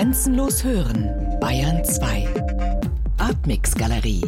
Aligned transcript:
Grenzenlos 0.00 0.64
hören, 0.64 1.10
Bayern 1.42 1.84
2. 1.84 2.26
Artmix 3.18 3.74
Galerie. 3.74 4.22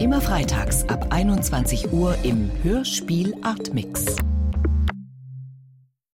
Immer 0.00 0.22
freitags 0.22 0.88
ab 0.88 1.08
21 1.10 1.92
Uhr 1.92 2.16
im 2.22 2.50
Hörspiel 2.62 3.34
Artmix. 3.42 4.16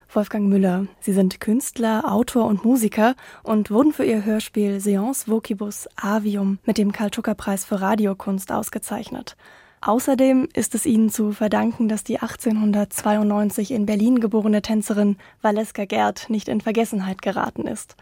Wolfgang 0.08 0.48
Müller. 0.48 0.88
Sie 0.98 1.12
sind 1.12 1.38
Künstler, 1.38 2.12
Autor 2.12 2.46
und 2.46 2.64
Musiker 2.64 3.14
und 3.44 3.70
wurden 3.70 3.92
für 3.92 4.04
ihr 4.04 4.24
Hörspiel 4.24 4.80
Seance 4.80 5.30
Vocibus 5.30 5.86
Avium 5.94 6.58
mit 6.64 6.76
dem 6.76 6.90
Karl-Tucker-Preis 6.90 7.64
für 7.64 7.80
Radiokunst 7.80 8.50
ausgezeichnet. 8.50 9.36
Außerdem 9.80 10.48
ist 10.54 10.74
es 10.74 10.86
ihnen 10.86 11.10
zu 11.10 11.30
verdanken, 11.30 11.86
dass 11.86 12.02
die 12.02 12.18
1892 12.18 13.70
in 13.70 13.86
Berlin 13.86 14.18
geborene 14.18 14.60
Tänzerin 14.60 15.18
Valeska 15.40 15.84
Gerd 15.84 16.28
nicht 16.30 16.48
in 16.48 16.60
Vergessenheit 16.60 17.22
geraten 17.22 17.68
ist. 17.68 17.94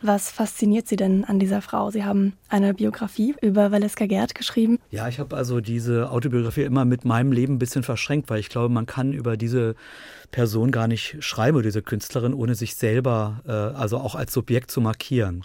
Was 0.00 0.30
fasziniert 0.30 0.86
Sie 0.86 0.94
denn 0.94 1.24
an 1.24 1.40
dieser 1.40 1.60
Frau? 1.60 1.90
Sie 1.90 2.04
haben 2.04 2.34
eine 2.48 2.72
Biografie 2.72 3.34
über 3.42 3.72
Valeska 3.72 4.06
Gerd 4.06 4.36
geschrieben. 4.36 4.78
Ja, 4.90 5.08
ich 5.08 5.18
habe 5.18 5.36
also 5.36 5.60
diese 5.60 6.10
Autobiografie 6.10 6.62
immer 6.62 6.84
mit 6.84 7.04
meinem 7.04 7.32
Leben 7.32 7.54
ein 7.54 7.58
bisschen 7.58 7.82
verschränkt, 7.82 8.30
weil 8.30 8.38
ich 8.38 8.48
glaube, 8.48 8.72
man 8.72 8.86
kann 8.86 9.12
über 9.12 9.36
diese 9.36 9.74
Person 10.30 10.70
gar 10.70 10.86
nicht 10.86 11.16
schreiben, 11.18 11.60
diese 11.62 11.82
Künstlerin, 11.82 12.32
ohne 12.32 12.54
sich 12.54 12.76
selber, 12.76 13.42
äh, 13.46 13.50
also 13.50 13.98
auch 13.98 14.14
als 14.14 14.32
Subjekt 14.32 14.70
zu 14.70 14.80
markieren. 14.80 15.42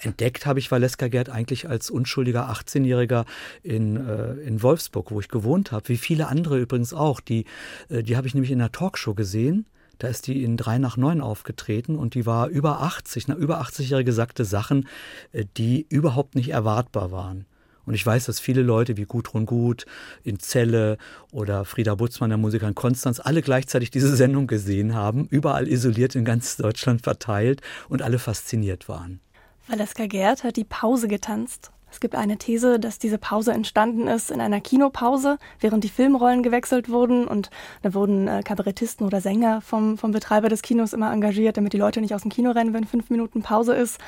Entdeckt 0.00 0.46
habe 0.46 0.58
ich 0.58 0.70
Valeska 0.70 1.08
Gerd 1.08 1.28
eigentlich 1.28 1.68
als 1.68 1.90
unschuldiger 1.90 2.50
18-Jähriger 2.50 3.26
in, 3.62 3.96
äh, 3.96 4.32
in 4.46 4.62
Wolfsburg, 4.62 5.10
wo 5.10 5.20
ich 5.20 5.28
gewohnt 5.28 5.72
habe. 5.72 5.88
Wie 5.88 5.98
viele 5.98 6.28
andere 6.28 6.58
übrigens 6.58 6.94
auch. 6.94 7.20
Die, 7.20 7.44
äh, 7.90 8.02
die 8.02 8.16
habe 8.16 8.26
ich 8.26 8.34
nämlich 8.34 8.50
in 8.50 8.60
einer 8.60 8.72
Talkshow 8.72 9.14
gesehen. 9.14 9.66
Da 9.98 10.08
ist 10.08 10.26
die 10.26 10.42
in 10.42 10.56
drei 10.56 10.78
nach 10.78 10.96
neun 10.96 11.20
aufgetreten 11.20 11.96
und 11.96 12.14
die 12.14 12.26
war 12.26 12.48
über 12.48 12.80
80, 12.82 13.28
na, 13.28 13.34
über 13.34 13.60
80-Jährige 13.60 14.12
sagte 14.12 14.44
Sachen, 14.44 14.88
äh, 15.32 15.44
die 15.56 15.86
überhaupt 15.88 16.34
nicht 16.34 16.50
erwartbar 16.50 17.10
waren. 17.10 17.46
Und 17.86 17.94
ich 17.94 18.04
weiß, 18.04 18.24
dass 18.24 18.40
viele 18.40 18.62
Leute 18.62 18.96
wie 18.96 19.04
Gudrun 19.04 19.46
Gut 19.46 19.84
in 20.22 20.38
Celle 20.38 20.96
oder 21.32 21.64
Frieda 21.64 21.94
Butzmann, 21.94 22.30
der 22.30 22.38
Musiker 22.38 22.66
in 22.66 22.74
Konstanz, 22.74 23.20
alle 23.20 23.42
gleichzeitig 23.42 23.90
diese 23.90 24.14
Sendung 24.16 24.46
gesehen 24.46 24.94
haben, 24.94 25.26
überall 25.26 25.68
isoliert 25.68 26.14
in 26.14 26.24
ganz 26.24 26.56
Deutschland 26.56 27.02
verteilt 27.02 27.60
und 27.88 28.02
alle 28.02 28.18
fasziniert 28.18 28.88
waren. 28.88 29.20
Valeska 29.66 30.06
Gerd 30.06 30.44
hat 30.44 30.56
die 30.56 30.64
Pause 30.64 31.08
getanzt. 31.08 31.70
Es 31.94 32.00
gibt 32.00 32.16
eine 32.16 32.38
These, 32.38 32.80
dass 32.80 32.98
diese 32.98 33.18
Pause 33.18 33.52
entstanden 33.52 34.08
ist 34.08 34.32
in 34.32 34.40
einer 34.40 34.60
Kinopause, 34.60 35.38
während 35.60 35.84
die 35.84 35.88
Filmrollen 35.88 36.42
gewechselt 36.42 36.88
wurden 36.88 37.28
und 37.28 37.50
da 37.82 37.94
wurden 37.94 38.26
äh, 38.26 38.42
Kabarettisten 38.42 39.06
oder 39.06 39.20
Sänger 39.20 39.60
vom, 39.60 39.96
vom 39.96 40.10
Betreiber 40.10 40.48
des 40.48 40.62
Kinos 40.62 40.92
immer 40.92 41.12
engagiert, 41.12 41.56
damit 41.56 41.72
die 41.72 41.78
Leute 41.78 42.00
nicht 42.00 42.12
aus 42.12 42.22
dem 42.22 42.32
Kino 42.32 42.50
rennen, 42.50 42.74
wenn 42.74 42.82
fünf 42.82 43.10
Minuten 43.10 43.42
Pause 43.42 43.76
ist. 43.76 44.00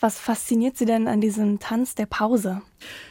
Was 0.00 0.18
fasziniert 0.18 0.78
Sie 0.78 0.86
denn 0.86 1.08
an 1.08 1.20
diesem 1.20 1.58
Tanz 1.58 1.94
der 1.94 2.06
Pause? 2.06 2.62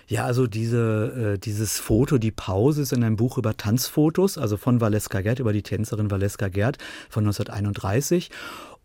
Ja, 0.08 0.26
also 0.26 0.48
diese, 0.48 1.36
äh, 1.36 1.38
dieses 1.38 1.80
Foto, 1.80 2.18
die 2.18 2.32
Pause, 2.32 2.82
ist 2.82 2.94
in 2.94 3.04
einem 3.04 3.18
Buch 3.18 3.38
über 3.38 3.56
Tanzfotos, 3.56 4.40
also 4.40 4.58
von 4.58 4.82
Valeska 4.82 5.22
Gerd, 5.22 5.40
über 5.40 5.54
die 5.54 5.62
Tänzerin 5.62 6.10
Valeska 6.10 6.48
Gerd 6.48 6.80
von 7.10 7.26
1931. 7.26 8.32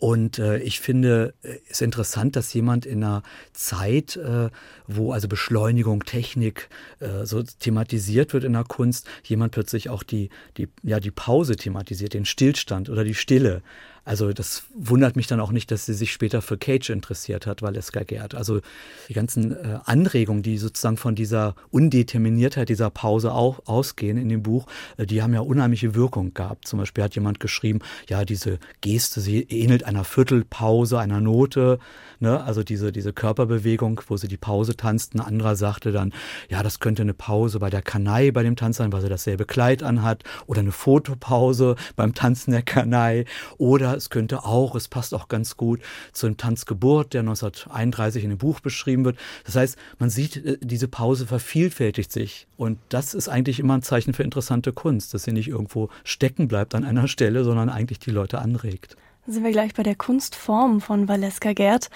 Und 0.00 0.38
äh, 0.38 0.58
ich 0.60 0.80
finde 0.80 1.34
es 1.68 1.82
interessant, 1.82 2.34
dass 2.34 2.54
jemand 2.54 2.86
in 2.86 3.04
einer 3.04 3.22
Zeit, 3.52 4.16
äh, 4.16 4.48
wo 4.86 5.12
also 5.12 5.28
Beschleunigung, 5.28 6.06
Technik 6.06 6.70
äh, 7.00 7.26
so 7.26 7.42
thematisiert 7.42 8.32
wird 8.32 8.44
in 8.44 8.54
der 8.54 8.64
Kunst, 8.64 9.06
jemand 9.24 9.52
plötzlich 9.52 9.90
auch 9.90 10.02
die, 10.02 10.30
die, 10.56 10.68
ja, 10.82 11.00
die 11.00 11.10
Pause 11.10 11.54
thematisiert, 11.54 12.14
den 12.14 12.24
Stillstand 12.24 12.88
oder 12.88 13.04
die 13.04 13.14
Stille. 13.14 13.62
Also 14.04 14.32
das 14.32 14.64
wundert 14.74 15.16
mich 15.16 15.26
dann 15.26 15.40
auch 15.40 15.52
nicht, 15.52 15.70
dass 15.70 15.86
sie 15.86 15.94
sich 15.94 16.12
später 16.12 16.42
für 16.42 16.56
Cage 16.58 16.90
interessiert 16.90 17.46
hat, 17.46 17.62
Valeska 17.62 18.02
Gerd. 18.02 18.34
Also 18.34 18.60
die 19.08 19.14
ganzen 19.14 19.52
äh, 19.52 19.78
Anregungen, 19.84 20.42
die 20.42 20.58
sozusagen 20.58 20.96
von 20.96 21.14
dieser 21.14 21.54
Undeterminiertheit 21.70 22.68
dieser 22.68 22.90
Pause 22.90 23.32
auch 23.32 23.60
ausgehen 23.66 24.16
in 24.16 24.28
dem 24.28 24.42
Buch, 24.42 24.66
äh, 24.96 25.06
die 25.06 25.22
haben 25.22 25.34
ja 25.34 25.40
unheimliche 25.40 25.94
Wirkung 25.94 26.34
gehabt. 26.34 26.66
Zum 26.66 26.78
Beispiel 26.78 27.04
hat 27.04 27.14
jemand 27.14 27.40
geschrieben, 27.40 27.80
ja, 28.08 28.24
diese 28.24 28.58
Geste, 28.80 29.20
sie 29.20 29.42
ähnelt 29.42 29.84
einer 29.84 30.04
Viertelpause, 30.04 30.98
einer 30.98 31.20
Note, 31.20 31.78
ne? 32.20 32.42
also 32.42 32.62
diese, 32.62 32.92
diese 32.92 33.12
Körperbewegung, 33.12 34.00
wo 34.08 34.16
sie 34.16 34.28
die 34.28 34.36
Pause 34.36 34.76
tanzt. 34.76 35.14
Ein 35.14 35.20
anderer 35.20 35.56
sagte 35.56 35.92
dann, 35.92 36.12
ja, 36.48 36.62
das 36.62 36.80
könnte 36.80 37.02
eine 37.02 37.14
Pause 37.14 37.58
bei 37.58 37.70
der 37.70 37.82
Kanai 37.82 38.30
bei 38.30 38.42
dem 38.42 38.56
Tanz 38.56 38.78
sein, 38.78 38.92
weil 38.92 39.02
sie 39.02 39.08
dasselbe 39.08 39.44
Kleid 39.44 39.82
anhat 39.82 40.24
oder 40.46 40.60
eine 40.60 40.72
Fotopause 40.72 41.76
beim 41.96 42.14
Tanzen 42.14 42.52
der 42.52 42.62
Kanai 42.62 43.24
oder 43.58 43.99
es 44.00 44.10
könnte 44.10 44.44
auch, 44.44 44.74
es 44.74 44.88
passt 44.88 45.14
auch 45.14 45.28
ganz 45.28 45.56
gut 45.56 45.80
zu 46.12 46.26
dem 46.26 46.36
Tanzgeburt, 46.36 47.12
der 47.14 47.20
1931 47.20 48.24
in 48.24 48.30
dem 48.30 48.38
Buch 48.38 48.60
beschrieben 48.60 49.04
wird. 49.04 49.18
Das 49.44 49.56
heißt, 49.56 49.78
man 49.98 50.10
sieht, 50.10 50.44
äh, 50.44 50.58
diese 50.60 50.88
Pause 50.88 51.26
vervielfältigt 51.26 52.10
sich. 52.10 52.46
Und 52.56 52.78
das 52.88 53.14
ist 53.14 53.28
eigentlich 53.28 53.60
immer 53.60 53.74
ein 53.74 53.82
Zeichen 53.82 54.14
für 54.14 54.22
interessante 54.22 54.72
Kunst, 54.72 55.14
dass 55.14 55.24
sie 55.24 55.32
nicht 55.32 55.48
irgendwo 55.48 55.90
stecken 56.04 56.48
bleibt 56.48 56.74
an 56.74 56.84
einer 56.84 57.08
Stelle, 57.08 57.44
sondern 57.44 57.68
eigentlich 57.68 57.98
die 57.98 58.10
Leute 58.10 58.40
anregt. 58.40 58.96
Sind 59.26 59.44
wir 59.44 59.52
gleich 59.52 59.74
bei 59.74 59.82
der 59.82 59.94
Kunstform 59.96 60.80
von 60.80 61.06
Valeska 61.06 61.52
Gerd. 61.52 61.90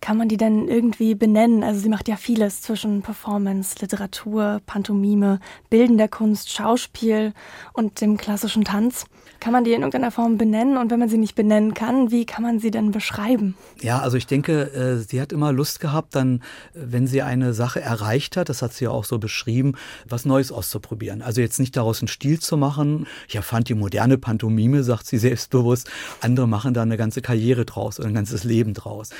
Kann 0.00 0.16
man 0.16 0.28
die 0.28 0.36
denn 0.36 0.68
irgendwie 0.68 1.16
benennen? 1.16 1.64
Also 1.64 1.80
sie 1.80 1.88
macht 1.88 2.06
ja 2.06 2.16
vieles 2.16 2.62
zwischen 2.62 3.02
Performance, 3.02 3.76
Literatur, 3.80 4.60
Pantomime, 4.64 5.40
bildender 5.70 6.06
Kunst, 6.06 6.52
Schauspiel 6.52 7.34
und 7.72 8.00
dem 8.00 8.16
klassischen 8.16 8.64
Tanz. 8.64 9.06
Kann 9.40 9.52
man 9.52 9.62
die 9.62 9.70
in 9.70 9.82
irgendeiner 9.82 10.10
Form 10.10 10.36
benennen? 10.36 10.76
Und 10.76 10.90
wenn 10.90 10.98
man 10.98 11.08
sie 11.08 11.16
nicht 11.16 11.36
benennen 11.36 11.72
kann, 11.72 12.10
wie 12.10 12.26
kann 12.26 12.42
man 12.42 12.58
sie 12.58 12.72
denn 12.72 12.90
beschreiben? 12.90 13.54
Ja, 13.80 14.00
also 14.00 14.16
ich 14.16 14.26
denke, 14.26 14.72
äh, 14.72 14.96
sie 14.96 15.20
hat 15.20 15.32
immer 15.32 15.52
Lust 15.52 15.78
gehabt, 15.78 16.16
dann, 16.16 16.42
wenn 16.74 17.06
sie 17.06 17.22
eine 17.22 17.54
Sache 17.54 17.80
erreicht 17.80 18.36
hat, 18.36 18.48
das 18.48 18.62
hat 18.62 18.72
sie 18.72 18.84
ja 18.84 18.90
auch 18.90 19.04
so 19.04 19.18
beschrieben, 19.18 19.74
was 20.08 20.24
Neues 20.24 20.50
auszuprobieren. 20.50 21.22
Also 21.22 21.40
jetzt 21.40 21.60
nicht 21.60 21.76
daraus 21.76 22.00
einen 22.00 22.08
Stil 22.08 22.40
zu 22.40 22.56
machen. 22.56 23.06
Ich 23.28 23.36
erfand 23.36 23.68
die 23.68 23.74
moderne 23.74 24.18
Pantomime, 24.18 24.82
sagt 24.82 25.06
sie 25.06 25.18
selbstbewusst. 25.18 25.88
Andere 26.20 26.48
machen 26.48 26.74
da 26.74 26.82
eine 26.82 26.96
ganze 26.96 27.22
Karriere 27.22 27.64
draus 27.64 28.00
oder 28.00 28.08
ein 28.08 28.14
ganzes 28.14 28.42
Leben 28.42 28.74
draus. 28.74 29.10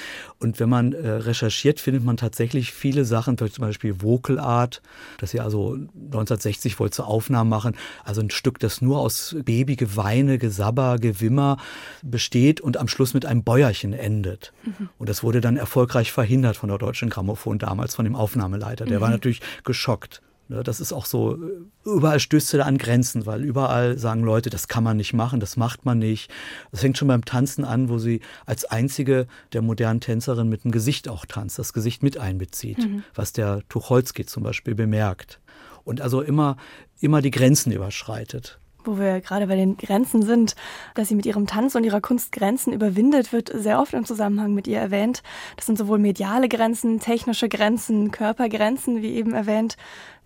Und 0.41 0.59
wenn 0.59 0.69
man 0.69 0.95
äh, 0.95 1.09
recherchiert, 1.09 1.79
findet 1.79 2.05
man 2.05 2.17
tatsächlich 2.17 2.73
viele 2.73 3.05
Sachen, 3.05 3.39
zum 3.39 3.51
Beispiel 3.59 4.03
Vocal 4.03 4.41
Art, 4.41 4.83
dass 5.19 5.31
sie 5.31 5.39
also 5.39 5.75
1960 5.75 6.81
wollte 6.81 7.05
Aufnahmen 7.05 7.49
machen. 7.49 7.77
Also 8.05 8.21
ein 8.21 8.31
Stück, 8.31 8.59
das 8.59 8.81
nur 8.81 8.99
aus 8.99 9.37
Babygeweih 9.45 10.08
Geweine, 10.09 10.39
Gesabber, 10.39 10.99
Gewimmer 10.99 11.59
besteht 12.03 12.61
und 12.63 12.79
am 12.79 12.89
Schluss 12.89 13.13
mit 13.13 13.27
einem 13.27 13.43
Bäuerchen 13.43 13.93
endet. 13.93 14.53
Mhm. 14.65 14.89
Und 14.97 15.09
das 15.09 15.23
wurde 15.23 15.43
dann 15.43 15.59
erfolgreich 15.59 16.13
verhindert 16.13 16.57
von 16.57 16.71
der 16.71 16.79
Deutschen 16.79 17.11
Grammophon 17.11 17.59
damals, 17.59 17.95
von 17.95 18.07
dem 18.07 18.17
Aufnahmeleiter. 18.17 18.87
Der 18.87 18.99
mhm. 18.99 19.03
war 19.03 19.11
natürlich 19.11 19.43
geschockt. 19.65 20.23
Ne, 20.49 20.63
das 20.63 20.81
ist 20.81 20.95
auch 20.95 21.05
so, 21.05 21.39
überall 21.85 22.21
stößt 22.21 22.55
er 22.55 22.65
an 22.65 22.79
Grenzen, 22.79 23.27
weil 23.27 23.45
überall 23.45 23.99
sagen 23.99 24.23
Leute, 24.23 24.49
das 24.49 24.67
kann 24.67 24.83
man 24.83 24.97
nicht 24.97 25.13
machen, 25.13 25.41
das 25.41 25.59
macht 25.59 25.85
man 25.85 25.99
nicht. 25.99 26.31
Das 26.71 26.81
fängt 26.81 26.97
schon 26.97 27.09
beim 27.09 27.27
Tanzen 27.27 27.67
an, 27.67 27.91
wo 27.91 27.99
sie 27.99 28.23
als 28.47 28.65
einzige 28.65 29.27
der 29.53 29.61
modernen 29.61 30.01
Tänzerin 30.01 30.49
mit 30.49 30.65
dem 30.65 30.71
Gesicht 30.71 31.07
auch 31.07 31.27
tanzt, 31.27 31.59
das 31.59 31.75
Gesicht 31.75 32.03
mit 32.03 32.17
einbezieht, 32.17 32.79
mhm. 32.79 33.03
was 33.15 33.35
der 33.35 33.61
Tucholsky 33.69 34.25
zum 34.25 34.43
Beispiel 34.43 34.75
bemerkt. 34.75 35.39
Und 35.85 36.01
also 36.01 36.23
immer, 36.23 36.57
immer 36.99 37.21
die 37.21 37.31
Grenzen 37.31 37.71
überschreitet 37.71 38.59
wo 38.89 38.99
wir 38.99 39.21
gerade 39.21 39.47
bei 39.47 39.57
den 39.57 39.77
Grenzen 39.77 40.23
sind, 40.23 40.57
dass 40.95 41.09
sie 41.09 41.15
mit 41.15 41.27
ihrem 41.27 41.47
Tanz 41.47 41.75
und 41.75 41.85
ihrer 41.85 42.01
Kunst 42.01 42.33
Grenzen 42.33 42.73
überwindet, 42.73 43.33
wird 43.33 43.51
sehr 43.55 43.81
oft 43.81 43.93
im 43.93 44.05
Zusammenhang 44.05 44.55
mit 44.55 44.67
ihr 44.67 44.79
erwähnt. 44.79 45.23
Das 45.57 45.67
sind 45.67 45.77
sowohl 45.77 45.99
mediale 45.99 46.49
Grenzen, 46.49 46.99
technische 47.01 47.49
Grenzen, 47.49 48.11
Körpergrenzen, 48.11 49.03
wie 49.03 49.15
eben 49.15 49.35
erwähnt. 49.35 49.77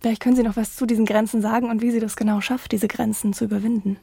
Vielleicht 0.03 0.21
können 0.21 0.35
Sie 0.35 0.43
noch 0.43 0.57
was 0.57 0.75
zu 0.75 0.85
diesen 0.85 1.05
Grenzen 1.05 1.41
sagen 1.41 1.69
und 1.69 1.81
wie 1.81 1.89
sie 1.89 2.01
das 2.01 2.17
genau 2.17 2.41
schafft, 2.41 2.73
diese 2.73 2.89
Grenzen 2.89 3.31
zu 3.31 3.45
überwinden. 3.45 3.95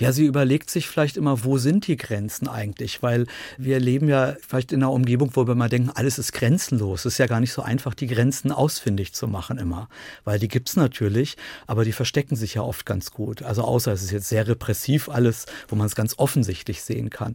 Ja, 0.00 0.10
sie 0.10 0.26
überlegt 0.26 0.68
sich 0.68 0.88
vielleicht 0.88 1.16
immer, 1.16 1.44
wo 1.44 1.58
sind 1.58 1.86
die 1.86 1.96
Grenzen 1.96 2.48
eigentlich? 2.48 3.04
Weil 3.04 3.28
wir 3.56 3.78
leben 3.78 4.08
ja 4.08 4.34
vielleicht 4.44 4.72
in 4.72 4.82
einer 4.82 4.90
Umgebung, 4.90 5.30
wo 5.34 5.46
wir 5.46 5.54
mal 5.54 5.68
denken, 5.68 5.90
alles 5.94 6.18
ist 6.18 6.32
grenzenlos. 6.32 7.04
Es 7.04 7.14
ist 7.14 7.18
ja 7.18 7.28
gar 7.28 7.38
nicht 7.38 7.52
so 7.52 7.62
einfach, 7.62 7.94
die 7.94 8.08
Grenzen 8.08 8.50
ausfindig 8.50 9.12
zu 9.12 9.28
machen 9.28 9.58
immer. 9.58 9.88
Weil 10.24 10.40
die 10.40 10.48
gibt 10.48 10.70
es 10.70 10.74
natürlich, 10.74 11.36
aber 11.68 11.84
die 11.84 11.92
verstecken 11.92 12.34
sich 12.34 12.54
ja 12.54 12.62
oft 12.62 12.84
ganz 12.84 13.12
gut. 13.12 13.44
Also 13.44 13.62
außer 13.62 13.92
es 13.92 14.02
ist 14.02 14.10
jetzt 14.10 14.28
sehr 14.28 14.48
repressiv 14.48 15.08
alles, 15.08 15.46
wo 15.68 15.76
man 15.76 15.86
es 15.86 15.94
ganz 15.94 16.18
offensichtlich 16.18 16.82
sehen 16.82 17.10
kann 17.10 17.34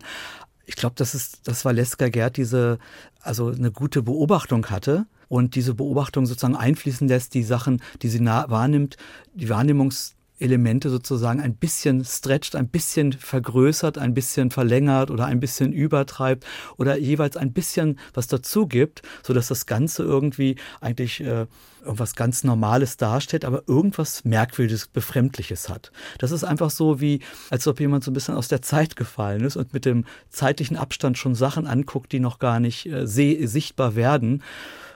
ich 0.70 0.76
glaube, 0.76 0.94
das 0.96 1.16
ist, 1.16 1.48
dass 1.48 1.66
Valeska 1.66 2.10
Gerd 2.10 2.38
diese, 2.38 2.78
also 3.22 3.48
eine 3.48 3.72
gute 3.72 4.04
Beobachtung 4.04 4.68
hatte 4.68 5.08
und 5.28 5.56
diese 5.56 5.74
Beobachtung 5.74 6.28
sozusagen 6.28 6.56
einfließen 6.56 7.08
lässt, 7.08 7.34
die 7.34 7.42
Sachen, 7.42 7.82
die 8.04 8.08
sie 8.08 8.24
wahrnimmt, 8.24 8.96
die 9.34 9.50
Wahrnehmungs 9.50 10.14
Elemente 10.40 10.90
sozusagen 10.90 11.40
ein 11.40 11.56
bisschen 11.56 12.04
stretcht, 12.04 12.56
ein 12.56 12.70
bisschen 12.70 13.14
vergrößert, 13.14 13.98
ein 13.98 14.14
bisschen 14.14 14.52
verlängert 14.52 15.12
oder 15.12 15.26
ein 15.26 15.40
bisschen 15.40 15.74
übertreibt 15.74 16.46
oder 16.78 16.98
jeweils 16.98 17.38
ein 17.38 17.54
bisschen 17.54 18.00
was 18.14 18.28
dazu 18.28 18.68
gibt, 18.68 19.02
sodass 19.24 19.48
das 19.48 19.66
Ganze 19.66 20.04
irgendwie 20.04 20.56
eigentlich 20.82 21.22
äh, 21.22 21.46
irgendwas 21.82 22.16
ganz 22.16 22.44
Normales 22.44 22.98
darstellt, 22.98 23.46
aber 23.46 23.64
irgendwas 23.68 24.26
Merkwürdiges, 24.26 24.88
Befremdliches 24.88 25.70
hat. 25.70 25.92
Das 26.18 26.32
ist 26.32 26.44
einfach 26.44 26.70
so 26.70 27.02
wie, 27.02 27.22
als 27.50 27.68
ob 27.68 27.80
jemand 27.80 28.04
so 28.04 28.12
ein 28.12 28.14
bisschen 28.14 28.36
aus 28.36 28.48
der 28.48 28.62
Zeit 28.62 28.96
gefallen 28.96 29.44
ist 29.44 29.56
und 29.58 29.74
mit 29.74 29.86
dem 29.86 30.06
zeitlichen 30.30 30.78
Abstand 30.78 31.18
schon 31.18 31.36
Sachen 31.36 31.68
anguckt, 31.68 32.12
die 32.12 32.20
noch 32.20 32.40
gar 32.40 32.60
nicht 32.60 32.86
äh, 32.86 33.06
sichtbar 33.06 33.96
werden. 33.96 34.44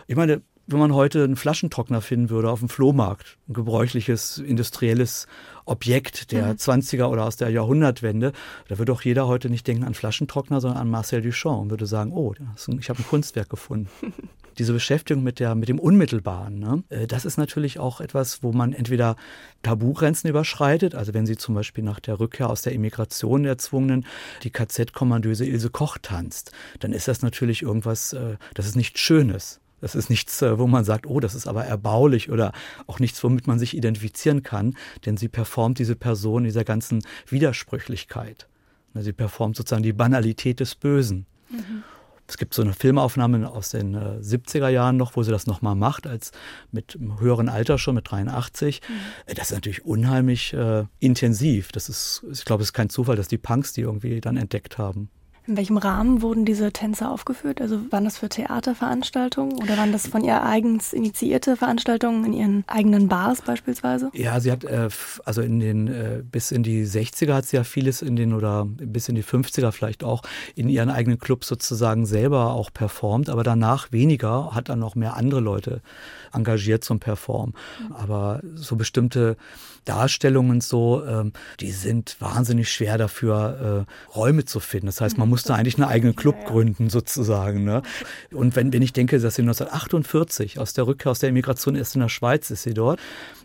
Ich 0.08 0.16
meine, 0.16 0.42
wenn 0.66 0.80
man 0.80 0.94
heute 0.94 1.24
einen 1.24 1.36
Flaschentrockner 1.36 2.02
finden 2.02 2.30
würde 2.30 2.50
auf 2.50 2.60
dem 2.60 2.70
Flohmarkt, 2.70 3.38
ein 3.50 3.54
gebräuchliches 3.54 4.38
industrielles 4.38 5.28
Objekt 5.66 6.32
der 6.32 6.48
mhm. 6.48 6.52
20er 6.54 7.06
oder 7.06 7.26
aus 7.26 7.36
der 7.36 7.50
Jahrhundertwende, 7.50 8.32
da 8.70 8.78
würde 8.78 8.92
doch 8.92 9.02
jeder 9.02 9.28
heute 9.28 9.50
nicht 9.50 9.68
denken 9.68 9.84
an 9.84 9.94
Flaschentrockner, 9.94 10.62
sondern 10.62 10.80
an 10.80 10.90
Marcel 10.90 11.22
Duchamp 11.22 11.64
und 11.64 11.70
würde 11.70 11.86
sagen, 11.86 12.14
oh, 12.14 12.34
ich 12.80 12.90
habe 12.90 13.00
ein 13.00 13.08
Kunstwerk 13.08 13.50
gefunden. 13.50 13.90
Diese 14.60 14.72
Beschäftigung 14.72 15.24
mit, 15.24 15.40
der, 15.40 15.56
mit 15.56 15.68
dem 15.68 15.80
Unmittelbaren, 15.80 16.60
ne? 16.60 16.84
Äh, 16.90 17.08
das 17.08 17.26
ist 17.26 17.38
natürlich 17.38 17.80
auch 17.80 18.02
etwas, 18.02 18.44
wo 18.44 18.52
man 18.52 18.72
entweder 18.72 19.16
Tabugrenzen 19.64 20.30
überschreitet, 20.30 20.94
also 20.94 21.16
wenn 21.16 21.26
sie 21.26 21.38
zum 21.38 21.56
Beispiel 21.56 21.84
nach 21.84 22.00
der 22.00 22.20
Rückkehr 22.20 22.52
aus 22.52 22.62
der 22.62 22.74
Immigration 22.74 23.46
erzwungenen 23.46 24.06
die 24.44 24.52
KZ-Kommandöse 24.52 25.46
Ilse 25.46 25.72
Koch 25.72 25.98
tanzt, 26.00 26.52
dann 26.80 26.94
ist 26.94 27.08
das 27.08 27.24
natürlich 27.24 27.64
irgendwas, 27.64 28.14
äh, 28.14 28.38
das 28.54 28.68
ist 28.68 28.76
nichts 28.76 29.00
Schönes. 29.00 29.60
Das 29.84 29.96
ist 29.96 30.10
nichts, 30.10 30.42
äh, 30.42 30.58
wo 30.58 30.66
man 30.66 30.86
sagt, 30.86 31.08
oh, 31.08 31.20
das 31.20 31.36
ist 31.36 31.46
aber 31.46 31.66
erbaulich 31.66 32.32
oder 32.32 32.54
auch 32.88 33.00
nichts, 33.00 33.22
womit 33.22 33.48
man 33.48 33.60
sich 33.60 33.76
identifizieren 33.76 34.42
kann, 34.42 34.78
denn 35.06 35.18
sie 35.18 35.28
performt 35.28 35.78
diese 35.78 35.98
Person 35.98 36.46
dieser 36.46 36.64
ganzen 36.64 37.04
Widersprüchlichkeit. 37.28 38.48
Sie 38.94 39.12
performt 39.12 39.58
sozusagen 39.58 39.84
die 39.84 39.92
Banalität 39.92 40.62
des 40.62 40.76
Bösen. 40.76 41.26
Mhm. 41.50 41.84
Es 42.30 42.38
gibt 42.38 42.54
so 42.54 42.62
eine 42.62 42.72
Filmaufnahme 42.72 43.52
aus 43.52 43.72
den 43.72 43.94
äh, 43.94 44.20
70er 44.22 44.70
Jahren 44.70 44.96
noch, 44.96 45.18
wo 45.18 45.24
sie 45.24 45.32
das 45.32 45.48
nochmal 45.48 45.76
macht, 45.76 46.08
als 46.08 46.32
mit 46.72 46.96
einem 46.96 47.20
höheren 47.20 47.50
Alter 47.50 47.78
schon, 47.78 47.96
mit 47.96 48.10
83. 48.10 48.80
Mhm. 48.88 48.94
Äh, 49.26 49.34
das 49.34 49.52
ist 49.52 49.56
natürlich 49.56 49.84
unheimlich 49.84 50.54
äh, 50.54 50.86
intensiv. 51.00 51.74
Das 51.74 51.90
ist, 51.90 52.24
ich 52.32 52.46
glaube, 52.46 52.64
es 52.64 52.70
ist 52.70 52.74
kein 52.74 52.90
Zufall, 52.90 53.18
dass 53.18 53.28
die 53.28 53.38
Punks 53.38 53.74
die 53.74 53.82
irgendwie 53.82 54.22
dann 54.22 54.38
entdeckt 54.38 54.78
haben. 54.78 55.10
In 55.46 55.58
welchem 55.58 55.78
Rahmen 55.78 56.22
wurden 56.22 56.46
diese 56.46 56.72
Tänze 56.72 57.10
aufgeführt? 57.10 57.60
Also 57.60 57.92
waren 57.92 58.06
das 58.06 58.18
für 58.18 58.30
Theaterveranstaltungen 58.30 59.54
oder 59.62 59.78
waren 59.78 59.92
das 59.92 60.08
von 60.08 60.24
ihr 60.24 60.42
eigens 60.42 60.94
initiierte 60.94 61.58
Veranstaltungen 61.58 62.26
in 62.26 62.34
ihren 62.34 62.64
eigenen 62.68 63.10
Bars 63.10 63.42
beispielsweise? 63.42 64.10
Ja, 64.14 64.40
sie 64.40 64.52
hat 64.52 64.64
äh, 64.64 64.88
also 65.26 65.42
in 65.42 65.60
den 65.60 65.88
äh, 65.88 66.24
bis 66.24 66.52
in 66.52 66.64
die 66.64 66.86
60er 66.86 67.34
hat 67.34 67.46
sie 67.46 67.58
ja 67.58 67.66
vieles 67.66 68.02
in 68.02 68.16
den 68.16 68.34
oder 68.34 68.66
bis 68.66 69.10
in 69.10 69.16
die 69.16 69.24
50er 69.24 69.74
vielleicht 69.74 70.06
auch 70.06 70.22
in 70.56 70.70
ihren 70.70 70.90
eigenen 70.90 71.20
Clubs 71.20 71.48
sozusagen 71.48 72.06
selber 72.06 72.54
auch 72.54 72.72
performt, 72.72 73.30
aber 73.30 73.44
danach 73.44 73.92
weniger, 73.92 74.56
hat 74.56 74.70
dann 74.70 74.80
noch 74.80 74.96
mehr 74.96 75.18
andere 75.18 75.42
Leute 75.42 75.82
engagiert 76.32 76.86
zum 76.86 77.00
Performen. 77.00 77.54
Mhm. 77.90 77.96
Aber 77.96 78.42
so 78.56 78.78
bestimmte 78.78 79.36
Darstellungen 79.86 80.62
so, 80.62 81.04
ähm, 81.06 81.34
die 81.60 81.72
sind 81.72 82.16
wahnsinnig 82.20 82.72
schwer 82.72 82.98
dafür, 82.98 83.86
äh, 83.90 84.16
Räume 84.16 84.46
zu 84.46 84.60
finden. 84.60 84.86
Das 84.86 85.02
heißt, 85.02 85.18
man 85.18 85.30
musste 85.34 85.56
eigentlich 85.56 85.80
einen 85.80 85.90
eigenen 85.90 86.16
Club 86.16 86.46
gründen 86.46 86.92
sozusagen. 86.92 87.64
Ne? 87.64 87.82
Und 88.32 88.56
wenn, 88.56 88.72
wenn 88.72 88.84
ich 88.84 88.94
denke, 88.94 89.20
dass 89.20 89.34
sie 89.34 89.42
1948 89.42 90.60
aus 90.60 90.74
der 90.74 90.86
Rückkehr 90.86 91.12
aus 91.12 91.18
der 91.18 91.30
Immigration 91.30 91.74
erst 91.74 91.96
in 91.96 92.02
der 92.02 92.10
Schweiz 92.10 92.52
ist 92.52 92.62
sie 92.62 92.76
dort, 92.76 93.00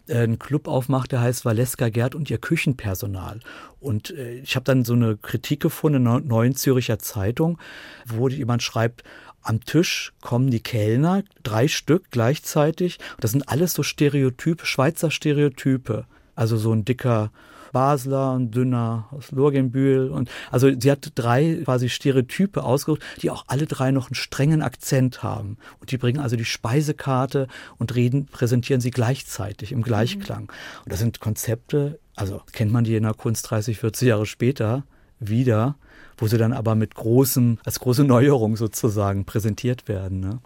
äh, 0.07 0.19
einen 0.19 0.39
Club 0.39 0.69
aufmacht, 0.69 1.13
der 1.13 1.23
heißt 1.23 1.47
Valeska 1.47 1.89
Gerd 1.89 2.15
und 2.15 2.29
ihr 2.29 2.37
Küchenpersonal. 2.37 3.41
Und 3.81 4.11
äh, 4.11 4.35
ich 4.35 4.55
habe 4.55 4.65
dann 4.65 4.85
so 4.85 4.93
eine 4.93 5.17
Kritik 5.17 5.61
gefunden 5.61 5.97
in 5.97 6.05
der 6.05 6.21
Neuen 6.21 6.55
Züricher 6.55 6.99
Zeitung, 6.99 7.59
wo 8.05 8.29
jemand 8.29 8.63
schreibt, 8.63 9.03
am 9.41 9.65
Tisch 9.65 10.13
kommen 10.21 10.51
die 10.51 10.61
Kellner, 10.61 11.23
drei 11.43 11.69
Stück 11.69 12.11
gleichzeitig. 12.11 12.99
Das 13.19 13.31
sind 13.31 13.49
alles 13.49 13.73
so 13.73 13.83
Stereotype, 13.83 14.67
Schweizer 14.67 15.11
Stereotype. 15.11 16.05
Also 16.35 16.59
so 16.59 16.71
ein 16.71 16.85
dicker 16.85 17.31
Basler, 17.73 18.39
ein 18.39 18.51
dünner 18.51 19.09
aus 19.11 19.31
Lurgenbühl. 19.31 20.11
Und 20.11 20.31
also 20.51 20.71
sie 20.79 20.91
hat 20.91 21.13
drei 21.15 21.61
quasi 21.65 21.89
Stereotype 21.89 22.63
ausgesucht, 22.63 23.03
die 23.23 23.31
auch 23.31 23.45
alle 23.47 23.67
drei 23.67 23.91
noch 23.91 24.09
einen 24.09 24.15
strengen 24.15 24.63
Akzent 24.63 25.23
haben. 25.23 25.59
Und 25.81 25.91
die 25.91 25.99
bringen 25.99 26.21
also 26.21 26.37
die 26.37 26.45
Speisekarte 26.45 27.49
und 27.79 27.95
reden, 27.95 28.27
präsentieren 28.27 28.81
sie 28.81 28.91
gleichzeitig 28.91 29.73
im 29.73 29.83
Gleichklang. 29.83 30.43
Mhm. 30.43 30.85
Und 30.85 30.93
das 30.93 30.99
sind 30.99 31.21
Konzepte, 31.21 31.99
also 32.17 32.43
kennt 32.53 32.73
man 32.73 32.85
die 32.85 32.97
in 32.97 33.05
der 33.05 33.15
Kunst 33.15 33.51
30, 33.51 33.79
40 33.79 34.09
Jahre 34.09 34.27
später 34.27 34.85
wieder, 35.21 35.77
wo 36.17 36.27
sie 36.27 36.39
dann 36.39 36.53
aber 36.53 36.75
mit 36.75 36.95
großem, 36.95 37.59
als 37.65 37.81
große 37.81 38.05
Neuerung 38.05 38.57
sozusagen 38.57 39.25
präsentiert 39.25 39.89
werden. 39.89 40.21
Ne? 40.21 40.41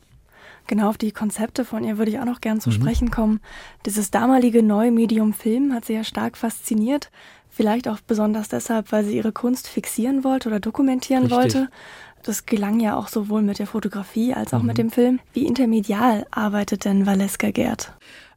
Genau, 0.66 0.88
auf 0.88 0.98
die 0.98 1.12
Konzepte 1.12 1.64
von 1.64 1.84
ihr 1.84 1.98
würde 1.98 2.10
ich 2.10 2.18
auch 2.18 2.24
noch 2.24 2.40
gern 2.40 2.60
zu 2.60 2.70
mhm. 2.70 2.74
sprechen 2.74 3.10
kommen. 3.10 3.40
Dieses 3.86 4.10
damalige 4.10 4.62
neue 4.62 4.90
Medium 4.90 5.32
Film 5.32 5.72
hat 5.72 5.84
sie 5.84 5.94
ja 5.94 6.04
stark 6.04 6.36
fasziniert. 6.36 7.10
Vielleicht 7.50 7.88
auch 7.88 8.00
besonders 8.00 8.48
deshalb, 8.48 8.92
weil 8.92 9.04
sie 9.04 9.16
ihre 9.16 9.32
Kunst 9.32 9.68
fixieren 9.68 10.24
wollte 10.24 10.48
oder 10.48 10.60
dokumentieren 10.60 11.24
Richtig. 11.24 11.38
wollte. 11.38 11.68
Das 12.22 12.46
gelang 12.46 12.80
ja 12.80 12.96
auch 12.96 13.08
sowohl 13.08 13.42
mit 13.42 13.58
der 13.58 13.66
Fotografie 13.66 14.32
als 14.32 14.54
auch 14.54 14.60
mhm. 14.60 14.66
mit 14.68 14.78
dem 14.78 14.90
Film. 14.90 15.20
Wie 15.32 15.46
intermedial 15.46 16.26
arbeitet 16.30 16.84
denn 16.84 17.04
Valeska 17.04 17.50
Gerd? 17.50 17.92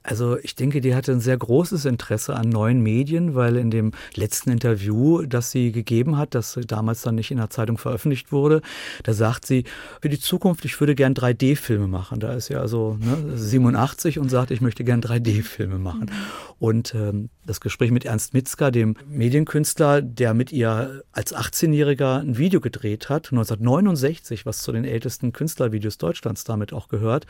Also 0.06 0.38
ich 0.38 0.56
denke, 0.56 0.82
die 0.82 0.94
hatte 0.94 1.12
ein 1.12 1.20
sehr 1.20 1.38
großes 1.38 1.86
Interesse 1.86 2.36
an 2.36 2.50
neuen 2.50 2.82
Medien, 2.82 3.34
weil 3.34 3.58
in 3.58 3.72
dem 3.72 3.92
letzten 4.14 4.52
Interview, 4.52 5.24
das 5.24 5.52
sie 5.52 5.72
gegeben 5.72 6.18
hat, 6.18 6.36
das 6.36 6.60
damals 6.68 7.02
dann 7.02 7.16
nicht 7.16 7.32
in 7.32 7.38
der 7.38 7.50
Zeitung 7.50 7.78
veröffentlicht 7.78 8.32
wurde, 8.32 8.62
da 9.04 9.14
sagt 9.14 9.46
sie, 9.46 9.64
für 10.02 10.10
die 10.10 10.20
Zukunft, 10.20 10.64
ich 10.66 10.80
würde 10.80 10.96
gern 10.96 11.14
3D-Filme 11.14 11.88
machen. 11.88 12.20
Da 12.20 12.34
ist 12.34 12.50
ja 12.50 12.60
also 12.60 12.98
ne, 13.00 13.38
87 13.38 14.20
und 14.20 14.30
sagt, 14.30 14.52
ich 14.52 14.62
möchte 14.62 14.84
gern 14.84 15.02
3D-Filme 15.02 15.80
machen. 15.80 16.12
Und 16.60 16.94
ähm, 16.94 17.30
das 17.46 17.60
Gespräch 17.60 17.92
mit 17.92 18.06
Ernst 18.06 18.34
Mitzka, 18.34 18.72
dem 18.72 18.96
Medienkünstler, 19.08 20.02
der 20.02 20.34
mit 20.34 20.52
ihr 20.52 21.04
als 21.12 21.36
18-Jähriger 21.36 22.22
ein 22.22 22.38
Video 22.38 22.62
gedreht 22.62 23.10
hat, 23.10 23.32
1969, 23.32 24.46
was 24.46 24.62
zu 24.62 24.72
den 24.72 24.86
ältesten 24.86 25.34
Künstlervideos 25.34 25.98
Deutschlands 25.98 26.44
damit 26.44 26.74
auch 26.74 26.88
gehört, 26.88 27.26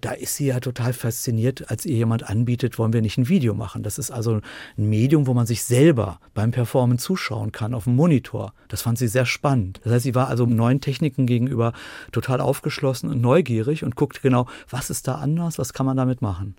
da 0.00 0.12
ist 0.12 0.36
sie 0.36 0.46
ja 0.46 0.60
total 0.60 0.92
fasziniert, 0.92 1.70
als 1.70 1.86
ihr 1.86 1.96
jemand 1.96 2.28
anbietet, 2.28 2.78
wollen 2.78 2.92
wir 2.92 3.02
nicht 3.02 3.18
ein 3.18 3.28
Video 3.28 3.54
machen. 3.54 3.82
Das 3.82 3.98
ist 3.98 4.10
also 4.10 4.40
ein 4.76 4.88
Medium, 4.88 5.26
wo 5.26 5.34
man 5.34 5.46
sich 5.46 5.62
selber 5.62 6.20
beim 6.34 6.50
Performen 6.50 6.98
zuschauen 6.98 7.52
kann 7.52 7.74
auf 7.74 7.84
dem 7.84 7.96
Monitor. 7.96 8.52
Das 8.68 8.82
fand 8.82 8.98
sie 8.98 9.08
sehr 9.08 9.26
spannend. 9.26 9.80
Das 9.84 9.92
heißt, 9.92 10.04
sie 10.04 10.14
war 10.14 10.28
also 10.28 10.46
neuen 10.46 10.80
Techniken 10.80 11.26
gegenüber 11.26 11.72
total 12.12 12.40
aufgeschlossen 12.40 13.10
und 13.10 13.20
neugierig 13.20 13.84
und 13.84 13.96
guckte 13.96 14.20
genau, 14.20 14.46
was 14.70 14.90
ist 14.90 15.08
da 15.08 15.16
anders, 15.16 15.58
was 15.58 15.72
kann 15.72 15.86
man 15.86 15.96
damit 15.96 16.22
machen. 16.22 16.54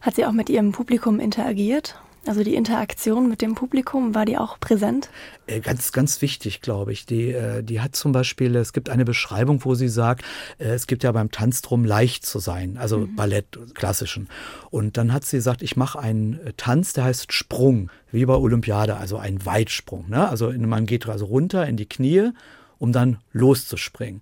Hat 0.00 0.16
sie 0.16 0.26
auch 0.26 0.32
mit 0.32 0.50
ihrem 0.50 0.72
Publikum 0.72 1.20
interagiert? 1.20 2.00
Also 2.24 2.44
die 2.44 2.54
Interaktion 2.54 3.28
mit 3.28 3.42
dem 3.42 3.56
Publikum, 3.56 4.14
war 4.14 4.24
die 4.24 4.38
auch 4.38 4.60
präsent? 4.60 5.10
Äh, 5.48 5.58
ganz, 5.58 5.90
ganz 5.90 6.22
wichtig, 6.22 6.60
glaube 6.60 6.92
ich. 6.92 7.04
Die, 7.04 7.32
äh, 7.32 7.64
die 7.64 7.80
hat 7.80 7.96
zum 7.96 8.12
Beispiel, 8.12 8.54
es 8.54 8.72
gibt 8.72 8.90
eine 8.90 9.04
Beschreibung, 9.04 9.64
wo 9.64 9.74
sie 9.74 9.88
sagt, 9.88 10.24
äh, 10.58 10.66
es 10.66 10.86
gibt 10.86 11.02
ja 11.02 11.10
beim 11.10 11.32
Tanz 11.32 11.62
drum 11.62 11.84
leicht 11.84 12.24
zu 12.24 12.38
sein, 12.38 12.76
also 12.78 12.98
mhm. 12.98 13.16
Ballett, 13.16 13.58
klassischen. 13.74 14.28
Und 14.70 14.96
dann 14.96 15.12
hat 15.12 15.24
sie 15.24 15.38
gesagt, 15.38 15.62
ich 15.62 15.76
mache 15.76 15.98
einen 15.98 16.38
Tanz, 16.56 16.92
der 16.92 17.04
heißt 17.04 17.32
Sprung, 17.32 17.90
wie 18.12 18.24
bei 18.24 18.34
Olympiade, 18.34 18.96
also 18.96 19.16
ein 19.16 19.44
Weitsprung. 19.44 20.08
Ne? 20.08 20.28
Also 20.28 20.52
man 20.52 20.86
geht 20.86 21.08
also 21.08 21.24
runter 21.24 21.66
in 21.66 21.76
die 21.76 21.88
Knie, 21.88 22.30
um 22.78 22.92
dann 22.92 23.18
loszuspringen. 23.32 24.20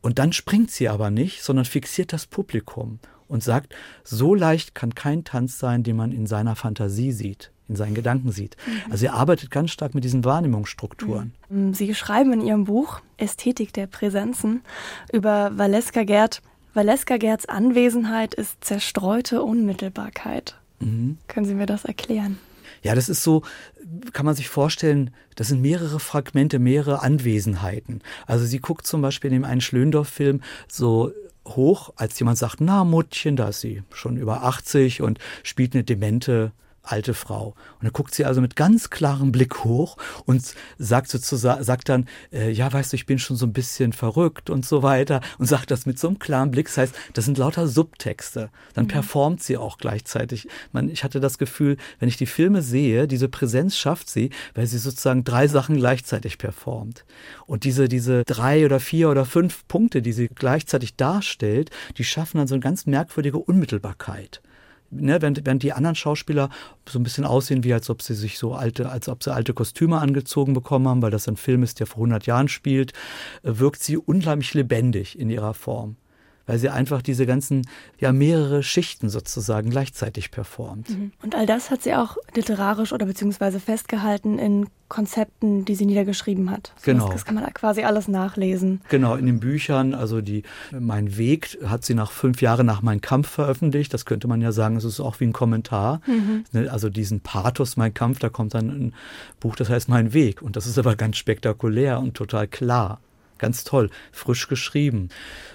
Und 0.00 0.18
dann 0.18 0.32
springt 0.32 0.72
sie 0.72 0.88
aber 0.88 1.10
nicht, 1.10 1.42
sondern 1.42 1.64
fixiert 1.64 2.12
das 2.12 2.26
Publikum 2.26 2.98
und 3.28 3.42
sagt, 3.42 3.74
so 4.04 4.34
leicht 4.34 4.74
kann 4.74 4.94
kein 4.94 5.24
Tanz 5.24 5.58
sein, 5.58 5.82
den 5.82 5.96
man 5.96 6.12
in 6.12 6.26
seiner 6.26 6.56
Fantasie 6.56 7.12
sieht 7.12 7.50
in 7.68 7.76
seinen 7.76 7.94
Gedanken 7.94 8.30
sieht. 8.30 8.56
Mhm. 8.66 8.92
Also 8.92 9.06
er 9.06 9.14
arbeitet 9.14 9.50
ganz 9.50 9.70
stark 9.70 9.94
mit 9.94 10.04
diesen 10.04 10.24
Wahrnehmungsstrukturen. 10.24 11.32
Mhm. 11.48 11.74
Sie 11.74 11.94
schreiben 11.94 12.32
in 12.32 12.40
Ihrem 12.40 12.64
Buch 12.64 13.00
Ästhetik 13.16 13.72
der 13.72 13.86
Präsenzen 13.86 14.62
über 15.12 15.50
Valeska 15.56 16.04
Gerd. 16.04 16.42
Valeska 16.74 17.16
Gerds 17.16 17.46
Anwesenheit 17.46 18.34
ist 18.34 18.62
zerstreute 18.62 19.42
Unmittelbarkeit. 19.42 20.56
Mhm. 20.78 21.18
Können 21.26 21.46
Sie 21.46 21.54
mir 21.54 21.66
das 21.66 21.84
erklären? 21.84 22.38
Ja, 22.82 22.94
das 22.94 23.08
ist 23.08 23.22
so, 23.22 23.42
kann 24.12 24.26
man 24.26 24.34
sich 24.34 24.48
vorstellen, 24.48 25.10
das 25.34 25.48
sind 25.48 25.60
mehrere 25.60 25.98
Fragmente, 25.98 26.58
mehrere 26.58 27.02
Anwesenheiten. 27.02 28.02
Also 28.26 28.44
sie 28.44 28.58
guckt 28.58 28.86
zum 28.86 29.02
Beispiel 29.02 29.32
in 29.32 29.42
dem 29.42 29.44
einen 29.44 29.60
Schlöndorff-Film 29.60 30.42
so 30.68 31.10
hoch, 31.46 31.92
als 31.96 32.18
jemand 32.18 32.38
sagt, 32.38 32.60
na 32.60 32.84
Muttchen, 32.84 33.36
da 33.36 33.48
ist 33.48 33.60
sie 33.60 33.82
schon 33.92 34.16
über 34.16 34.42
80 34.42 35.02
und 35.02 35.18
spielt 35.42 35.74
eine 35.74 35.84
demente 35.84 36.52
alte 36.86 37.14
Frau. 37.14 37.48
Und 37.48 37.84
dann 37.84 37.92
guckt 37.92 38.14
sie 38.14 38.24
also 38.24 38.40
mit 38.40 38.56
ganz 38.56 38.90
klarem 38.90 39.32
Blick 39.32 39.64
hoch 39.64 39.96
und 40.24 40.54
sagt 40.78 41.08
sozusagen, 41.08 41.62
sagt 41.64 41.88
dann, 41.88 42.06
äh, 42.32 42.50
ja, 42.50 42.72
weißt 42.72 42.92
du, 42.92 42.96
ich 42.96 43.06
bin 43.06 43.18
schon 43.18 43.36
so 43.36 43.46
ein 43.46 43.52
bisschen 43.52 43.92
verrückt 43.92 44.50
und 44.50 44.64
so 44.64 44.82
weiter 44.82 45.20
und 45.38 45.46
sagt 45.46 45.70
das 45.70 45.86
mit 45.86 45.98
so 45.98 46.08
einem 46.08 46.18
klaren 46.18 46.50
Blick. 46.50 46.66
Das 46.66 46.78
heißt, 46.78 46.94
das 47.12 47.24
sind 47.24 47.38
lauter 47.38 47.68
Subtexte. 47.68 48.50
Dann 48.74 48.84
mhm. 48.84 48.88
performt 48.88 49.42
sie 49.42 49.56
auch 49.56 49.78
gleichzeitig. 49.78 50.48
Man, 50.72 50.88
ich 50.88 51.04
hatte 51.04 51.20
das 51.20 51.38
Gefühl, 51.38 51.76
wenn 51.98 52.08
ich 52.08 52.16
die 52.16 52.26
Filme 52.26 52.62
sehe, 52.62 53.06
diese 53.06 53.28
Präsenz 53.28 53.76
schafft 53.76 54.08
sie, 54.08 54.30
weil 54.54 54.66
sie 54.66 54.78
sozusagen 54.78 55.24
drei 55.24 55.48
Sachen 55.48 55.76
gleichzeitig 55.76 56.38
performt. 56.38 57.04
Und 57.46 57.64
diese, 57.64 57.88
diese 57.88 58.24
drei 58.24 58.64
oder 58.64 58.80
vier 58.80 59.10
oder 59.10 59.24
fünf 59.24 59.66
Punkte, 59.68 60.02
die 60.02 60.12
sie 60.12 60.28
gleichzeitig 60.28 60.96
darstellt, 60.96 61.70
die 61.98 62.04
schaffen 62.04 62.38
dann 62.38 62.46
so 62.46 62.54
eine 62.54 62.62
ganz 62.62 62.86
merkwürdige 62.86 63.38
Unmittelbarkeit 63.38 64.40
ne, 64.90 65.20
während, 65.20 65.44
während 65.44 65.62
die 65.62 65.72
anderen 65.72 65.96
Schauspieler 65.96 66.50
so 66.88 66.98
ein 66.98 67.02
bisschen 67.02 67.24
aussehen, 67.24 67.64
wie 67.64 67.72
als 67.72 67.90
ob 67.90 68.02
sie 68.02 68.14
sich 68.14 68.38
so 68.38 68.54
alte, 68.54 68.88
als 68.88 69.08
ob 69.08 69.22
sie 69.22 69.32
alte 69.32 69.54
Kostüme 69.54 69.98
angezogen 69.98 70.54
bekommen 70.54 70.88
haben, 70.88 71.02
weil 71.02 71.10
das 71.10 71.28
ein 71.28 71.36
Film 71.36 71.62
ist, 71.62 71.80
der 71.80 71.86
vor 71.86 71.98
100 71.98 72.26
Jahren 72.26 72.48
spielt, 72.48 72.92
äh, 73.42 73.58
wirkt 73.58 73.82
sie 73.82 73.96
unglaublich 73.96 74.54
lebendig 74.54 75.18
in 75.18 75.30
ihrer 75.30 75.54
Form 75.54 75.96
weil 76.46 76.58
sie 76.58 76.68
einfach 76.68 77.02
diese 77.02 77.26
ganzen, 77.26 77.66
ja, 77.98 78.12
mehrere 78.12 78.62
Schichten 78.62 79.08
sozusagen 79.08 79.70
gleichzeitig 79.70 80.30
performt. 80.30 80.90
Mhm. 80.90 81.12
Und 81.22 81.34
all 81.34 81.46
das 81.46 81.70
hat 81.70 81.82
sie 81.82 81.94
auch 81.94 82.16
literarisch 82.34 82.92
oder 82.92 83.06
beziehungsweise 83.06 83.60
festgehalten 83.60 84.38
in 84.38 84.66
Konzepten, 84.88 85.64
die 85.64 85.74
sie 85.74 85.84
niedergeschrieben 85.84 86.50
hat. 86.50 86.72
So 86.76 86.92
genau. 86.92 87.08
Das 87.08 87.24
kann 87.24 87.34
man 87.34 87.52
quasi 87.52 87.82
alles 87.82 88.06
nachlesen. 88.06 88.82
Genau, 88.88 89.16
in 89.16 89.26
den 89.26 89.40
Büchern, 89.40 89.94
also 89.94 90.20
die, 90.20 90.44
mein 90.70 91.16
Weg 91.16 91.58
hat 91.66 91.84
sie 91.84 91.94
nach 91.94 92.12
fünf 92.12 92.40
Jahren 92.40 92.66
nach 92.66 92.82
Mein 92.82 93.00
Kampf 93.00 93.28
veröffentlicht. 93.28 93.92
Das 93.92 94.04
könnte 94.04 94.28
man 94.28 94.40
ja 94.40 94.52
sagen, 94.52 94.76
es 94.76 94.84
ist 94.84 95.00
auch 95.00 95.18
wie 95.18 95.24
ein 95.24 95.32
Kommentar. 95.32 96.00
Mhm. 96.06 96.44
Ne, 96.52 96.70
also 96.70 96.88
diesen 96.88 97.20
Pathos 97.20 97.76
Mein 97.76 97.94
Kampf, 97.94 98.20
da 98.20 98.28
kommt 98.28 98.54
dann 98.54 98.68
ein 98.68 98.94
Buch, 99.40 99.56
das 99.56 99.68
heißt 99.68 99.88
Mein 99.88 100.12
Weg. 100.12 100.40
Und 100.40 100.54
das 100.54 100.66
ist 100.66 100.78
aber 100.78 100.94
ganz 100.94 101.16
spektakulär 101.16 101.98
und 101.98 102.14
total 102.14 102.46
klar. 102.46 103.00
Ganz 103.38 103.64
toll, 103.64 103.90
frisch 104.12 104.48
geschrieben. 104.48 105.08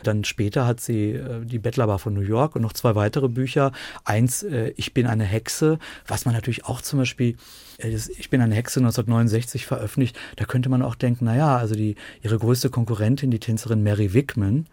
Dann 0.04 0.24
später 0.24 0.66
hat 0.68 0.80
sie 0.80 1.12
äh, 1.12 1.44
die 1.46 1.60
Bettlerbar 1.60 2.00
von 2.00 2.14
New 2.14 2.22
York 2.22 2.56
und 2.56 2.62
noch 2.62 2.74
zwei 2.74 2.96
weitere 2.96 3.28
Bücher. 3.28 3.72
Eins, 4.06 4.44
äh, 4.44 4.74
Ich 4.78 4.94
bin 4.94 5.08
eine 5.08 5.24
Hexe, 5.24 5.80
was 6.08 6.26
man 6.26 6.34
natürlich 6.34 6.66
auch 6.66 6.82
zum 6.82 7.00
Beispiel, 7.00 7.38
äh, 7.78 7.90
Ich 7.90 8.30
bin 8.30 8.42
eine 8.42 8.56
Hexe 8.56 8.80
1969 8.80 9.66
veröffentlicht. 9.66 10.18
Da 10.36 10.46
könnte 10.46 10.70
man 10.70 10.82
auch 10.82 10.96
denken, 10.96 11.26
naja, 11.26 11.58
also 11.58 11.76
die, 11.76 11.96
ihre 12.22 12.38
größte 12.38 12.70
Konkurrentin, 12.70 13.32
die 13.32 13.40
Tänzerin 13.40 13.84
Mary 13.84 14.14
Wickman, 14.14 14.68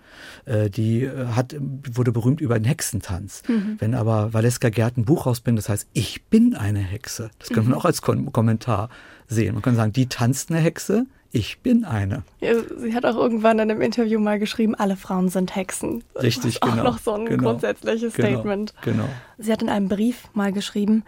äh, 0.45 0.69
die 0.71 1.05
äh, 1.05 1.29
hat, 1.29 1.57
wurde 1.59 2.13
berühmt 2.13 2.41
über 2.41 2.59
den 2.59 2.65
Hexentanz. 2.65 3.43
Mhm. 3.49 3.77
Wenn 3.79 3.95
aber 3.95 4.33
Valeska 4.33 4.69
Gerd 4.69 4.99
ein 4.99 5.05
Buch 5.05 5.27
rausbringt, 5.27 5.59
das 5.59 5.69
heißt, 5.69 5.89
Ich 5.93 6.25
bin 6.27 6.55
eine 6.55 6.81
Hexe, 6.81 7.31
das 7.39 7.49
könnte 7.49 7.71
man 7.71 7.71
mhm. 7.71 7.79
auch 7.79 7.85
als 7.85 8.03
Kom 8.03 8.33
Kommentar 8.33 8.89
sehen. 9.29 9.55
Man 9.55 9.63
kann 9.63 9.77
sagen, 9.77 9.93
die 9.93 10.07
tanzt 10.07 10.51
eine 10.51 10.61
Hexe, 10.61 11.07
ich 11.31 11.61
bin 11.61 11.85
eine. 11.85 12.23
Ja, 12.41 12.55
sie 12.79 12.95
hat 12.95 13.05
auch 13.05 13.17
irgendwann 13.17 13.59
in 13.59 13.71
einem 13.71 13.83
Interview 13.83 14.19
mal 14.19 14.39
geschrieben, 14.39 14.75
alle 14.75 14.97
Frauen 14.97 15.29
sind 15.29 15.55
Hexen. 15.55 16.05
Richtig, 16.17 16.37
das 16.37 16.45
ist 16.55 16.61
genau. 16.61 16.81
Auch 16.81 16.85
noch 16.85 16.99
so 16.99 17.13
ein 17.13 17.27
genau, 17.27 17.43
grundsätzliches 17.51 18.15
genau, 18.15 18.29
Statement. 18.29 18.75
Genau. 18.83 19.09
Sie 19.37 19.53
hat 19.53 19.63
in 19.63 19.69
einem 19.69 19.89
Brief 19.89 20.29
mal 20.35 20.53
geschrieben, 20.53 21.05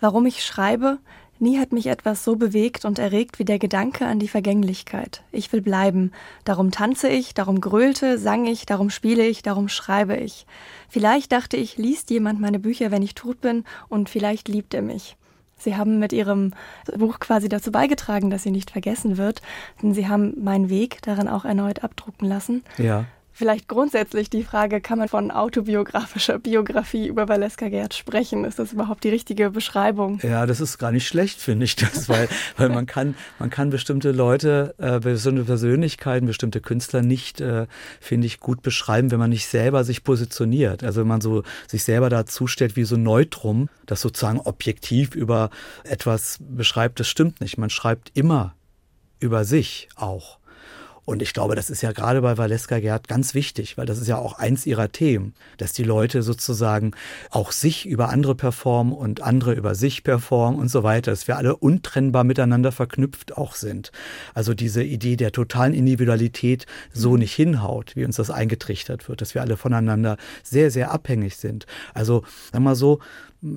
warum 0.00 0.26
ich 0.26 0.44
schreibe, 0.44 0.98
Nie 1.42 1.58
hat 1.58 1.72
mich 1.72 1.86
etwas 1.86 2.22
so 2.22 2.36
bewegt 2.36 2.84
und 2.84 2.98
erregt 2.98 3.38
wie 3.38 3.46
der 3.46 3.58
Gedanke 3.58 4.04
an 4.04 4.18
die 4.18 4.28
Vergänglichkeit. 4.28 5.22
Ich 5.32 5.50
will 5.54 5.62
bleiben. 5.62 6.12
Darum 6.44 6.70
tanze 6.70 7.08
ich, 7.08 7.32
darum 7.32 7.62
grölte, 7.62 8.18
sang 8.18 8.44
ich, 8.44 8.66
darum 8.66 8.90
spiele 8.90 9.26
ich, 9.26 9.40
darum 9.40 9.70
schreibe 9.70 10.16
ich. 10.16 10.44
Vielleicht 10.90 11.32
dachte 11.32 11.56
ich, 11.56 11.78
liest 11.78 12.10
jemand 12.10 12.42
meine 12.42 12.58
Bücher, 12.58 12.90
wenn 12.90 13.00
ich 13.00 13.14
tot 13.14 13.40
bin, 13.40 13.64
und 13.88 14.10
vielleicht 14.10 14.48
liebt 14.48 14.74
er 14.74 14.82
mich. 14.82 15.16
Sie 15.60 15.76
haben 15.76 15.98
mit 15.98 16.12
Ihrem 16.12 16.52
Buch 16.96 17.20
quasi 17.20 17.48
dazu 17.48 17.70
beigetragen, 17.70 18.30
dass 18.30 18.42
sie 18.42 18.50
nicht 18.50 18.70
vergessen 18.70 19.16
wird, 19.16 19.42
denn 19.82 19.94
Sie 19.94 20.08
haben 20.08 20.34
meinen 20.42 20.70
Weg 20.70 21.00
darin 21.02 21.28
auch 21.28 21.44
erneut 21.44 21.84
abdrucken 21.84 22.26
lassen. 22.26 22.64
Ja. 22.78 23.04
Vielleicht 23.40 23.68
grundsätzlich 23.68 24.28
die 24.28 24.42
Frage, 24.42 24.82
kann 24.82 24.98
man 24.98 25.08
von 25.08 25.30
autobiografischer 25.30 26.38
Biografie 26.38 27.06
über 27.06 27.26
Valeska 27.26 27.70
Gerd 27.70 27.94
sprechen? 27.94 28.44
Ist 28.44 28.58
das 28.58 28.74
überhaupt 28.74 29.02
die 29.02 29.08
richtige 29.08 29.48
Beschreibung? 29.48 30.20
Ja, 30.22 30.44
das 30.44 30.60
ist 30.60 30.76
gar 30.76 30.92
nicht 30.92 31.08
schlecht, 31.08 31.40
finde 31.40 31.64
ich 31.64 31.74
das, 31.74 32.10
weil, 32.10 32.28
weil 32.58 32.68
man 32.68 32.84
kann, 32.84 33.14
man 33.38 33.48
kann 33.48 33.70
bestimmte 33.70 34.12
Leute, 34.12 34.74
äh, 34.76 35.00
bestimmte 35.00 35.44
Persönlichkeiten, 35.44 36.26
bestimmte 36.26 36.60
Künstler 36.60 37.00
nicht, 37.00 37.40
äh, 37.40 37.66
finde 37.98 38.26
ich, 38.26 38.40
gut 38.40 38.60
beschreiben, 38.60 39.10
wenn 39.10 39.18
man 39.18 39.30
nicht 39.30 39.46
selber 39.46 39.84
sich 39.84 40.04
positioniert. 40.04 40.84
Also 40.84 41.00
wenn 41.00 41.08
man 41.08 41.22
so 41.22 41.42
sich 41.66 41.82
selber 41.82 42.10
dazu 42.10 42.46
stellt 42.46 42.76
wie 42.76 42.84
so 42.84 42.98
Neutrum, 42.98 43.70
das 43.86 44.02
sozusagen 44.02 44.40
objektiv 44.40 45.14
über 45.14 45.48
etwas 45.84 46.36
beschreibt, 46.40 47.00
das 47.00 47.08
stimmt 47.08 47.40
nicht. 47.40 47.56
Man 47.56 47.70
schreibt 47.70 48.10
immer 48.12 48.54
über 49.18 49.46
sich 49.46 49.88
auch. 49.96 50.39
Und 51.04 51.22
ich 51.22 51.32
glaube, 51.32 51.54
das 51.56 51.70
ist 51.70 51.82
ja 51.82 51.92
gerade 51.92 52.20
bei 52.22 52.38
Valeska 52.38 52.78
Gerd 52.78 53.08
ganz 53.08 53.34
wichtig, 53.34 53.76
weil 53.76 53.86
das 53.86 53.98
ist 53.98 54.06
ja 54.06 54.18
auch 54.18 54.38
eins 54.38 54.66
ihrer 54.66 54.92
Themen, 54.92 55.34
dass 55.56 55.72
die 55.72 55.82
Leute 55.82 56.22
sozusagen 56.22 56.92
auch 57.30 57.52
sich 57.52 57.86
über 57.86 58.10
andere 58.10 58.34
performen 58.34 58.92
und 58.92 59.20
andere 59.22 59.54
über 59.54 59.74
sich 59.74 60.04
performen 60.04 60.60
und 60.60 60.68
so 60.68 60.82
weiter, 60.82 61.10
dass 61.10 61.26
wir 61.26 61.36
alle 61.36 61.56
untrennbar 61.56 62.24
miteinander 62.24 62.72
verknüpft 62.72 63.36
auch 63.36 63.54
sind. 63.54 63.92
Also 64.34 64.54
diese 64.54 64.82
Idee 64.82 65.16
der 65.16 65.32
totalen 65.32 65.74
Individualität 65.74 66.66
so 66.92 67.16
nicht 67.16 67.34
hinhaut, 67.34 67.96
wie 67.96 68.04
uns 68.04 68.16
das 68.16 68.30
eingetrichtert 68.30 69.08
wird, 69.08 69.20
dass 69.20 69.34
wir 69.34 69.42
alle 69.42 69.56
voneinander 69.56 70.16
sehr, 70.42 70.70
sehr 70.70 70.90
abhängig 70.90 71.36
sind. 71.36 71.66
Also, 71.94 72.24
sag 72.52 72.60
mal 72.60 72.74
so, 72.74 73.00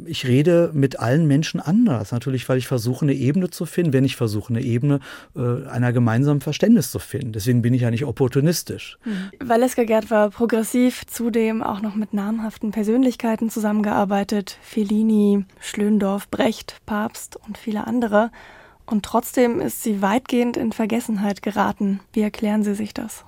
ich 0.06 0.26
rede 0.26 0.72
mit 0.74 1.00
allen 1.00 1.28
Menschen 1.28 1.60
anders. 1.60 2.12
Natürlich, 2.12 2.48
weil 2.48 2.58
ich 2.58 2.68
versuche, 2.68 3.04
eine 3.04 3.14
Ebene 3.14 3.50
zu 3.50 3.66
finden, 3.66 3.94
wenn 3.94 4.06
ich 4.06 4.16
versuche, 4.16 4.54
eine 4.54 4.62
Ebene 4.62 5.00
äh, 5.36 5.68
einer 5.68 5.92
gemeinsamen 5.92 6.42
Verständnis 6.42 6.92
zu 6.92 7.00
finden. 7.00 7.34
Deswegen 7.34 7.62
bin 7.62 7.74
ich 7.74 7.82
ja 7.82 7.92
nicht 7.92 8.06
opportunistisch. 8.06 8.98
Mhm. 9.04 9.48
Valeska 9.48 9.84
Gerd 9.84 10.10
war 10.10 10.30
progressiv, 10.30 11.06
zudem 11.08 11.62
auch 11.62 11.82
noch 11.82 11.96
mit 11.96 12.14
namhaften 12.14 12.72
Persönlichkeiten 12.72 13.50
zusammengearbeitet. 13.50 14.58
Fellini, 14.62 15.46
Schlöndorff, 15.60 16.30
Brecht, 16.30 16.78
Papst 16.86 17.38
und 17.46 17.58
viele 17.58 17.86
andere. 17.86 18.32
Und 18.86 19.04
trotzdem 19.04 19.60
ist 19.60 19.84
sie 19.84 20.02
weitgehend 20.02 20.58
in 20.58 20.72
Vergessenheit 20.72 21.42
geraten. 21.42 22.00
Wie 22.14 22.22
erklären 22.22 22.64
Sie 22.64 22.76
sich 22.76 22.94
das? 22.94 23.26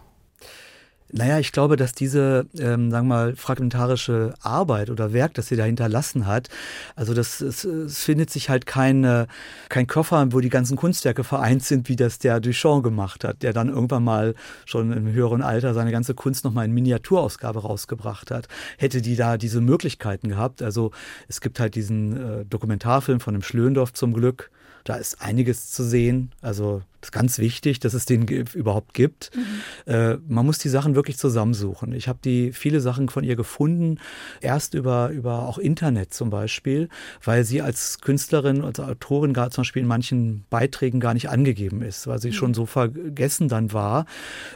Naja, 1.17 1.39
ich 1.39 1.53
glaube, 1.53 1.77
dass 1.77 1.93
diese, 1.93 2.45
ähm, 2.59 2.91
sagen 2.91 3.07
wir 3.07 3.15
mal, 3.15 3.35
fragmentarische 3.37 4.33
Arbeit 4.41 4.89
oder 4.89 5.13
Werk, 5.13 5.33
das 5.35 5.47
sie 5.47 5.55
da 5.55 5.63
hinterlassen 5.63 6.27
hat, 6.27 6.49
also 6.97 7.13
das, 7.13 7.39
es, 7.39 7.63
es 7.63 8.03
findet 8.03 8.29
sich 8.29 8.49
halt 8.49 8.65
kein, 8.65 9.25
kein 9.69 9.87
Koffer, 9.87 10.27
wo 10.33 10.41
die 10.41 10.49
ganzen 10.49 10.75
Kunstwerke 10.75 11.23
vereint 11.23 11.63
sind, 11.63 11.87
wie 11.87 11.95
das 11.95 12.19
der 12.19 12.41
Duchamp 12.41 12.83
gemacht 12.83 13.23
hat, 13.23 13.43
der 13.43 13.53
dann 13.53 13.69
irgendwann 13.69 14.03
mal 14.03 14.35
schon 14.65 14.91
im 14.91 15.07
höheren 15.07 15.41
Alter 15.41 15.73
seine 15.73 15.93
ganze 15.93 16.15
Kunst 16.15 16.43
nochmal 16.43 16.65
in 16.65 16.73
Miniaturausgabe 16.73 17.59
rausgebracht 17.59 18.29
hat. 18.29 18.49
Hätte 18.77 19.01
die 19.01 19.15
da 19.15 19.37
diese 19.37 19.61
Möglichkeiten 19.61 20.27
gehabt, 20.27 20.61
also 20.61 20.91
es 21.29 21.39
gibt 21.39 21.61
halt 21.61 21.75
diesen 21.75 22.41
äh, 22.41 22.45
Dokumentarfilm 22.45 23.21
von 23.21 23.35
dem 23.35 23.41
Schlöndorff 23.41 23.93
zum 23.93 24.11
Glück, 24.11 24.51
da 24.83 24.95
ist 24.95 25.21
einiges 25.21 25.71
zu 25.71 25.83
sehen, 25.83 26.31
also 26.41 26.81
ist 27.05 27.11
ganz 27.11 27.39
wichtig, 27.39 27.79
dass 27.79 27.93
es 27.93 28.05
den 28.05 28.27
überhaupt 28.27 28.93
gibt. 28.93 29.31
Mhm. 29.35 29.93
Äh, 29.93 30.17
man 30.27 30.45
muss 30.45 30.57
die 30.57 30.69
Sachen 30.69 30.95
wirklich 30.95 31.17
zusammensuchen. 31.17 31.93
Ich 31.93 32.07
habe 32.07 32.19
die 32.23 32.51
viele 32.51 32.81
Sachen 32.81 33.09
von 33.09 33.23
ihr 33.23 33.35
gefunden, 33.35 33.99
erst 34.41 34.73
über, 34.73 35.09
über 35.09 35.47
auch 35.47 35.57
Internet 35.57 36.13
zum 36.13 36.29
Beispiel, 36.29 36.89
weil 37.23 37.43
sie 37.43 37.61
als 37.61 38.01
Künstlerin, 38.01 38.63
als 38.63 38.79
Autorin 38.79 39.33
gar 39.33 39.51
zum 39.51 39.61
Beispiel 39.61 39.83
in 39.83 39.87
manchen 39.87 40.45
Beiträgen 40.49 40.99
gar 40.99 41.13
nicht 41.13 41.29
angegeben 41.29 41.81
ist, 41.81 42.07
weil 42.07 42.19
sie 42.19 42.29
mhm. 42.29 42.33
schon 42.33 42.53
so 42.53 42.65
vergessen 42.65 43.47
dann 43.47 43.71
war. 43.71 44.05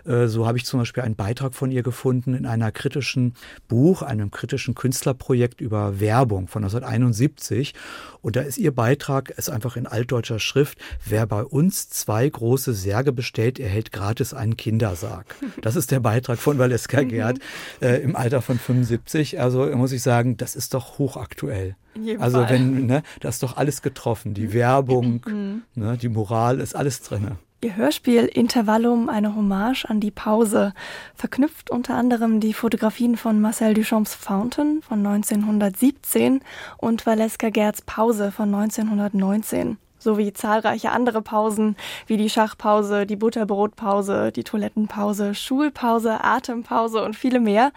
Äh, 0.05 0.27
so 0.27 0.47
habe 0.47 0.57
ich 0.57 0.65
zum 0.65 0.79
Beispiel 0.79 1.03
einen 1.03 1.15
Beitrag 1.15 1.53
von 1.53 1.71
ihr 1.71 1.83
gefunden 1.83 2.33
in 2.33 2.45
einer 2.45 2.71
kritischen 2.71 3.35
Buch, 3.67 4.01
einem 4.01 4.31
kritischen 4.31 4.75
Künstlerprojekt 4.75 5.61
über 5.61 5.99
Werbung 5.99 6.47
von 6.47 6.63
1971. 6.63 7.73
Und 8.21 8.35
da 8.35 8.41
ist 8.41 8.57
ihr 8.57 8.73
Beitrag, 8.73 9.29
ist 9.29 9.49
einfach 9.49 9.75
in 9.75 9.85
altdeutscher 9.85 10.39
Schrift, 10.39 10.79
wer 11.05 11.25
bei 11.27 11.43
uns 11.43 11.89
zwei 11.89 12.29
große 12.39 12.73
Särge 12.73 13.11
bestellt, 13.11 13.59
erhält 13.59 13.91
gratis 13.91 14.33
einen 14.33 14.55
Kindersarg. 14.55 15.35
Das 15.61 15.75
ist 15.75 15.91
der 15.91 15.99
Beitrag 15.99 16.39
von 16.39 16.57
Valeska 16.57 17.01
mhm. 17.01 17.09
Gerd 17.09 17.39
äh, 17.81 18.01
im 18.01 18.15
Alter 18.15 18.41
von 18.41 18.57
75. 18.57 19.39
Also 19.41 19.65
muss 19.75 19.91
ich 19.91 20.01
sagen, 20.01 20.37
das 20.37 20.55
ist 20.55 20.73
doch 20.73 20.97
hochaktuell. 20.97 21.75
Also 22.19 22.47
wenn, 22.47 22.85
ne, 22.85 23.03
da 23.19 23.27
ist 23.29 23.43
doch 23.43 23.57
alles 23.57 23.81
getroffen. 23.81 24.33
Die 24.33 24.53
Werbung, 24.53 25.21
mhm. 25.27 25.61
ne, 25.75 25.97
die 25.97 26.07
Moral, 26.07 26.61
ist 26.61 26.75
alles 26.75 27.01
drin. 27.01 27.31
Ihr 27.61 27.75
Hörspiel 27.75 28.23
Intervallum, 28.23 29.09
eine 29.09 29.35
Hommage 29.35 29.83
an 29.83 29.99
die 29.99 30.11
Pause, 30.11 30.73
verknüpft 31.13 31.69
unter 31.69 31.95
anderem 31.95 32.39
die 32.39 32.53
Fotografien 32.53 33.17
von 33.17 33.41
Marcel 33.41 33.73
Duchamps 33.73 34.15
Fountain 34.15 34.81
von 34.81 35.05
1917 35.05 36.39
und 36.77 37.05
Valeska 37.05 37.49
Gerds 37.49 37.81
Pause 37.81 38.31
von 38.31 38.53
1919 38.55 39.77
sowie 39.99 40.33
zahlreiche 40.33 40.91
andere 40.91 41.21
Pausen 41.21 41.75
wie 42.07 42.17
die 42.17 42.29
Schachpause, 42.29 43.05
die 43.05 43.15
Butterbrotpause, 43.15 44.31
die 44.31 44.43
Toilettenpause, 44.43 45.35
Schulpause, 45.35 46.23
Atempause 46.23 47.03
und 47.03 47.15
viele 47.15 47.39
mehr. 47.39 47.71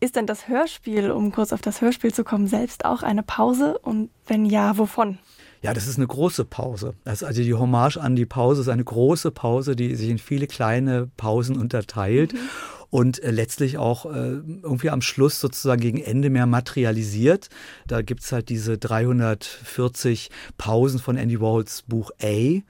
Ist 0.00 0.16
denn 0.16 0.26
das 0.26 0.48
Hörspiel, 0.48 1.10
um 1.10 1.30
kurz 1.30 1.52
auf 1.52 1.60
das 1.60 1.80
Hörspiel 1.80 2.12
zu 2.12 2.24
kommen, 2.24 2.46
selbst 2.46 2.84
auch 2.84 3.02
eine 3.02 3.22
Pause? 3.22 3.78
Und 3.78 4.10
wenn 4.26 4.46
ja, 4.46 4.76
wovon? 4.78 5.18
Ja, 5.62 5.74
das 5.74 5.86
ist 5.86 5.98
eine 5.98 6.06
große 6.06 6.46
Pause. 6.46 6.94
also 7.04 7.32
die 7.32 7.52
Hommage 7.52 7.98
an 7.98 8.16
die 8.16 8.24
Pause 8.24 8.62
ist 8.62 8.68
eine 8.68 8.84
große 8.84 9.30
Pause, 9.30 9.76
die 9.76 9.94
sich 9.94 10.08
in 10.08 10.18
viele 10.18 10.46
kleine 10.46 11.10
Pausen 11.18 11.58
unterteilt. 11.58 12.32
Mhm 12.32 12.48
und 12.90 13.22
äh, 13.22 13.30
letztlich 13.30 13.78
auch 13.78 14.06
äh, 14.06 14.40
irgendwie 14.62 14.90
am 14.90 15.00
Schluss 15.00 15.40
sozusagen 15.40 15.80
gegen 15.80 16.00
Ende 16.00 16.28
mehr 16.30 16.46
materialisiert. 16.46 17.48
Da 17.86 18.02
gibt's 18.02 18.32
halt 18.32 18.48
diese 18.48 18.78
340 18.78 20.30
Pausen 20.58 20.98
von 20.98 21.16
Andy 21.16 21.40
Warhols 21.40 21.82
Buch 21.86 22.10
A 22.22 22.60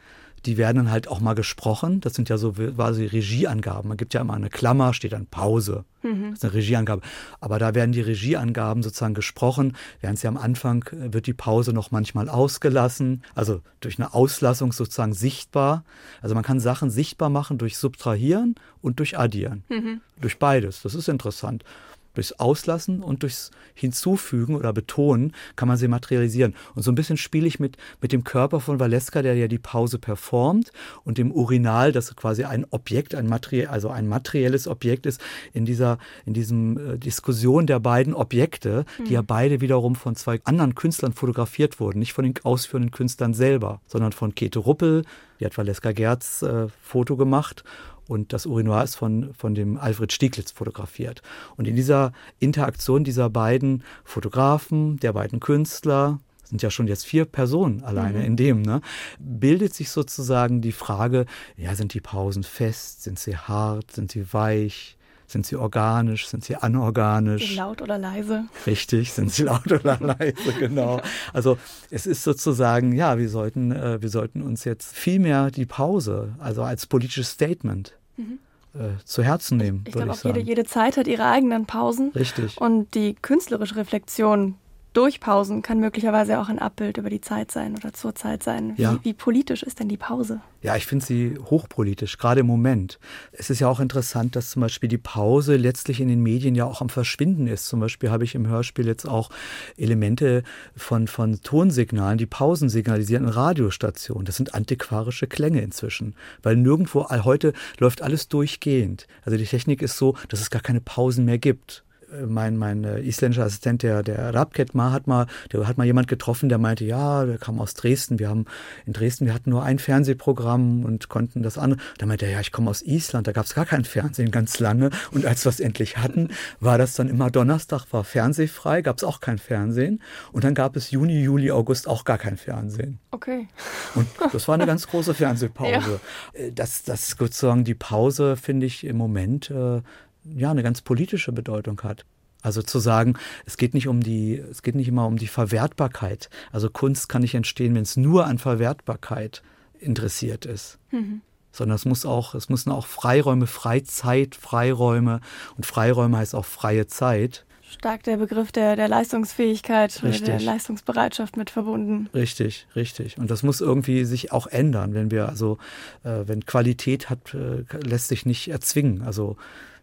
die 0.46 0.56
werden 0.56 0.78
dann 0.78 0.90
halt 0.90 1.08
auch 1.08 1.20
mal 1.20 1.34
gesprochen. 1.34 2.00
Das 2.00 2.14
sind 2.14 2.28
ja 2.28 2.38
so 2.38 2.52
quasi 2.52 3.04
Regieangaben. 3.04 3.88
Man 3.88 3.96
gibt 3.96 4.14
ja 4.14 4.20
immer 4.20 4.34
eine 4.34 4.48
Klammer, 4.48 4.94
steht 4.94 5.12
dann 5.12 5.26
Pause. 5.26 5.84
Mhm. 6.02 6.30
Das 6.30 6.38
ist 6.38 6.44
eine 6.44 6.54
Regieangabe. 6.54 7.02
Aber 7.40 7.58
da 7.58 7.74
werden 7.74 7.92
die 7.92 8.00
Regieangaben 8.00 8.82
sozusagen 8.82 9.14
gesprochen. 9.14 9.76
Während 10.00 10.18
sie 10.18 10.28
am 10.28 10.36
Anfang 10.36 10.84
äh, 10.92 11.12
wird 11.12 11.26
die 11.26 11.34
Pause 11.34 11.72
noch 11.72 11.90
manchmal 11.90 12.28
ausgelassen, 12.28 13.22
also 13.34 13.60
durch 13.80 13.98
eine 13.98 14.14
Auslassung 14.14 14.72
sozusagen 14.72 15.12
sichtbar. 15.12 15.84
Also 16.22 16.34
man 16.34 16.44
kann 16.44 16.60
Sachen 16.60 16.90
sichtbar 16.90 17.28
machen 17.28 17.58
durch 17.58 17.76
Subtrahieren 17.76 18.54
und 18.80 18.98
durch 18.98 19.18
Addieren. 19.18 19.64
Mhm. 19.68 20.00
Durch 20.20 20.38
beides. 20.38 20.82
Das 20.82 20.94
ist 20.94 21.08
interessant. 21.08 21.64
Durchs 22.14 22.32
Auslassen 22.32 23.02
und 23.02 23.22
durchs 23.22 23.50
Hinzufügen 23.74 24.56
oder 24.56 24.72
Betonen 24.72 25.32
kann 25.56 25.68
man 25.68 25.76
sie 25.76 25.88
materialisieren. 25.88 26.54
Und 26.74 26.82
so 26.82 26.90
ein 26.90 26.94
bisschen 26.94 27.16
spiele 27.16 27.46
ich 27.46 27.60
mit, 27.60 27.76
mit 28.00 28.12
dem 28.12 28.24
Körper 28.24 28.60
von 28.60 28.80
Valeska, 28.80 29.22
der 29.22 29.34
ja 29.34 29.48
die 29.48 29.58
Pause 29.58 29.98
performt, 29.98 30.72
und 31.04 31.18
dem 31.18 31.30
Urinal, 31.32 31.92
das 31.92 32.14
quasi 32.16 32.44
ein 32.44 32.66
Objekt, 32.70 33.14
ein 33.14 33.26
Material, 33.26 33.68
also 33.68 33.88
ein 33.88 34.08
materielles 34.08 34.66
Objekt 34.66 35.06
ist, 35.06 35.20
in 35.52 35.64
dieser, 35.64 35.98
in 36.26 36.34
diesem 36.34 36.94
äh, 36.94 36.98
Diskussion 36.98 37.66
der 37.66 37.80
beiden 37.80 38.14
Objekte, 38.14 38.84
mhm. 38.98 39.04
die 39.04 39.12
ja 39.12 39.22
mhm. 39.22 39.26
beide 39.26 39.60
wiederum 39.60 39.94
von 39.94 40.16
zwei 40.16 40.40
anderen 40.44 40.74
Künstlern 40.74 41.12
fotografiert 41.12 41.80
wurden. 41.80 41.98
Nicht 41.98 42.12
von 42.12 42.24
den 42.24 42.34
ausführenden 42.42 42.90
Künstlern 42.90 43.34
selber, 43.34 43.80
sondern 43.86 44.12
von 44.12 44.34
Käthe 44.34 44.58
Ruppel, 44.58 45.04
die 45.38 45.46
hat 45.46 45.56
Valeska 45.56 45.92
Gerz 45.92 46.42
äh, 46.42 46.66
Foto 46.82 47.16
gemacht 47.16 47.64
und 48.10 48.32
das 48.32 48.44
Urinoir 48.44 48.82
ist 48.82 48.96
von, 48.96 49.32
von 49.34 49.54
dem 49.54 49.78
Alfred 49.78 50.12
Stieglitz 50.12 50.50
fotografiert. 50.50 51.22
Und 51.56 51.68
in 51.68 51.76
dieser 51.76 52.12
Interaktion 52.40 53.04
dieser 53.04 53.30
beiden 53.30 53.84
Fotografen, 54.04 54.98
der 54.98 55.12
beiden 55.12 55.38
Künstler, 55.38 56.18
sind 56.44 56.60
ja 56.62 56.70
schon 56.70 56.88
jetzt 56.88 57.06
vier 57.06 57.24
Personen 57.24 57.84
alleine 57.84 58.18
mhm. 58.18 58.24
in 58.24 58.36
dem, 58.36 58.62
ne, 58.62 58.80
bildet 59.20 59.72
sich 59.72 59.90
sozusagen 59.90 60.60
die 60.60 60.72
Frage, 60.72 61.26
ja, 61.56 61.76
sind 61.76 61.94
die 61.94 62.00
Pausen 62.00 62.42
fest, 62.42 63.04
sind 63.04 63.20
sie 63.20 63.36
hart, 63.36 63.92
sind 63.92 64.10
sie 64.10 64.32
weich, 64.32 64.98
sind 65.28 65.46
sie 65.46 65.54
organisch, 65.54 66.26
sind 66.26 66.44
sie 66.44 66.56
anorganisch? 66.56 67.46
Sind 67.46 67.56
laut 67.56 67.80
oder 67.80 67.98
leise? 67.98 68.46
Richtig, 68.66 69.12
sind 69.12 69.30
sie 69.30 69.44
laut 69.44 69.70
oder 69.70 69.96
leise, 70.18 70.52
genau. 70.58 71.00
Also 71.32 71.56
es 71.90 72.06
ist 72.06 72.24
sozusagen, 72.24 72.92
ja, 72.92 73.16
wir 73.16 73.28
sollten, 73.28 73.70
äh, 73.70 74.02
wir 74.02 74.08
sollten 74.08 74.42
uns 74.42 74.64
jetzt 74.64 74.96
viel 74.96 75.20
mehr 75.20 75.52
die 75.52 75.66
Pause, 75.66 76.34
also 76.40 76.64
als 76.64 76.88
politisches 76.88 77.30
Statement 77.30 77.99
mhm. 78.20 78.80
äh, 78.80 79.04
zu 79.04 79.22
Herzen 79.22 79.58
nehmen. 79.58 79.80
Ich, 79.82 79.88
ich 79.88 79.92
glaube 79.94 80.12
auch, 80.12 80.24
jede, 80.24 80.40
jede 80.40 80.64
Zeit 80.64 80.96
hat 80.96 81.06
ihre 81.06 81.24
eigenen 81.24 81.66
Pausen. 81.66 82.10
Richtig. 82.14 82.60
Und 82.60 82.94
die 82.94 83.14
künstlerische 83.14 83.76
Reflexion 83.76 84.56
durch 84.92 85.20
Pausen 85.20 85.62
kann 85.62 85.78
möglicherweise 85.78 86.40
auch 86.40 86.48
ein 86.48 86.58
Abbild 86.58 86.96
über 86.96 87.10
die 87.10 87.20
Zeit 87.20 87.52
sein 87.52 87.76
oder 87.76 87.92
zur 87.92 88.14
Zeit 88.14 88.42
sein. 88.42 88.76
Wie, 88.76 88.82
ja. 88.82 88.98
wie 89.02 89.12
politisch 89.12 89.62
ist 89.62 89.78
denn 89.78 89.88
die 89.88 89.96
Pause? 89.96 90.40
Ja, 90.62 90.76
ich 90.76 90.86
finde 90.86 91.04
sie 91.04 91.38
hochpolitisch, 91.38 92.18
gerade 92.18 92.40
im 92.40 92.46
Moment. 92.46 92.98
Es 93.32 93.50
ist 93.50 93.60
ja 93.60 93.68
auch 93.68 93.80
interessant, 93.80 94.36
dass 94.36 94.50
zum 94.50 94.62
Beispiel 94.62 94.88
die 94.88 94.98
Pause 94.98 95.56
letztlich 95.56 96.00
in 96.00 96.08
den 96.08 96.22
Medien 96.22 96.54
ja 96.54 96.64
auch 96.64 96.80
am 96.80 96.88
Verschwinden 96.88 97.46
ist. 97.46 97.66
Zum 97.66 97.80
Beispiel 97.80 98.10
habe 98.10 98.24
ich 98.24 98.34
im 98.34 98.46
Hörspiel 98.46 98.86
jetzt 98.86 99.08
auch 99.08 99.30
Elemente 99.76 100.42
von, 100.76 101.06
von 101.06 101.40
Tonsignalen, 101.40 102.18
die 102.18 102.26
Pausen 102.26 102.68
signalisieren 102.68 103.24
in 103.24 103.30
Radiostationen. 103.30 104.24
Das 104.24 104.36
sind 104.36 104.54
antiquarische 104.54 105.28
Klänge 105.28 105.60
inzwischen, 105.60 106.14
weil 106.42 106.56
nirgendwo, 106.56 107.08
heute 107.08 107.52
läuft 107.78 108.02
alles 108.02 108.28
durchgehend. 108.28 109.06
Also 109.24 109.38
die 109.38 109.44
Technik 109.44 109.82
ist 109.82 109.96
so, 109.96 110.16
dass 110.28 110.40
es 110.40 110.50
gar 110.50 110.62
keine 110.62 110.80
Pausen 110.80 111.24
mehr 111.24 111.38
gibt 111.38 111.84
mein, 112.26 112.56
mein 112.56 112.84
äh, 112.84 113.00
isländischer 113.00 113.44
Assistent, 113.44 113.82
der, 113.82 114.02
der 114.02 114.34
Rabket 114.34 114.74
Ma, 114.74 114.92
hat 114.92 115.06
mal, 115.06 115.26
der 115.52 115.66
hat 115.66 115.78
mal 115.78 115.84
jemand 115.84 116.08
getroffen, 116.08 116.48
der 116.48 116.58
meinte, 116.58 116.84
ja, 116.84 117.24
der 117.24 117.38
kam 117.38 117.60
aus 117.60 117.74
Dresden. 117.74 118.18
Wir 118.18 118.28
haben 118.28 118.46
in 118.86 118.92
Dresden, 118.92 119.26
wir 119.26 119.34
hatten 119.34 119.50
nur 119.50 119.62
ein 119.62 119.78
Fernsehprogramm 119.78 120.84
und 120.84 121.08
konnten 121.08 121.42
das 121.42 121.58
andere. 121.58 121.80
Da 121.98 122.06
meinte 122.06 122.26
er, 122.26 122.32
ja, 122.32 122.40
ich 122.40 122.52
komme 122.52 122.70
aus 122.70 122.82
Island, 122.82 123.26
da 123.26 123.32
gab 123.32 123.46
es 123.46 123.54
gar 123.54 123.66
kein 123.66 123.84
Fernsehen 123.84 124.30
ganz 124.30 124.58
lange. 124.58 124.90
Und 125.10 125.26
als 125.26 125.44
wir 125.44 125.50
es 125.50 125.60
endlich 125.60 125.98
hatten, 125.98 126.28
war 126.60 126.78
das 126.78 126.94
dann 126.94 127.08
immer 127.08 127.30
Donnerstag, 127.30 127.86
war 127.92 128.04
fernsehfrei, 128.04 128.82
gab 128.82 128.98
es 128.98 129.04
auch 129.04 129.20
kein 129.20 129.38
Fernsehen. 129.38 130.02
Und 130.32 130.44
dann 130.44 130.54
gab 130.54 130.76
es 130.76 130.90
Juni, 130.90 131.22
Juli, 131.22 131.50
August 131.50 131.88
auch 131.88 132.04
gar 132.04 132.18
kein 132.18 132.36
Fernsehen. 132.36 132.98
Okay. 133.10 133.48
Und 133.94 134.06
das 134.32 134.48
war 134.48 134.54
eine 134.54 134.66
ganz 134.66 134.86
große 134.86 135.14
Fernsehpause. 135.14 135.70
Ja. 135.80 136.40
Äh, 136.40 136.52
das, 136.52 136.82
das 136.82 137.10
sozusagen 137.10 137.64
die 137.64 137.74
Pause, 137.74 138.36
finde 138.36 138.66
ich 138.66 138.84
im 138.84 138.96
Moment 138.96 139.50
äh, 139.50 139.82
ja 140.24 140.50
eine 140.50 140.62
ganz 140.62 140.80
politische 140.82 141.32
Bedeutung 141.32 141.80
hat. 141.82 142.04
Also 142.42 142.62
zu 142.62 142.78
sagen, 142.78 143.14
es 143.44 143.56
geht 143.56 143.74
nicht 143.74 143.88
um 143.88 144.00
die, 144.02 144.36
es 144.36 144.62
geht 144.62 144.74
nicht 144.74 144.88
immer 144.88 145.06
um 145.06 145.16
die 145.16 145.26
Verwertbarkeit. 145.26 146.30
Also 146.52 146.70
Kunst 146.70 147.08
kann 147.08 147.22
nicht 147.22 147.34
entstehen, 147.34 147.74
wenn 147.74 147.82
es 147.82 147.96
nur 147.96 148.26
an 148.26 148.38
Verwertbarkeit 148.38 149.42
interessiert 149.78 150.46
ist. 150.46 150.78
Mhm. 150.90 151.20
Sondern 151.52 151.74
es 151.74 151.84
muss 151.84 152.06
auch, 152.06 152.34
es 152.34 152.48
müssen 152.48 152.70
auch 152.70 152.86
Freiräume, 152.86 153.46
Freizeit, 153.46 154.36
Freiräume 154.36 155.20
und 155.56 155.66
Freiräume 155.66 156.16
heißt 156.16 156.34
auch 156.34 156.44
freie 156.44 156.86
Zeit. 156.86 157.44
Stark 157.68 158.02
der 158.02 158.16
Begriff 158.16 158.50
der, 158.52 158.74
der 158.74 158.88
Leistungsfähigkeit, 158.88 160.02
richtig. 160.02 160.26
der 160.26 160.40
Leistungsbereitschaft 160.40 161.36
mit 161.36 161.50
verbunden. 161.50 162.08
Richtig, 162.14 162.66
richtig. 162.74 163.16
Und 163.18 163.30
das 163.30 163.42
muss 163.42 163.60
irgendwie 163.60 164.04
sich 164.04 164.32
auch 164.32 164.46
ändern, 164.46 164.94
wenn 164.94 165.10
wir 165.10 165.28
also, 165.28 165.58
äh, 166.02 166.22
wenn 166.26 166.46
Qualität 166.46 167.10
hat, 167.10 167.34
äh, 167.34 167.64
lässt 167.84 168.08
sich 168.08 168.26
nicht 168.26 168.48
erzwingen. 168.48 169.02
Also 169.02 169.36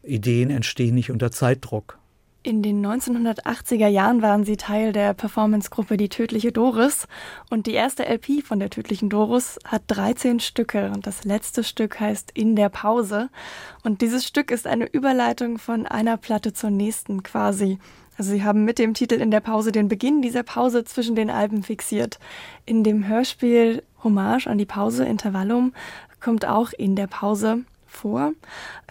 Ideen 0.07 0.49
entstehen 0.49 0.95
nicht 0.95 1.11
unter 1.11 1.31
Zeitdruck. 1.31 1.99
In 2.47 2.63
den 2.63 2.85
1980er 2.85 3.89
Jahren 3.89 4.21
waren 4.21 4.45
sie 4.45 4.55
Teil 4.55 4.93
der 4.93 5.13
Performancegruppe 5.13 5.97
Die 5.97 6.07
Tödliche 6.07 6.53
Doris 6.53 7.05
und 7.49 7.67
die 7.67 7.73
erste 7.73 8.05
LP 8.05 8.41
von 8.41 8.59
der 8.59 8.69
Tödlichen 8.69 9.09
Doris 9.09 9.59
hat 9.65 9.83
13 9.87 10.39
Stücke 10.39 10.89
und 10.93 11.05
das 11.05 11.25
letzte 11.25 11.65
Stück 11.65 11.99
heißt 11.99 12.31
In 12.35 12.55
der 12.55 12.69
Pause 12.69 13.29
und 13.83 14.01
dieses 14.01 14.25
Stück 14.25 14.49
ist 14.49 14.65
eine 14.65 14.85
Überleitung 14.85 15.57
von 15.57 15.85
einer 15.85 16.15
Platte 16.15 16.53
zur 16.53 16.69
nächsten 16.69 17.21
quasi. 17.21 17.79
Also 18.17 18.31
sie 18.31 18.45
haben 18.45 18.63
mit 18.63 18.79
dem 18.79 18.93
Titel 18.93 19.15
In 19.15 19.29
der 19.29 19.41
Pause 19.41 19.73
den 19.73 19.89
Beginn 19.89 20.21
dieser 20.21 20.43
Pause 20.43 20.85
zwischen 20.85 21.17
den 21.17 21.29
Alben 21.29 21.63
fixiert. 21.63 22.17
In 22.65 22.81
dem 22.85 23.09
Hörspiel 23.09 23.83
Hommage 24.05 24.47
an 24.47 24.57
die 24.57 24.65
Pause 24.65 25.03
Intervallum 25.03 25.73
kommt 26.21 26.45
auch 26.45 26.71
In 26.71 26.95
der 26.95 27.07
Pause 27.07 27.65
vor. 27.87 28.33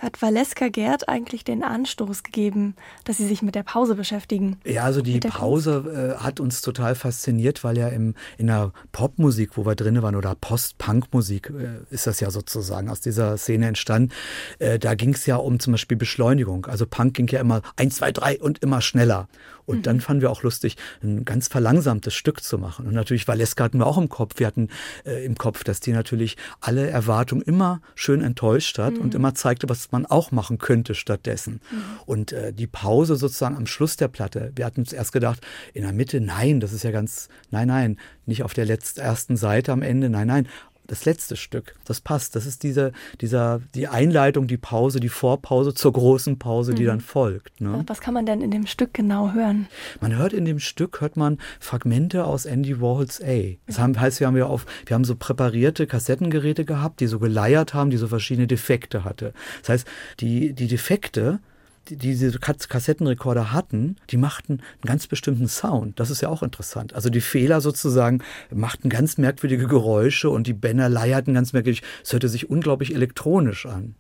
Hat 0.01 0.21
Valeska 0.21 0.69
Gerd 0.69 1.09
eigentlich 1.09 1.45
den 1.45 1.63
Anstoß 1.63 2.23
gegeben, 2.23 2.75
dass 3.05 3.17
Sie 3.19 3.27
sich 3.27 3.43
mit 3.43 3.55
der 3.55 3.63
Pause 3.63 3.95
beschäftigen? 3.95 4.59
Ja, 4.65 4.85
also 4.85 5.03
die 5.03 5.21
Pause 5.21 6.17
äh, 6.19 6.23
hat 6.23 6.41
uns 6.41 6.61
total 6.61 6.95
fasziniert, 6.95 7.65
weil 7.65 7.79
ja 7.79 7.89
im, 7.89 8.15
in 8.39 8.49
der 8.49 8.73
Popmusik, 8.93 9.57
wo 9.57 9.65
wir 9.65 9.75
drin 9.75 10.03
waren, 10.03 10.17
oder 10.17 10.35
Post-Punk-Musik 10.35 11.51
äh, 11.51 11.95
ist 11.95 12.07
das 12.07 12.21
ja 12.21 12.31
sozusagen 12.31 12.89
aus 12.89 13.01
dieser 13.01 13.37
Szene 13.37 13.69
entstanden. 13.69 14.13
Äh, 14.59 14.79
da 14.79 14.95
ging 14.95 15.15
es 15.15 15.27
ja 15.27 15.37
um 15.37 15.61
zum 15.61 15.73
Beispiel 15.73 15.97
Beschleunigung. 15.97 16.67
Also 16.67 16.87
Punk 16.87 17.15
ging 17.15 17.29
ja 17.29 17.41
immer 17.41 17.63
eins, 17.77 17.97
zwei, 17.97 18.13
drei 18.13 18.39
und 18.41 18.59
immer 18.63 18.81
schneller. 18.81 19.29
Und 19.67 19.79
mhm. 19.79 19.83
dann 19.83 20.01
fanden 20.01 20.23
wir 20.23 20.31
auch 20.31 20.43
lustig, 20.43 20.77
ein 21.03 21.25
ganz 21.25 21.49
verlangsamtes 21.49 22.15
Stück 22.15 22.43
zu 22.43 22.59
machen. 22.59 22.87
Und 22.87 22.95
natürlich 22.95 23.27
Valeska 23.27 23.65
hatten 23.65 23.79
wir 23.79 23.87
auch 23.87 23.99
im 23.99 24.09
Kopf. 24.09 24.35
Wir 24.39 24.47
hatten 24.47 24.69
äh, 25.05 25.25
im 25.25 25.37
Kopf, 25.37 25.65
dass 25.65 25.81
die 25.81 25.93
natürlich 25.93 26.37
alle 26.61 26.89
Erwartungen 26.89 27.43
immer 27.43 27.81
schön 27.95 28.23
enttäuscht 28.23 28.79
hat 28.79 28.86
mhm. 28.95 29.01
und 29.01 29.15
immer 29.15 29.35
zeigte, 29.35 29.69
was 29.69 29.93
man 29.93 30.07
auch 30.07 30.31
machen 30.31 30.59
könnte 30.59 30.95
stattdessen. 30.95 31.61
Mhm. 31.71 31.83
Und 32.07 32.33
äh, 32.33 32.53
die 32.53 32.67
Pause 32.67 33.17
sozusagen 33.17 33.57
am 33.57 33.67
Schluss 33.67 33.97
der 33.97 34.09
Platte, 34.09 34.53
wir 34.55 34.65
hatten 34.65 34.81
uns 34.81 34.93
erst 34.93 35.13
gedacht, 35.13 35.41
in 35.75 35.83
der 35.83 35.93
Mitte, 35.93 36.21
nein, 36.21 36.61
das 36.61 36.73
ist 36.73 36.85
ja 36.85 36.91
ganz, 36.91 37.29
nein, 37.51 37.69
nein, 37.69 37.99
nicht 38.27 38.43
auf 38.43 38.55
der 38.55 38.65
letzten 38.65 39.01
ersten 39.01 39.37
Seite 39.37 39.73
am 39.73 39.83
Ende, 39.83 40.09
nein, 40.11 40.27
nein, 40.27 40.49
das 40.87 41.05
letzte 41.05 41.37
Stück. 41.37 41.75
Das 41.85 42.01
passt. 42.01 42.37
Das 42.37 42.47
ist 42.47 42.63
diese, 42.63 42.93
dieser, 43.21 43.61
die 43.75 43.89
Einleitung, 43.89 44.47
die 44.47 44.57
Pause, 44.57 45.01
die 45.01 45.09
Vorpause 45.09 45.75
zur 45.75 45.93
großen 45.93 46.39
Pause, 46.39 46.75
die 46.75 46.83
mhm. 46.83 46.87
dann 46.87 47.01
folgt. 47.01 47.61
Ne? 47.61 47.83
Was 47.87 48.01
kann 48.01 48.15
man 48.15 48.27
denn 48.27 48.41
in 48.41 48.51
dem 48.51 48.67
Stück 48.67 48.95
genau 48.95 49.33
hören? 49.33 49.67
Man 50.01 50.17
hört 50.17 50.33
in 50.33 50.45
dem 50.45 50.59
Stück, 50.59 51.01
hört 51.01 51.17
man 51.17 51.39
Fragmente 51.61 52.25
aus 52.25 52.47
Andy 52.47 52.81
Warhols 52.81 53.21
A. 53.23 53.57
Das 53.67 53.79
haben, 53.79 53.99
heißt, 53.99 54.21
wir 54.21 54.27
haben 54.27 54.37
ja 54.37 54.47
auf, 54.47 54.67
wir 54.87 54.95
haben 54.95 55.05
so 55.05 55.17
präparierte 55.17 55.87
Kassettengeräte 55.87 56.65
gehabt, 56.65 57.01
die 57.01 57.07
so 57.07 57.19
geleiert 57.19 57.75
haben, 57.75 57.91
die 57.91 57.97
so 57.97 58.09
verschiedene 58.09 58.47
Defekte 58.47 59.05
hatte. 59.05 59.33
Das 59.61 59.71
heißt, 59.71 59.89
die, 60.21 60.53
die 60.53 60.69
Defekte, 60.69 61.41
die 61.89 61.97
diese 61.97 62.39
Kassettenrekorder 62.39 63.53
hatten, 63.53 63.97
die 64.11 64.17
machten 64.17 64.55
einen 64.55 64.87
ganz 64.87 65.07
bestimmten 65.07 65.49
Sound. 65.49 65.99
Das 66.01 66.11
ist 66.11 66.21
ja 66.21 66.29
auch 66.29 66.43
interessant. 66.43 66.95
Also 66.95 67.11
die 67.11 67.21
Fehler 67.21 67.61
sozusagen 67.61 68.23
machten 68.53 68.89
ganz 68.89 69.19
merkwürdige 69.19 69.67
Geräusche 69.67 70.31
und 70.31 70.47
die 70.47 70.53
Bänder 70.53 70.89
leierten 70.89 71.35
ganz 71.35 71.53
merkwürdig. 71.53 71.83
Es 72.03 72.13
hörte 72.13 72.29
sich 72.29 72.51
unglaublich 72.51 72.95
elektronisch 72.95 73.67
an. 73.67 73.95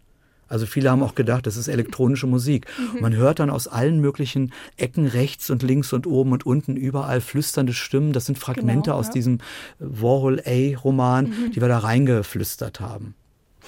Also 0.48 0.66
viele 0.66 0.90
haben 0.90 1.02
auch 1.02 1.14
gedacht, 1.14 1.46
das 1.46 1.56
ist 1.56 1.68
elektronische 1.68 2.26
Musik. 2.26 2.66
Mhm. 2.78 3.00
Man 3.00 3.16
hört 3.16 3.40
dann 3.40 3.50
aus 3.50 3.66
allen 3.66 4.00
möglichen 4.00 4.52
Ecken 4.76 5.06
rechts 5.06 5.50
und 5.50 5.62
links 5.62 5.92
und 5.92 6.06
oben 6.06 6.32
und 6.32 6.46
unten 6.46 6.76
überall 6.76 7.20
flüsternde 7.20 7.72
Stimmen. 7.72 8.12
Das 8.12 8.26
sind 8.26 8.38
Fragmente 8.38 8.90
genau, 8.90 8.98
aus 8.98 9.08
ja. 9.08 9.12
diesem 9.14 9.38
Warhol 9.78 10.40
A-Roman, 10.46 11.26
mhm. 11.26 11.52
die 11.52 11.60
wir 11.60 11.68
da 11.68 11.78
reingeflüstert 11.78 12.80
haben. 12.80 13.14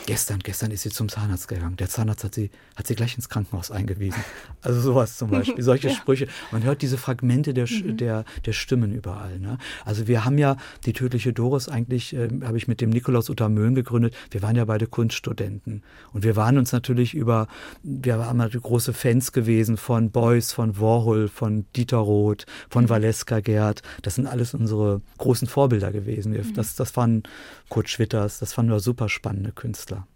Gestern, 0.06 0.38
gestern 0.38 0.70
ist 0.70 0.82
sie 0.82 0.90
zum 0.90 1.08
Zahnarzt 1.08 1.48
gegangen. 1.48 1.76
Der 1.76 1.88
Zahnarzt 1.88 2.24
hat 2.24 2.34
sie, 2.34 2.50
hat 2.76 2.86
sie 2.86 2.94
gleich 2.94 3.16
ins 3.16 3.28
Krankenhaus 3.28 3.70
eingewiesen. 3.70 4.22
Also 4.62 4.80
sowas 4.80 5.18
zum 5.18 5.30
Beispiel, 5.32 5.62
solche 5.62 5.88
ja. 5.88 5.94
Sprüche. 5.94 6.28
Man 6.50 6.62
hört 6.62 6.82
diese 6.82 6.96
Fragmente 6.96 7.52
der, 7.52 7.66
mhm. 7.66 7.96
der, 7.96 8.24
der 8.46 8.52
Stimmen 8.52 8.92
überall. 8.92 9.38
Ne? 9.38 9.58
Also 9.84 10.08
wir 10.08 10.24
haben 10.24 10.38
ja 10.38 10.56
die 10.86 10.92
tödliche 10.92 11.32
Doris 11.32 11.68
eigentlich, 11.68 12.14
äh, 12.14 12.28
habe 12.42 12.56
ich 12.56 12.68
mit 12.68 12.80
dem 12.80 12.90
Nikolaus 12.90 13.28
Uttermöhn 13.28 13.74
gegründet. 13.74 14.14
Wir 14.30 14.42
waren 14.42 14.56
ja 14.56 14.64
beide 14.64 14.86
Kunststudenten. 14.86 15.82
Und 16.12 16.24
wir 16.24 16.36
waren 16.36 16.56
uns 16.58 16.72
natürlich 16.72 17.14
über, 17.14 17.48
wir 17.82 18.18
waren 18.18 18.40
halt 18.40 18.60
große 18.60 18.92
Fans 18.92 19.32
gewesen 19.32 19.76
von 19.76 20.10
Beuys, 20.10 20.52
von 20.52 20.80
Warhol, 20.80 21.28
von 21.28 21.66
Dieter 21.76 21.98
Roth, 21.98 22.46
von 22.70 22.84
mhm. 22.84 22.88
Valeska 22.88 23.40
Gerd. 23.40 23.82
Das 24.02 24.14
sind 24.14 24.26
alles 24.26 24.54
unsere 24.54 25.02
großen 25.18 25.48
Vorbilder 25.48 25.92
gewesen. 25.92 26.32
Wir, 26.32 26.44
mhm. 26.44 26.54
das, 26.54 26.76
das 26.76 26.96
waren 26.96 27.24
Kurt 27.68 27.88
Schwitters, 27.90 28.38
das 28.38 28.54
fanden 28.54 28.72
wir 28.72 28.80
super 28.80 29.08
spannende 29.08 29.52
Künstler. 29.52 29.87
Künstler. 29.88 30.06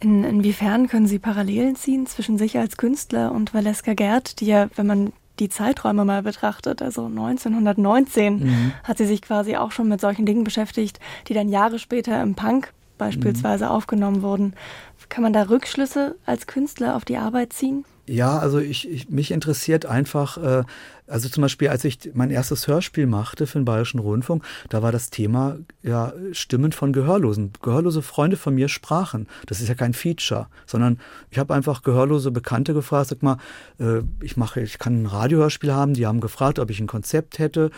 In, 0.00 0.24
inwiefern 0.24 0.88
können 0.88 1.06
Sie 1.06 1.18
Parallelen 1.18 1.76
ziehen 1.76 2.06
zwischen 2.06 2.38
sich 2.38 2.58
als 2.58 2.76
Künstler 2.76 3.32
und 3.32 3.54
Valeska 3.54 3.94
Gerd, 3.94 4.40
die 4.40 4.46
ja, 4.46 4.68
wenn 4.74 4.86
man 4.86 5.12
die 5.38 5.48
Zeiträume 5.48 6.04
mal 6.04 6.22
betrachtet, 6.22 6.82
also 6.82 7.06
1919 7.06 8.34
mhm. 8.34 8.72
hat 8.84 8.98
sie 8.98 9.06
sich 9.06 9.22
quasi 9.22 9.56
auch 9.56 9.72
schon 9.72 9.88
mit 9.88 10.00
solchen 10.00 10.26
Dingen 10.26 10.44
beschäftigt, 10.44 11.00
die 11.28 11.34
dann 11.34 11.48
Jahre 11.48 11.78
später 11.78 12.20
im 12.20 12.34
Punk 12.34 12.72
beispielsweise 12.98 13.64
mhm. 13.64 13.70
aufgenommen 13.70 14.22
wurden. 14.22 14.54
Kann 15.08 15.22
man 15.22 15.32
da 15.32 15.42
Rückschlüsse 15.42 16.16
als 16.26 16.46
Künstler 16.46 16.96
auf 16.96 17.04
die 17.04 17.16
Arbeit 17.16 17.52
ziehen? 17.52 17.84
Ja, 18.06 18.38
also 18.38 18.58
ich, 18.58 18.88
ich 18.88 19.10
mich 19.10 19.30
interessiert 19.30 19.86
einfach, 19.86 20.36
äh, 20.36 20.64
also 21.12 21.28
zum 21.28 21.42
Beispiel, 21.42 21.68
als 21.68 21.84
ich 21.84 22.10
mein 22.14 22.30
erstes 22.30 22.66
Hörspiel 22.66 23.06
machte 23.06 23.46
für 23.46 23.58
den 23.58 23.66
Bayerischen 23.66 24.00
Rundfunk, 24.00 24.42
da 24.70 24.82
war 24.82 24.92
das 24.92 25.10
Thema 25.10 25.58
ja 25.82 26.14
Stimmen 26.32 26.72
von 26.72 26.94
Gehörlosen. 26.94 27.52
Gehörlose 27.60 28.00
Freunde 28.00 28.38
von 28.38 28.54
mir 28.54 28.68
sprachen. 28.68 29.28
Das 29.46 29.60
ist 29.60 29.68
ja 29.68 29.74
kein 29.74 29.92
Feature, 29.92 30.46
sondern 30.66 30.98
ich 31.30 31.38
habe 31.38 31.52
einfach 31.52 31.82
gehörlose 31.82 32.30
Bekannte 32.30 32.72
gefragt, 32.72 33.10
sag 33.10 33.22
mal, 33.22 33.36
äh, 33.78 34.00
ich 34.22 34.38
mache, 34.38 34.62
ich 34.62 34.78
kann 34.78 35.02
ein 35.02 35.06
Radiohörspiel 35.06 35.72
haben. 35.72 35.92
Die 35.92 36.06
haben 36.06 36.20
gefragt, 36.20 36.58
ob 36.58 36.70
ich 36.70 36.80
ein 36.80 36.86
Konzept 36.86 37.38
hätte. 37.38 37.70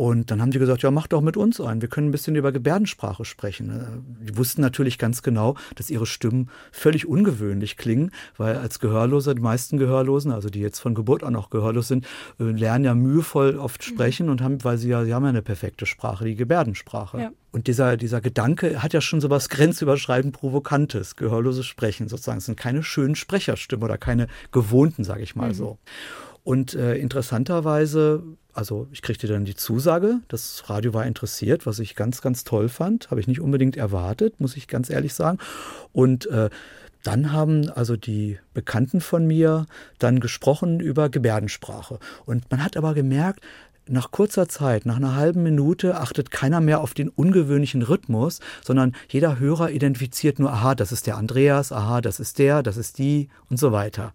Und 0.00 0.30
dann 0.30 0.40
haben 0.40 0.50
die 0.50 0.58
gesagt, 0.58 0.80
ja, 0.80 0.90
mach 0.90 1.08
doch 1.08 1.20
mit 1.20 1.36
uns 1.36 1.60
ein. 1.60 1.82
Wir 1.82 1.90
können 1.90 2.08
ein 2.08 2.10
bisschen 2.10 2.34
über 2.34 2.52
Gebärdensprache 2.52 3.26
sprechen. 3.26 3.68
Äh, 3.68 4.24
die 4.30 4.38
wussten 4.38 4.62
natürlich 4.62 4.96
ganz 4.96 5.22
genau, 5.22 5.56
dass 5.74 5.90
ihre 5.90 6.06
Stimmen 6.06 6.48
völlig 6.72 7.06
ungewöhnlich 7.06 7.76
klingen, 7.76 8.10
weil 8.38 8.56
als 8.56 8.78
Gehörloser, 8.78 9.34
die 9.34 9.42
meisten 9.42 9.76
Gehörlosen, 9.76 10.32
also 10.32 10.48
die 10.48 10.60
jetzt 10.60 10.78
von 10.78 10.94
Geburt 10.94 11.22
an 11.22 11.36
auch 11.36 11.50
gehörlos 11.50 11.88
sind, 11.88 12.06
äh, 12.38 12.44
lernen 12.44 12.86
ja 12.86 12.94
mühevoll 12.94 13.58
oft 13.58 13.86
mhm. 13.86 13.92
sprechen 13.92 14.30
und 14.30 14.40
haben, 14.40 14.64
weil 14.64 14.78
sie 14.78 14.88
ja, 14.88 15.04
sie 15.04 15.12
haben 15.12 15.24
ja 15.24 15.28
eine 15.28 15.42
perfekte 15.42 15.84
Sprache, 15.84 16.24
die 16.24 16.34
Gebärdensprache. 16.34 17.20
Ja. 17.20 17.32
Und 17.52 17.66
dieser, 17.66 17.98
dieser 17.98 18.22
Gedanke 18.22 18.82
hat 18.82 18.94
ja 18.94 19.02
schon 19.02 19.20
so 19.20 19.28
was 19.28 19.50
grenzüberschreitend 19.50 20.34
Provokantes, 20.34 21.16
gehörloses 21.16 21.66
Sprechen 21.66 22.08
sozusagen. 22.08 22.38
Es 22.38 22.46
sind 22.46 22.56
keine 22.56 22.82
schönen 22.82 23.16
Sprecherstimmen 23.16 23.84
oder 23.84 23.98
keine 23.98 24.28
gewohnten, 24.50 25.04
sage 25.04 25.24
ich 25.24 25.36
mal 25.36 25.48
mhm. 25.48 25.54
so. 25.54 25.78
Und 26.42 26.74
äh, 26.74 26.96
interessanterweise, 26.96 28.22
also 28.52 28.88
ich 28.92 29.02
kriegte 29.02 29.26
dann 29.26 29.44
die 29.44 29.54
Zusage, 29.54 30.20
das 30.28 30.68
Radio 30.68 30.94
war 30.94 31.06
interessiert, 31.06 31.66
was 31.66 31.78
ich 31.78 31.94
ganz, 31.94 32.20
ganz 32.22 32.44
toll 32.44 32.68
fand. 32.68 33.10
Habe 33.10 33.20
ich 33.20 33.26
nicht 33.26 33.40
unbedingt 33.40 33.76
erwartet, 33.76 34.40
muss 34.40 34.56
ich 34.56 34.68
ganz 34.68 34.90
ehrlich 34.90 35.14
sagen. 35.14 35.38
Und 35.92 36.26
äh, 36.26 36.50
dann 37.02 37.32
haben 37.32 37.70
also 37.70 37.96
die 37.96 38.38
Bekannten 38.52 39.00
von 39.00 39.26
mir 39.26 39.66
dann 39.98 40.20
gesprochen 40.20 40.80
über 40.80 41.08
Gebärdensprache. 41.08 41.98
Und 42.26 42.50
man 42.50 42.62
hat 42.62 42.76
aber 42.76 42.94
gemerkt, 42.94 43.40
nach 43.90 44.10
kurzer 44.12 44.48
Zeit, 44.48 44.86
nach 44.86 44.96
einer 44.96 45.16
halben 45.16 45.42
Minute, 45.42 45.96
achtet 45.96 46.30
keiner 46.30 46.60
mehr 46.60 46.80
auf 46.80 46.94
den 46.94 47.08
ungewöhnlichen 47.08 47.82
Rhythmus, 47.82 48.40
sondern 48.62 48.94
jeder 49.08 49.38
Hörer 49.38 49.70
identifiziert 49.70 50.38
nur, 50.38 50.52
aha, 50.52 50.74
das 50.74 50.92
ist 50.92 51.06
der 51.06 51.16
Andreas, 51.16 51.72
aha, 51.72 52.00
das 52.00 52.20
ist 52.20 52.38
der, 52.38 52.62
das 52.62 52.76
ist 52.76 52.98
die 52.98 53.28
und 53.48 53.58
so 53.58 53.72
weiter. 53.72 54.12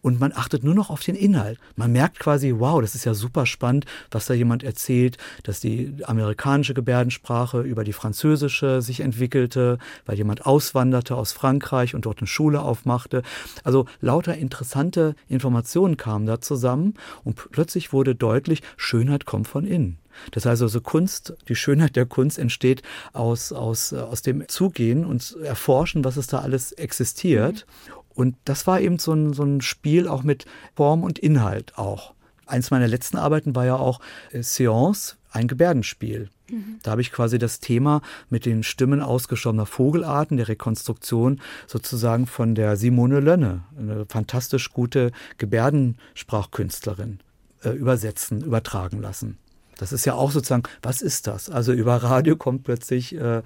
Und 0.00 0.20
man 0.20 0.32
achtet 0.32 0.62
nur 0.62 0.74
noch 0.74 0.90
auf 0.90 1.02
den 1.02 1.16
Inhalt. 1.16 1.58
Man 1.74 1.92
merkt 1.92 2.20
quasi, 2.20 2.54
wow, 2.56 2.80
das 2.80 2.94
ist 2.94 3.04
ja 3.04 3.14
super 3.14 3.46
spannend, 3.46 3.84
was 4.10 4.26
da 4.26 4.34
jemand 4.34 4.62
erzählt, 4.62 5.18
dass 5.42 5.58
die 5.58 5.94
amerikanische 6.04 6.74
Gebärdensprache 6.74 7.62
über 7.62 7.82
die 7.82 7.92
französische 7.92 8.80
sich 8.80 9.00
entwickelte, 9.00 9.78
weil 10.04 10.16
jemand 10.16 10.46
auswanderte 10.46 11.16
aus 11.16 11.32
Frankreich 11.32 11.94
und 11.94 12.06
dort 12.06 12.18
eine 12.18 12.28
Schule 12.28 12.62
aufmachte. 12.62 13.22
Also 13.64 13.86
lauter 14.00 14.36
interessante 14.36 15.16
Informationen 15.28 15.96
kamen 15.96 16.26
da 16.26 16.40
zusammen 16.40 16.94
und 17.24 17.34
plötzlich 17.50 17.92
wurde 17.92 18.14
deutlich, 18.14 18.62
Schönheit 18.76 19.05
Schönheit 19.06 19.24
kommt 19.24 19.46
von 19.46 19.64
innen. 19.64 19.98
Das 20.32 20.46
heißt 20.46 20.62
also, 20.62 20.80
Kunst, 20.80 21.34
die 21.48 21.54
Schönheit 21.54 21.94
der 21.94 22.06
Kunst 22.06 22.38
entsteht 22.38 22.82
aus, 23.12 23.52
aus, 23.52 23.92
aus 23.92 24.22
dem 24.22 24.48
Zugehen 24.48 25.04
und 25.04 25.36
Erforschen, 25.44 26.04
was 26.04 26.16
es 26.16 26.26
da 26.26 26.38
alles 26.40 26.72
existiert. 26.72 27.66
Und 28.14 28.34
das 28.44 28.66
war 28.66 28.80
eben 28.80 28.98
so 28.98 29.12
ein, 29.12 29.32
so 29.32 29.44
ein 29.44 29.60
Spiel 29.60 30.08
auch 30.08 30.24
mit 30.24 30.46
Form 30.74 31.04
und 31.04 31.18
Inhalt 31.18 31.76
auch. 31.76 32.14
Eins 32.46 32.70
meiner 32.70 32.88
letzten 32.88 33.16
Arbeiten 33.16 33.54
war 33.54 33.66
ja 33.66 33.76
auch 33.76 34.00
äh, 34.32 34.42
Seance, 34.42 35.16
ein 35.30 35.48
Gebärdenspiel. 35.48 36.30
Mhm. 36.50 36.78
Da 36.82 36.92
habe 36.92 37.02
ich 37.02 37.12
quasi 37.12 37.38
das 37.38 37.60
Thema 37.60 38.00
mit 38.30 38.46
den 38.46 38.62
Stimmen 38.62 39.02
ausgestorbener 39.02 39.66
Vogelarten, 39.66 40.38
der 40.38 40.48
Rekonstruktion 40.48 41.40
sozusagen 41.66 42.26
von 42.26 42.54
der 42.54 42.76
Simone 42.76 43.20
Lönne, 43.20 43.64
eine 43.78 44.06
fantastisch 44.06 44.72
gute 44.72 45.12
Gebärdensprachkünstlerin 45.38 47.20
äh, 47.62 47.70
übersetzen, 47.70 48.42
übertragen 48.42 49.00
lassen. 49.00 49.38
Das 49.78 49.92
ist 49.92 50.06
ja 50.06 50.14
auch 50.14 50.30
sozusagen, 50.30 50.62
was 50.82 51.02
ist 51.02 51.26
das? 51.26 51.50
Also 51.50 51.72
über 51.72 51.96
Radio 51.96 52.36
kommt 52.36 52.64
plötzlich, 52.64 53.14
äh, 53.14 53.42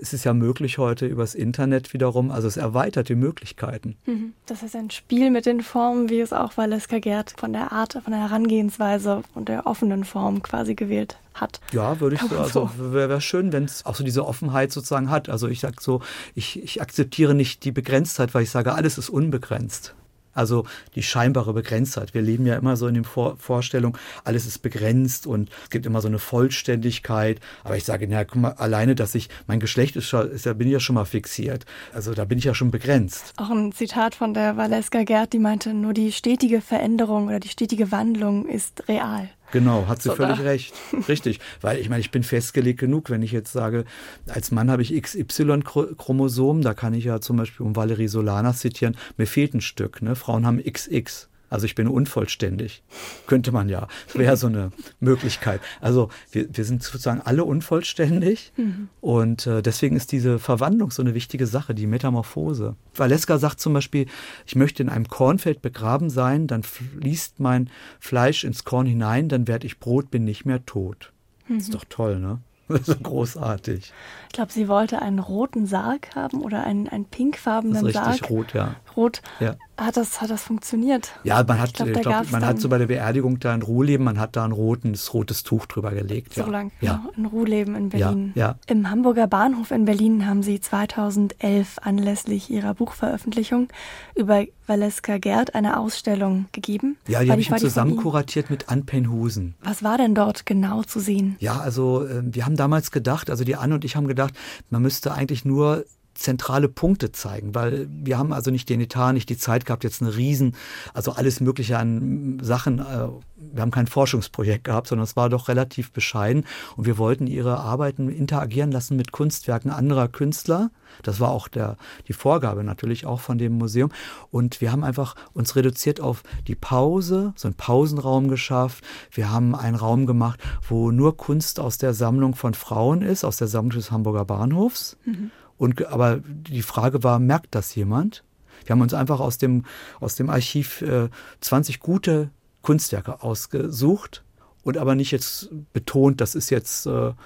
es 0.00 0.12
ist 0.12 0.24
ja 0.24 0.34
möglich 0.34 0.78
heute 0.78 1.06
übers 1.06 1.34
Internet 1.34 1.92
wiederum, 1.92 2.30
also 2.32 2.48
es 2.48 2.56
erweitert 2.56 3.08
die 3.08 3.14
Möglichkeiten. 3.14 3.96
Mhm. 4.06 4.32
Das 4.46 4.62
ist 4.62 4.74
ein 4.74 4.90
Spiel 4.90 5.30
mit 5.30 5.46
den 5.46 5.62
Formen, 5.62 6.08
wie 6.10 6.20
es 6.20 6.32
auch 6.32 6.56
Valeska 6.56 6.98
Gerd 6.98 7.32
von 7.36 7.52
der 7.52 7.70
Art, 7.70 7.92
von 7.92 8.12
der 8.12 8.22
Herangehensweise 8.22 9.22
und 9.34 9.48
der 9.48 9.66
offenen 9.66 10.04
Form 10.04 10.42
quasi 10.42 10.74
gewählt 10.74 11.16
hat. 11.34 11.60
Ja, 11.72 12.00
würde 12.00 12.16
ich 12.16 12.22
so, 12.22 12.36
also 12.36 12.70
wäre 12.76 13.08
wär 13.08 13.20
schön, 13.20 13.52
wenn 13.52 13.64
es 13.64 13.86
auch 13.86 13.94
so 13.94 14.02
diese 14.02 14.26
Offenheit 14.26 14.72
sozusagen 14.72 15.10
hat. 15.10 15.28
Also 15.28 15.46
ich 15.46 15.60
sage 15.60 15.76
so, 15.78 16.02
ich, 16.34 16.60
ich 16.60 16.82
akzeptiere 16.82 17.34
nicht 17.34 17.64
die 17.64 17.70
Begrenztheit, 17.70 18.34
weil 18.34 18.42
ich 18.42 18.50
sage, 18.50 18.74
alles 18.74 18.98
ist 18.98 19.10
unbegrenzt. 19.10 19.94
Also 20.38 20.64
die 20.94 21.02
scheinbare 21.02 21.52
Begrenztheit. 21.52 22.14
Wir 22.14 22.22
leben 22.22 22.46
ja 22.46 22.54
immer 22.56 22.76
so 22.76 22.86
in 22.86 22.94
der 22.94 23.02
Vor 23.02 23.36
Vorstellung, 23.38 23.98
alles 24.22 24.46
ist 24.46 24.60
begrenzt 24.60 25.26
und 25.26 25.50
es 25.64 25.70
gibt 25.70 25.84
immer 25.84 26.00
so 26.00 26.06
eine 26.06 26.20
Vollständigkeit. 26.20 27.40
Aber 27.64 27.76
ich 27.76 27.84
sage, 27.84 28.06
na, 28.08 28.22
guck 28.22 28.36
mal, 28.36 28.52
alleine, 28.52 28.94
dass 28.94 29.16
ich, 29.16 29.28
mein 29.48 29.58
Geschlecht 29.58 29.96
ist, 29.96 30.12
ist 30.12 30.46
ja, 30.46 30.52
bin 30.52 30.68
ich 30.68 30.74
ja 30.74 30.80
schon 30.80 30.94
mal 30.94 31.06
fixiert. 31.06 31.66
Also 31.92 32.14
da 32.14 32.24
bin 32.24 32.38
ich 32.38 32.44
ja 32.44 32.54
schon 32.54 32.70
begrenzt. 32.70 33.34
Auch 33.36 33.50
ein 33.50 33.72
Zitat 33.72 34.14
von 34.14 34.32
der 34.32 34.56
Valeska 34.56 35.02
Gerd, 35.02 35.32
die 35.32 35.40
meinte, 35.40 35.74
nur 35.74 35.92
die 35.92 36.12
stetige 36.12 36.60
Veränderung 36.60 37.26
oder 37.26 37.40
die 37.40 37.48
stetige 37.48 37.90
Wandlung 37.90 38.46
ist 38.46 38.88
real. 38.88 39.28
Genau, 39.52 39.86
hat 39.86 40.02
sie 40.02 40.10
Sogar. 40.10 40.36
völlig 40.36 40.44
recht. 40.44 40.74
Richtig. 41.08 41.40
Weil 41.60 41.78
ich 41.78 41.88
meine, 41.88 42.00
ich 42.00 42.10
bin 42.10 42.22
festgelegt 42.22 42.78
genug, 42.80 43.10
wenn 43.10 43.22
ich 43.22 43.32
jetzt 43.32 43.52
sage, 43.52 43.84
als 44.26 44.50
Mann 44.50 44.70
habe 44.70 44.82
ich 44.82 45.00
XY-Chromosom, 45.00 46.62
da 46.62 46.74
kann 46.74 46.94
ich 46.94 47.04
ja 47.04 47.20
zum 47.20 47.38
Beispiel, 47.38 47.64
um 47.64 47.76
Valerie 47.76 48.08
Solana 48.08 48.52
zitieren, 48.52 48.96
mir 49.16 49.26
fehlt 49.26 49.54
ein 49.54 49.60
Stück. 49.60 50.02
Ne? 50.02 50.16
Frauen 50.16 50.46
haben 50.46 50.62
XX. 50.62 51.28
Also 51.50 51.66
ich 51.66 51.74
bin 51.74 51.88
unvollständig. 51.88 52.82
Könnte 53.26 53.52
man 53.52 53.68
ja. 53.68 53.88
Das 54.06 54.16
wäre 54.16 54.36
so 54.36 54.46
eine 54.48 54.70
Möglichkeit. 55.00 55.60
Also 55.80 56.10
wir, 56.30 56.46
wir 56.50 56.64
sind 56.64 56.82
sozusagen 56.82 57.20
alle 57.22 57.44
unvollständig 57.44 58.52
mhm. 58.56 58.88
und 59.00 59.46
äh, 59.46 59.62
deswegen 59.62 59.96
ist 59.96 60.12
diese 60.12 60.38
Verwandlung 60.38 60.90
so 60.90 61.02
eine 61.02 61.14
wichtige 61.14 61.46
Sache, 61.46 61.74
die 61.74 61.86
Metamorphose. 61.86 62.76
Valeska 62.94 63.38
sagt 63.38 63.60
zum 63.60 63.72
Beispiel, 63.72 64.06
ich 64.46 64.56
möchte 64.56 64.82
in 64.82 64.88
einem 64.88 65.08
Kornfeld 65.08 65.62
begraben 65.62 66.10
sein, 66.10 66.46
dann 66.46 66.62
fließt 66.62 67.40
mein 67.40 67.70
Fleisch 67.98 68.44
ins 68.44 68.64
Korn 68.64 68.86
hinein, 68.86 69.28
dann 69.28 69.48
werde 69.48 69.66
ich 69.66 69.78
Brot, 69.78 70.10
bin 70.10 70.24
nicht 70.24 70.44
mehr 70.44 70.64
tot. 70.66 71.12
Mhm. 71.48 71.58
Ist 71.58 71.74
doch 71.74 71.84
toll, 71.88 72.18
ne? 72.18 72.40
so 72.82 72.94
großartig. 72.94 73.92
Ich 74.28 74.32
glaube, 74.32 74.52
sie 74.52 74.68
wollte 74.68 75.00
einen 75.00 75.18
roten 75.18 75.66
Sarg 75.66 76.14
haben 76.14 76.42
oder 76.42 76.64
einen, 76.64 76.88
einen 76.88 77.06
pinkfarbenen 77.06 77.74
das 77.74 77.94
ist 77.94 77.98
richtig 77.98 78.20
Sarg. 78.20 78.30
rot, 78.30 78.52
ja. 78.52 78.74
Rot. 78.96 79.22
Ja. 79.40 79.56
Hat, 79.78 79.96
das, 79.96 80.20
hat 80.20 80.28
das 80.28 80.42
funktioniert? 80.42 81.12
Ja, 81.22 81.44
man 81.46 81.60
hat, 81.60 81.68
ich 81.68 81.74
glaub, 81.74 82.02
glaub, 82.02 82.30
man 82.32 82.44
hat 82.44 82.60
so 82.60 82.68
bei 82.68 82.78
der 82.78 82.88
Beerdigung 82.88 83.38
da 83.38 83.54
ein 83.54 83.62
Ruhleben, 83.62 84.04
man 84.04 84.18
hat 84.18 84.34
da 84.34 84.44
ein 84.44 84.50
rotes, 84.50 85.14
rotes 85.14 85.44
Tuch 85.44 85.66
drüber 85.66 85.92
gelegt. 85.92 86.34
So 86.34 86.40
ja. 86.40 86.48
lang, 86.48 86.72
ja. 86.80 87.04
ein 87.16 87.26
Ruhleben 87.26 87.76
in 87.76 87.88
Berlin. 87.90 88.32
Ja, 88.34 88.48
ja. 88.48 88.54
Im 88.66 88.90
Hamburger 88.90 89.28
Bahnhof 89.28 89.70
in 89.70 89.84
Berlin 89.84 90.26
haben 90.26 90.42
sie 90.42 90.60
2011 90.60 91.76
anlässlich 91.80 92.50
ihrer 92.50 92.74
Buchveröffentlichung 92.74 93.68
über 94.16 94.44
Valeska 94.66 95.18
Gerd 95.18 95.54
eine 95.54 95.78
Ausstellung 95.78 96.46
gegeben. 96.50 96.96
Ja, 97.06 97.22
die 97.22 97.30
habe 97.30 97.40
ich 97.40 97.54
zusammen 97.54 97.96
kuratiert 97.96 98.50
mit 98.50 98.68
Ann 98.68 98.84
Penhusen. 98.84 99.54
Was 99.62 99.84
war 99.84 99.96
denn 99.96 100.16
dort 100.16 100.44
genau 100.44 100.82
zu 100.82 100.98
sehen? 100.98 101.36
Ja, 101.38 101.60
also 101.60 102.04
äh, 102.04 102.22
wir 102.24 102.44
haben 102.44 102.56
damals 102.56 102.90
gedacht, 102.90 103.30
also 103.30 103.44
die 103.44 103.54
Anne 103.54 103.76
und 103.76 103.84
ich 103.84 103.94
haben 103.94 104.08
gedacht, 104.08 104.34
man 104.70 104.82
müsste 104.82 105.12
eigentlich 105.12 105.44
nur 105.44 105.84
zentrale 106.18 106.68
Punkte 106.68 107.12
zeigen, 107.12 107.54
weil 107.54 107.88
wir 107.90 108.18
haben 108.18 108.32
also 108.32 108.50
nicht 108.50 108.68
den 108.68 108.80
Etat, 108.80 109.12
nicht 109.12 109.28
die 109.28 109.38
Zeit 109.38 109.64
gehabt, 109.64 109.84
jetzt 109.84 110.02
eine 110.02 110.16
Riesen, 110.16 110.56
also 110.92 111.12
alles 111.12 111.40
Mögliche 111.40 111.78
an 111.78 112.38
Sachen, 112.42 112.80
äh, 112.80 113.08
wir 113.36 113.62
haben 113.62 113.70
kein 113.70 113.86
Forschungsprojekt 113.86 114.64
gehabt, 114.64 114.88
sondern 114.88 115.04
es 115.04 115.16
war 115.16 115.28
doch 115.28 115.48
relativ 115.48 115.92
bescheiden 115.92 116.44
und 116.76 116.86
wir 116.86 116.98
wollten 116.98 117.26
ihre 117.26 117.58
Arbeiten 117.58 118.08
interagieren 118.08 118.72
lassen 118.72 118.96
mit 118.96 119.12
Kunstwerken 119.12 119.70
anderer 119.70 120.08
Künstler. 120.08 120.70
Das 121.02 121.20
war 121.20 121.30
auch 121.30 121.48
der, 121.48 121.76
die 122.08 122.12
Vorgabe 122.12 122.64
natürlich 122.64 123.06
auch 123.06 123.20
von 123.20 123.38
dem 123.38 123.56
Museum. 123.56 123.90
Und 124.30 124.60
wir 124.60 124.72
haben 124.72 124.82
einfach 124.82 125.14
uns 125.34 125.54
reduziert 125.54 126.00
auf 126.00 126.22
die 126.48 126.54
Pause, 126.54 127.32
so 127.36 127.46
einen 127.46 127.54
Pausenraum 127.54 128.28
geschafft. 128.28 128.82
Wir 129.12 129.30
haben 129.30 129.54
einen 129.54 129.76
Raum 129.76 130.06
gemacht, 130.06 130.40
wo 130.68 130.90
nur 130.90 131.16
Kunst 131.16 131.60
aus 131.60 131.78
der 131.78 131.94
Sammlung 131.94 132.34
von 132.34 132.54
Frauen 132.54 133.02
ist, 133.02 133.24
aus 133.24 133.36
der 133.36 133.48
Sammlung 133.48 133.76
des 133.76 133.90
Hamburger 133.90 134.24
Bahnhofs. 134.24 134.96
Mhm. 135.04 135.30
Und, 135.58 135.86
aber 135.86 136.20
die 136.24 136.62
Frage 136.62 137.02
war, 137.02 137.18
merkt 137.18 137.54
das 137.54 137.74
jemand? 137.74 138.24
Wir 138.64 138.72
haben 138.72 138.80
uns 138.80 138.94
einfach 138.94 139.20
aus 139.20 139.38
dem, 139.38 139.64
aus 140.00 140.14
dem 140.14 140.30
Archiv 140.30 140.82
äh, 140.82 141.08
20 141.40 141.80
gute 141.80 142.30
Kunstwerke 142.62 143.22
ausgesucht 143.22 144.22
und 144.68 144.76
aber 144.76 144.94
nicht 144.94 145.12
jetzt 145.12 145.48
betont, 145.72 146.20
das 146.20 146.34
ist 146.34 146.50
jetzt, 146.50 146.84
äh, 146.86 146.90
und 146.90 147.16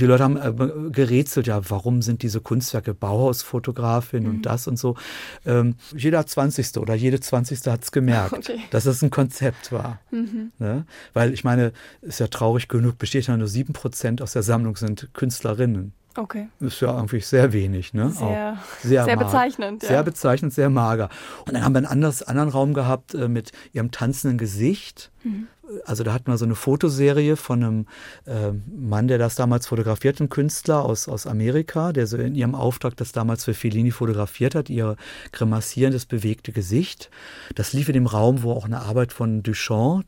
die 0.00 0.06
Leute 0.06 0.22
haben 0.22 0.36
äh, 0.36 0.90
gerätselt, 0.92 1.48
ja, 1.48 1.60
warum 1.68 2.00
sind 2.00 2.22
diese 2.22 2.40
Kunstwerke 2.40 2.94
Bauhausfotografin 2.94 4.22
mhm. 4.22 4.30
und 4.30 4.42
das 4.46 4.68
und 4.68 4.78
so. 4.78 4.96
Ähm, 5.44 5.74
jeder 5.96 6.24
20. 6.24 6.76
oder 6.76 6.94
jede 6.94 7.18
20. 7.18 7.66
hat 7.66 7.82
es 7.82 7.90
gemerkt, 7.90 8.34
okay. 8.34 8.60
dass 8.70 8.84
das 8.84 9.02
ein 9.02 9.10
Konzept 9.10 9.72
war. 9.72 9.98
Mhm. 10.12 10.52
Ne? 10.60 10.86
Weil 11.12 11.32
ich 11.32 11.42
meine, 11.42 11.72
ist 12.02 12.20
ja 12.20 12.28
traurig 12.28 12.68
genug, 12.68 12.98
besteht 12.98 13.26
ja 13.26 13.36
nur 13.36 13.48
7% 13.48 14.22
aus 14.22 14.32
der 14.32 14.44
Sammlung 14.44 14.76
sind 14.76 15.08
Künstlerinnen. 15.12 15.94
Okay. 16.16 16.48
Ist 16.60 16.80
ja 16.80 16.94
irgendwie 16.94 17.20
sehr 17.20 17.52
wenig, 17.52 17.94
ne? 17.94 18.10
Sehr, 18.10 18.58
sehr, 18.82 19.04
sehr 19.04 19.16
bezeichnend. 19.16 19.82
Ja. 19.82 19.88
Sehr 19.88 20.02
bezeichnend, 20.02 20.52
sehr 20.52 20.70
mager. 20.70 21.08
Und 21.46 21.54
dann 21.54 21.64
haben 21.64 21.72
wir 21.72 21.78
einen 21.78 21.86
anders, 21.86 22.22
anderen 22.22 22.50
Raum 22.50 22.74
gehabt 22.74 23.14
äh, 23.14 23.28
mit 23.28 23.52
ihrem 23.72 23.90
tanzenden 23.90 24.38
Gesicht. 24.38 25.10
Mhm. 25.24 25.48
Also 25.86 26.04
da 26.04 26.12
hatten 26.12 26.30
wir 26.30 26.36
so 26.36 26.44
eine 26.44 26.54
Fotoserie 26.54 27.36
von 27.36 27.62
einem 27.62 27.86
äh, 28.26 28.52
Mann, 28.76 29.08
der 29.08 29.18
das 29.18 29.36
damals 29.36 29.66
fotografiert, 29.66 30.20
ein 30.20 30.28
Künstler 30.28 30.84
aus, 30.84 31.08
aus 31.08 31.26
Amerika, 31.26 31.92
der 31.92 32.06
so 32.06 32.16
in 32.16 32.34
ihrem 32.34 32.54
Auftrag 32.54 32.96
das 32.96 33.12
damals 33.12 33.44
für 33.44 33.54
Fellini 33.54 33.90
fotografiert 33.90 34.54
hat, 34.54 34.68
ihr 34.68 34.96
grimassierendes, 35.32 36.06
bewegte 36.06 36.52
Gesicht. 36.52 37.10
Das 37.54 37.72
lief 37.72 37.88
in 37.88 37.94
dem 37.94 38.06
Raum, 38.06 38.42
wo 38.42 38.52
auch 38.52 38.64
eine 38.64 38.80
Arbeit 38.80 39.12
von 39.12 39.42
Duchamp, 39.42 40.04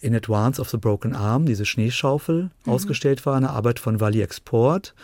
In 0.00 0.14
Advance 0.14 0.60
of 0.60 0.70
the 0.70 0.76
Broken 0.76 1.14
Arm, 1.14 1.46
diese 1.46 1.64
Schneeschaufel, 1.64 2.50
mhm. 2.64 2.72
ausgestellt 2.72 3.26
war, 3.26 3.36
eine 3.36 3.50
Arbeit 3.50 3.80
von 3.80 4.00
Wally 4.00 4.22
Export 4.22 4.94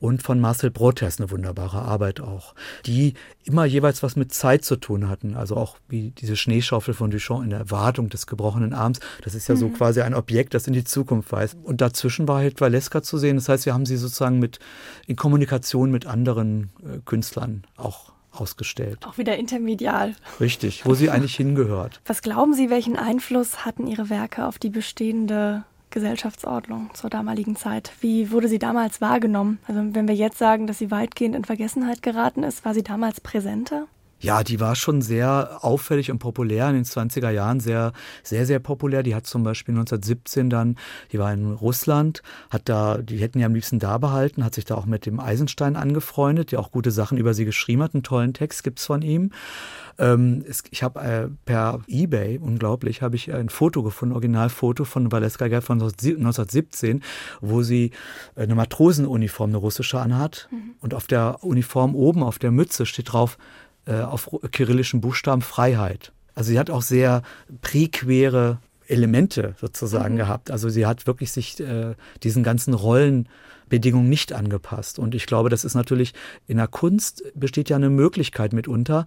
und 0.00 0.22
von 0.22 0.40
Marcel 0.40 0.70
Brotes 0.70 1.18
eine 1.18 1.30
wunderbare 1.30 1.82
Arbeit 1.82 2.20
auch, 2.20 2.54
die 2.84 3.14
immer 3.44 3.64
jeweils 3.64 4.02
was 4.02 4.16
mit 4.16 4.32
Zeit 4.32 4.64
zu 4.64 4.76
tun 4.76 5.08
hatten. 5.08 5.34
Also 5.34 5.56
auch 5.56 5.76
wie 5.88 6.10
diese 6.10 6.36
Schneeschaufel 6.36 6.94
von 6.94 7.10
Duchamp 7.10 7.44
in 7.44 7.50
der 7.50 7.60
Erwartung 7.60 8.08
des 8.08 8.26
gebrochenen 8.26 8.74
Arms. 8.74 9.00
Das 9.22 9.34
ist 9.34 9.48
ja 9.48 9.54
mhm. 9.54 9.58
so 9.58 9.68
quasi 9.70 10.00
ein 10.02 10.14
Objekt, 10.14 10.54
das 10.54 10.66
in 10.66 10.72
die 10.72 10.84
Zukunft 10.84 11.32
weist. 11.32 11.56
Und 11.62 11.80
dazwischen 11.80 12.28
war 12.28 12.38
halt 12.38 12.60
Valeska 12.60 13.02
zu 13.02 13.18
sehen. 13.18 13.36
Das 13.36 13.48
heißt, 13.48 13.66
wir 13.66 13.74
haben 13.74 13.86
sie 13.86 13.96
sozusagen 13.96 14.38
mit 14.38 14.58
in 15.06 15.16
Kommunikation 15.16 15.90
mit 15.90 16.06
anderen 16.06 16.70
äh, 16.82 16.98
Künstlern 17.04 17.64
auch 17.76 18.12
ausgestellt. 18.32 18.98
Auch 19.06 19.18
wieder 19.18 19.36
intermedial. 19.36 20.14
Richtig, 20.40 20.84
wo 20.84 20.94
sie 20.94 21.10
eigentlich 21.10 21.36
hingehört. 21.36 22.00
Was 22.06 22.22
glauben 22.22 22.52
Sie, 22.52 22.70
welchen 22.70 22.96
Einfluss 22.96 23.64
hatten 23.64 23.86
Ihre 23.86 24.10
Werke 24.10 24.46
auf 24.46 24.58
die 24.58 24.70
bestehende 24.70 25.64
Gesellschaftsordnung 25.96 26.90
zur 26.92 27.08
damaligen 27.08 27.56
Zeit. 27.56 27.90
Wie 28.02 28.30
wurde 28.30 28.48
sie 28.48 28.58
damals 28.58 29.00
wahrgenommen? 29.00 29.58
Also 29.66 29.80
wenn 29.94 30.06
wir 30.06 30.14
jetzt 30.14 30.36
sagen, 30.36 30.66
dass 30.66 30.76
sie 30.76 30.90
weitgehend 30.90 31.34
in 31.34 31.46
Vergessenheit 31.46 32.02
geraten 32.02 32.42
ist, 32.42 32.66
war 32.66 32.74
sie 32.74 32.82
damals 32.82 33.22
präsenter? 33.22 33.86
Ja, 34.18 34.42
die 34.42 34.60
war 34.60 34.74
schon 34.76 35.02
sehr 35.02 35.58
auffällig 35.60 36.10
und 36.10 36.18
populär 36.18 36.68
in 36.70 36.76
den 36.76 36.84
20er 36.84 37.30
Jahren, 37.30 37.60
sehr, 37.60 37.92
sehr, 38.22 38.46
sehr 38.46 38.60
populär. 38.60 39.02
Die 39.02 39.14
hat 39.14 39.26
zum 39.26 39.42
Beispiel 39.42 39.74
1917 39.74 40.48
dann, 40.48 40.76
die 41.12 41.18
war 41.18 41.32
in 41.32 41.52
Russland, 41.52 42.22
hat 42.48 42.62
da, 42.68 42.98
die 42.98 43.18
hätten 43.18 43.38
ja 43.40 43.46
am 43.46 43.54
liebsten 43.54 43.78
da 43.78 43.98
behalten, 43.98 44.42
hat 44.44 44.54
sich 44.54 44.64
da 44.64 44.74
auch 44.74 44.86
mit 44.86 45.04
dem 45.04 45.20
Eisenstein 45.20 45.76
angefreundet, 45.76 46.52
der 46.52 46.60
auch 46.60 46.70
gute 46.70 46.90
Sachen 46.90 47.18
über 47.18 47.34
sie 47.34 47.44
geschrieben 47.44 47.82
hat. 47.82 47.94
Einen 47.94 48.02
tollen 48.02 48.32
Text 48.32 48.64
gibt's 48.64 48.86
von 48.86 49.02
ihm. 49.02 49.32
Ähm, 49.98 50.44
es, 50.48 50.64
ich 50.70 50.82
habe 50.82 51.00
äh, 51.00 51.28
per 51.44 51.80
Ebay, 51.86 52.38
unglaublich, 52.38 53.02
habe 53.02 53.16
ich 53.16 53.32
ein 53.32 53.48
Foto 53.48 53.82
gefunden, 53.82 54.14
Originalfoto 54.14 54.84
von 54.84 55.10
Valeska 55.12 55.48
Gerd 55.48 55.64
von 55.64 55.80
1917, 55.80 57.02
wo 57.40 57.62
sie 57.62 57.92
eine 58.34 58.54
Matrosenuniform, 58.54 59.50
eine 59.50 59.58
russische 59.58 60.00
anhat. 60.00 60.48
Mhm. 60.50 60.74
Und 60.80 60.94
auf 60.94 61.06
der 61.06 61.44
Uniform 61.44 61.94
oben, 61.94 62.22
auf 62.22 62.38
der 62.38 62.50
Mütze 62.50 62.86
steht 62.86 63.12
drauf, 63.12 63.38
äh, 63.86 64.00
auf 64.00 64.30
kyrillischen 64.52 65.00
Buchstaben 65.00 65.42
Freiheit. 65.42 66.12
Also 66.34 66.50
sie 66.50 66.58
hat 66.58 66.70
auch 66.70 66.82
sehr 66.82 67.22
prequere 67.62 68.58
Elemente 68.88 69.54
sozusagen 69.60 70.14
mhm. 70.14 70.18
gehabt. 70.18 70.50
Also 70.50 70.68
sie 70.68 70.86
hat 70.86 71.06
wirklich 71.06 71.32
sich 71.32 71.58
äh, 71.60 71.94
diesen 72.22 72.42
ganzen 72.42 72.74
Rollen 72.74 73.28
Bedingungen 73.68 74.08
nicht 74.08 74.32
angepasst. 74.32 74.98
Und 74.98 75.14
ich 75.14 75.26
glaube, 75.26 75.48
das 75.48 75.64
ist 75.64 75.74
natürlich 75.74 76.14
in 76.46 76.56
der 76.58 76.68
Kunst 76.68 77.24
besteht 77.34 77.68
ja 77.68 77.76
eine 77.76 77.90
Möglichkeit 77.90 78.52
mitunter. 78.52 79.06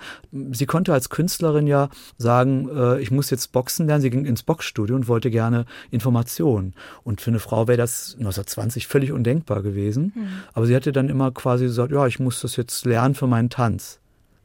Sie 0.51 0.65
konnte 0.65 0.93
als 0.93 1.09
Künstlerin 1.09 1.67
ja 1.67 1.89
sagen, 2.17 2.69
äh, 2.69 2.99
ich 2.99 3.11
muss 3.11 3.29
jetzt 3.29 3.51
Boxen 3.51 3.87
lernen. 3.87 4.01
Sie 4.01 4.09
ging 4.09 4.25
ins 4.25 4.43
Boxstudio 4.43 4.95
und 4.95 5.07
wollte 5.07 5.31
gerne 5.31 5.65
Informationen. 5.91 6.73
Und 7.03 7.21
für 7.21 7.31
eine 7.31 7.39
Frau 7.39 7.67
wäre 7.67 7.77
das 7.77 8.15
1920 8.15 8.87
völlig 8.87 9.11
undenkbar 9.11 9.61
gewesen. 9.61 10.13
Mhm. 10.15 10.27
Aber 10.53 10.65
sie 10.65 10.75
hatte 10.75 10.91
dann 10.91 11.09
immer 11.09 11.31
quasi 11.31 11.65
gesagt, 11.65 11.91
ja, 11.91 12.05
ich 12.07 12.19
muss 12.19 12.41
das 12.41 12.55
jetzt 12.55 12.85
lernen 12.85 13.15
für 13.15 13.27
meinen 13.27 13.49
Tanz. 13.49 13.99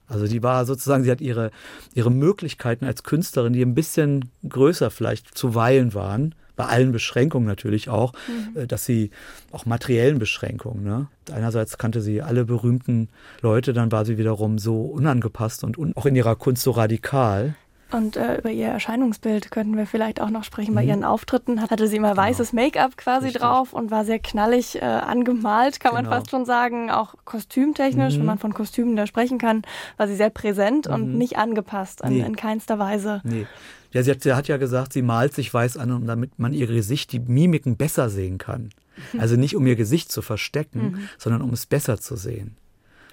Also 0.07 0.27
die 0.27 0.43
war 0.43 0.67
sozusagen, 0.67 1.05
sie 1.05 1.11
hat 1.11 1.21
ihre, 1.21 1.51
ihre 1.95 2.11
Möglichkeiten 2.11 2.85
als 2.85 3.03
Künstlerin, 3.03 3.53
die 3.53 3.63
ein 3.63 3.75
bisschen 3.75 4.31
größer 4.49 4.91
vielleicht 4.91 5.37
zuweilen 5.37 5.95
waren, 5.95 6.35
bei 6.57 6.67
allen 6.67 6.93
Beschränkungen 6.93 7.47
natürlich 7.47 7.89
auch, 7.89 8.13
mhm. 8.29 8.61
Äh, 8.63 8.67
dass 8.67 8.85
sie 8.85 9.11
auch 9.51 9.67
materiellen 9.67 10.19
Beschränkungen. 10.19 10.85
Ne? 10.85 11.09
Einerseits 11.33 11.79
kannte 11.79 12.01
sie 12.01 12.23
alle 12.23 12.45
berühmten 12.45 13.09
Leute, 13.41 13.73
dann 13.73 13.91
war 13.93 14.05
sie 14.05 14.19
wiederum 14.19 14.59
so 14.59 14.83
unangepasst 14.83 15.65
und 15.65 15.79
un 15.79 15.97
auch 15.97 16.07
in 16.07 16.17
ihrer 16.17 16.37
Kunst 16.37 16.63
so 16.63 16.71
radikal. 16.71 17.55
Und 17.95 18.17
äh, 18.17 18.39
über 18.39 18.51
ihr 18.51 18.67
Erscheinungsbild 18.67 19.51
könnten 19.51 19.77
wir 19.77 19.87
vielleicht 19.87 20.21
auch 20.21 20.31
noch 20.31 20.45
sprechen. 20.45 20.73
Mhm. 20.73 20.77
Bei 20.77 20.85
ihren 20.85 21.05
Auftritten 21.05 21.61
hatte 21.61 21.87
sie 21.87 21.97
immer 21.97 22.11
genau. 22.11 22.23
weißes 22.23 22.53
Make-up 22.53 22.97
quasi 22.97 23.27
Richtig. 23.27 23.43
drauf 23.43 23.73
und 23.73 23.91
war 23.91 24.05
sehr 24.05 24.19
knallig 24.19 24.77
äh, 24.77 24.85
angemalt, 24.85 25.79
kann 25.79 25.95
genau. 25.95 26.03
man 26.03 26.11
fast 26.11 26.31
schon 26.31 26.45
sagen. 26.45 26.91
Auch 26.91 27.15
kostümtechnisch, 27.25 28.15
mhm. 28.15 28.21
wenn 28.21 28.27
man 28.27 28.39
von 28.39 28.53
Kostümen 28.53 28.97
da 28.97 29.07
sprechen 29.07 29.39
kann, 29.39 29.63
war 29.97 30.09
sie 30.09 30.17
sehr 30.17 30.31
präsent 30.31 30.89
mhm. 30.89 30.95
und 30.95 31.19
nicht 31.19 31.39
angepasst 31.39 32.01
in, 32.01 32.11
nee. 32.11 32.21
in 32.21 32.35
keinster 32.37 32.79
Weise. 32.79 33.21
Nee. 33.25 33.47
Ja, 33.93 34.03
sie 34.03 34.11
hat, 34.11 34.23
sie 34.23 34.35
hat 34.35 34.49
ja 34.49 34.57
gesagt, 34.57 34.93
sie 34.93 35.03
malt 35.03 35.35
sich 35.35 35.55
weiß 35.55 35.77
an, 35.77 36.05
damit 36.07 36.37
man 36.39 36.53
ihr 36.53 36.67
Gesicht, 36.67 37.13
die 37.13 37.21
Mimiken 37.21 37.77
besser 37.77 38.11
sehen 38.11 38.39
kann. 38.39 38.71
Also 39.19 39.37
nicht 39.37 39.55
um 39.57 39.67
ihr 39.67 39.77
Gesicht 39.77 40.11
zu 40.11 40.23
verstecken, 40.23 40.83
mhm. 40.83 41.09
sondern 41.19 41.43
um 41.43 41.53
es 41.53 41.67
besser 41.67 41.99
zu 42.01 42.17
sehen. 42.17 42.57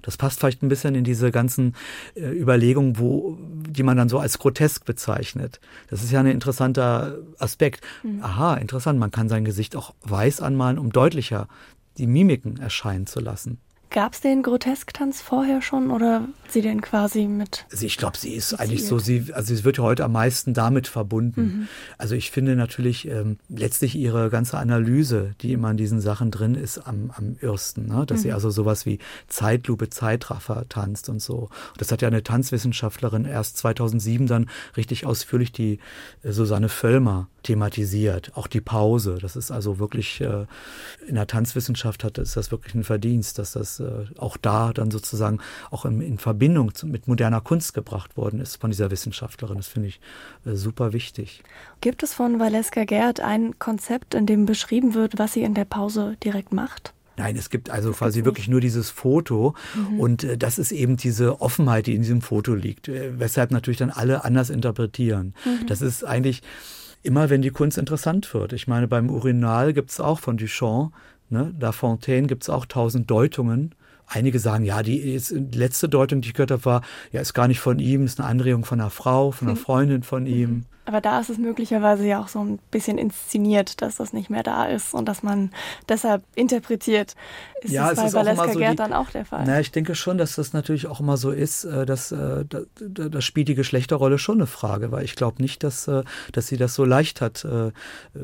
Das 0.02 0.18
passt 0.18 0.40
vielleicht 0.40 0.64
ein 0.64 0.70
bisschen 0.70 0.96
in 0.96 1.04
diese 1.04 1.32
ganzen 1.32 1.76
äh, 2.16 2.30
Überlegungen, 2.30 2.98
wo, 2.98 3.38
die 3.40 3.84
man 3.84 3.98
dann 3.98 4.10
so 4.10 4.20
als 4.20 4.40
grotesk 4.40 4.86
bezeichnet. 4.86 5.60
Das 5.90 6.04
ist 6.04 6.12
ja 6.12 6.20
ein 6.20 6.28
interessanter 6.28 7.18
Aspekt. 7.40 7.84
Mhm. 8.04 8.24
Aha, 8.24 8.56
interessant, 8.56 9.00
man 9.00 9.12
kann 9.12 9.30
sein 9.30 9.46
Gesicht 9.46 9.76
auch 9.76 9.94
weiß 10.04 10.42
anmalen, 10.42 10.78
um 10.78 10.92
deutlicher 10.92 11.48
die 11.98 12.08
Mimiken 12.08 12.58
erscheinen 12.58 13.08
zu 13.08 13.20
lassen. 13.20 13.60
Gab 13.92 14.14
es 14.14 14.22
den 14.22 14.42
Grotesktanz 14.42 15.22
vorher 15.22 15.62
schon 15.62 15.92
oder 15.92 16.30
sie 16.48 16.62
den 16.62 16.80
quasi 16.80 17.28
mit? 17.28 17.66
Also 17.72 17.86
ich 17.86 17.98
glaube, 17.98 18.18
sie 18.18 18.34
ist 18.34 18.54
eigentlich 18.54 18.86
so, 18.86 19.00
sie, 19.00 19.34
also 19.34 19.54
sie 19.54 19.66
wird 19.66 19.80
ja 19.80 19.84
heute 19.84 20.06
am 20.06 20.14
meisten 20.14 20.54
damit 20.54 20.88
verbunden. 20.88 21.42
Mhm. 21.42 21.68
Also 21.98 22.16
ich 22.16 22.32
finde 22.32 22.56
natürlich 22.56 23.06
ähm, 23.10 23.38
letztlich 23.50 23.96
ihre 23.96 24.30
ganze 24.30 24.58
Analyse, 24.58 25.36
die 25.42 25.52
immer 25.52 25.72
in 25.72 25.78
diesen 25.78 26.00
Sachen 26.00 26.32
drin 26.32 26.56
ist, 26.56 26.78
am, 26.78 27.12
am 27.18 27.36
irrsten. 27.42 27.88
Ne? 27.88 28.06
Dass 28.06 28.20
mhm. 28.20 28.24
sie 28.24 28.32
also 28.32 28.50
sowas 28.50 28.86
wie 28.86 29.00
Zeitlupe, 29.28 29.90
Zeitraffer 29.90 30.70
tanzt 30.70 31.10
und 31.10 31.22
so. 31.22 31.50
Und 31.72 31.82
das 31.82 31.92
hat 31.92 32.02
ja 32.02 32.08
eine 32.08 32.24
Tanzwissenschaftlerin 32.24 33.26
erst 33.26 33.58
2007 33.58 34.26
dann 34.26 34.50
richtig 34.78 35.06
ausführlich, 35.06 35.52
die 35.52 35.80
äh, 36.24 36.32
Susanne 36.32 36.70
Völlmer, 36.70 37.28
thematisiert. 37.44 38.32
Auch 38.36 38.48
die 38.48 38.62
Pause. 38.62 39.18
Das 39.22 39.36
ist 39.36 39.52
also 39.52 39.80
wirklich, 39.80 40.22
äh, 40.22 40.46
in 41.08 41.16
der 41.16 41.28
Tanzwissenschaft 41.28 42.04
hat, 42.04 42.18
ist 42.20 42.38
das 42.38 42.52
wirklich 42.52 42.76
ein 42.76 42.84
Verdienst, 42.84 43.40
dass 43.40 43.54
das 43.54 43.81
äh, 43.82 44.20
auch 44.20 44.38
da 44.38 44.74
dann 44.74 44.92
sozusagen 44.92 45.40
auch 45.70 45.86
in, 45.86 46.02
in 46.02 46.18
Verbindung 46.18 46.74
zu, 46.74 46.88
mit 46.88 47.08
moderner 47.08 47.42
Kunst 47.42 47.74
gebracht 47.74 48.18
worden 48.18 48.40
ist 48.40 48.58
von 48.58 48.72
dieser 48.72 48.92
Wissenschaftlerin. 48.92 49.58
Das 49.58 49.68
finde 49.68 49.90
ich 49.90 50.00
äh, 50.46 50.56
super 50.56 50.94
wichtig. 50.94 51.44
Gibt 51.82 52.04
es 52.04 52.14
von 52.14 52.40
Valeska 52.40 52.86
Gerd 52.86 53.20
ein 53.20 53.60
Konzept, 53.60 54.14
in 54.14 54.26
dem 54.26 54.46
beschrieben 54.46 54.94
wird, 54.94 55.18
was 55.18 55.34
sie 55.34 55.44
in 55.44 55.54
der 55.54 55.66
Pause 55.66 56.18
direkt 56.24 56.54
macht? 56.54 56.94
Nein, 57.18 57.36
es 57.36 57.50
gibt 57.50 57.70
also 57.70 57.92
quasi 57.92 58.26
wirklich 58.26 58.48
nur 58.48 58.62
dieses 58.62 58.90
Foto 58.90 59.54
mhm. 59.76 60.00
und 60.00 60.24
äh, 60.24 60.38
das 60.38 60.58
ist 60.58 60.72
eben 60.72 60.98
diese 60.98 61.42
Offenheit, 61.42 61.88
die 61.88 61.96
in 61.96 62.02
diesem 62.02 62.22
Foto 62.22 62.56
liegt, 62.56 62.88
äh, 62.88 63.20
weshalb 63.20 63.52
natürlich 63.52 63.78
dann 63.78 63.90
alle 63.90 64.24
anders 64.24 64.50
interpretieren. 64.50 65.34
Mhm. 65.46 65.68
Das 65.68 65.82
ist 65.82 66.04
eigentlich 66.04 66.42
immer, 67.04 67.30
wenn 67.30 67.42
die 67.42 67.50
Kunst 67.50 67.78
interessant 67.78 68.34
wird. 68.34 68.54
Ich 68.54 68.68
meine, 68.68 68.88
beim 68.88 69.10
Urinal 69.10 69.74
gibt 69.74 69.92
es 69.92 70.00
auch 70.00 70.20
von 70.20 70.38
Duchamp, 70.38 70.94
ne, 71.32 71.54
La 71.60 71.72
Fontaine 71.72 72.28
gibt 72.28 72.44
es 72.44 72.50
auch 72.50 72.66
tausend 72.66 73.10
Deutungen 73.10 73.74
einige 74.14 74.40
sagen, 74.40 74.66
ja, 74.66 74.84
die 74.84 75.20
letzte 75.54 75.90
Deutung, 75.90 76.22
die 76.22 76.30
ich 76.30 76.34
gehört 76.34 76.52
habe, 76.52 76.66
war, 76.66 76.82
ja, 77.12 77.22
ist 77.22 77.34
gar 77.34 77.48
nicht 77.48 77.60
von 77.60 77.80
ihm, 77.80 78.06
ist 78.06 78.20
eine 78.20 78.28
Anregung 78.28 78.66
von 78.66 78.80
einer 78.80 78.90
Frau, 78.90 79.32
von 79.32 79.48
einer 79.48 79.58
mhm. 79.58 79.62
Freundin 79.62 80.04
von 80.04 80.26
ihm. 80.26 80.66
Aber 80.86 81.00
da 81.00 81.20
ist 81.20 81.30
es 81.30 81.38
möglicherweise 81.38 82.06
ja 82.08 82.20
auch 82.20 82.28
so 82.28 82.44
ein 82.44 82.60
bisschen 82.72 82.98
inszeniert, 82.98 83.82
dass 83.82 83.98
das 83.98 84.14
nicht 84.14 84.32
mehr 84.32 84.42
da 84.42 84.66
ist 84.66 84.96
und 84.96 85.06
dass 85.06 85.22
man 85.22 85.52
deshalb 85.88 86.24
interpretiert. 86.34 87.16
Ist 87.62 87.72
ja, 87.72 87.94
das 87.94 87.98
bei 87.98 88.14
Valeska 88.14 88.54
so 88.54 88.60
Gerd 88.60 88.80
dann 88.80 88.92
auch 88.92 89.12
der 89.12 89.26
Fall? 89.26 89.44
Na, 89.46 89.60
ich 89.60 89.72
denke 89.72 89.94
schon, 89.94 90.18
dass 90.18 90.36
das 90.36 90.54
natürlich 90.54 90.88
auch 90.88 91.00
immer 91.00 91.18
so 91.18 91.30
ist, 91.30 91.66
äh, 91.66 91.86
dass 91.86 92.12
äh, 92.12 92.46
da, 92.46 92.62
da 92.80 93.22
spielt 93.22 93.48
die 93.48 93.56
Geschlechterrolle 93.56 94.18
schon 94.18 94.38
eine 94.38 94.48
Frage, 94.48 94.92
weil 94.92 95.06
ich 95.06 95.16
glaube 95.16 95.42
nicht, 95.42 95.64
dass, 95.64 95.88
äh, 95.88 96.04
dass 96.32 96.48
sie 96.48 96.58
das 96.58 96.74
so 96.74 96.84
leicht 96.84 97.22
hat. 97.22 97.46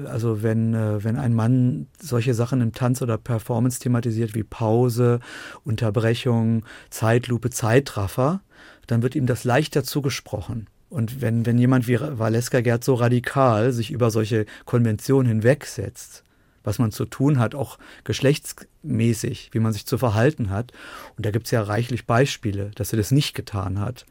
Also 0.06 0.44
wenn, 0.44 0.74
wenn 1.04 1.18
ein 1.18 1.34
Mann 1.34 1.88
solche 2.00 2.34
Sachen 2.34 2.62
im 2.62 2.74
Tanz 2.74 3.02
oder 3.02 3.18
Performance 3.18 3.80
thematisiert 3.80 4.34
wie 4.34 4.44
Pause, 4.44 5.20
Unterbrechung, 5.64 6.64
Zeitlupe, 6.90 7.50
Zeitraffer, 7.50 8.42
dann 8.88 9.04
wird 9.04 9.16
ihm 9.16 9.26
das 9.26 9.44
leichter 9.44 9.84
zugesprochen. 9.84 10.68
Und 10.90 11.22
wenn, 11.22 11.46
wenn 11.46 11.58
jemand 11.58 11.88
wie 11.88 12.00
Valeska 12.00 12.62
Gerd 12.62 12.84
so 12.84 12.94
radikal 12.94 13.74
sich 13.74 13.92
über 13.92 14.10
solche 14.10 14.46
Konventionen 14.66 15.28
hinwegsetzt, 15.28 16.24
was 16.64 16.80
man 16.80 16.92
zu 16.92 17.06
tun 17.06 17.40
hat, 17.40 17.56
auch 17.56 17.78
geschlechtsmäßig, 18.04 19.50
wie 19.54 19.60
man 19.60 19.74
sich 19.74 19.86
zu 19.86 19.98
verhalten 19.98 20.50
hat, 20.50 20.72
und 21.18 21.26
da 21.26 21.32
gibt 21.32 21.48
es 21.48 21.52
ja 21.52 21.62
reichlich 21.62 22.06
Beispiele, 22.06 22.72
dass 22.76 22.94
er 22.94 22.98
das 22.98 23.12
nicht 23.12 23.34
getan 23.36 23.80
hat, 23.80 24.06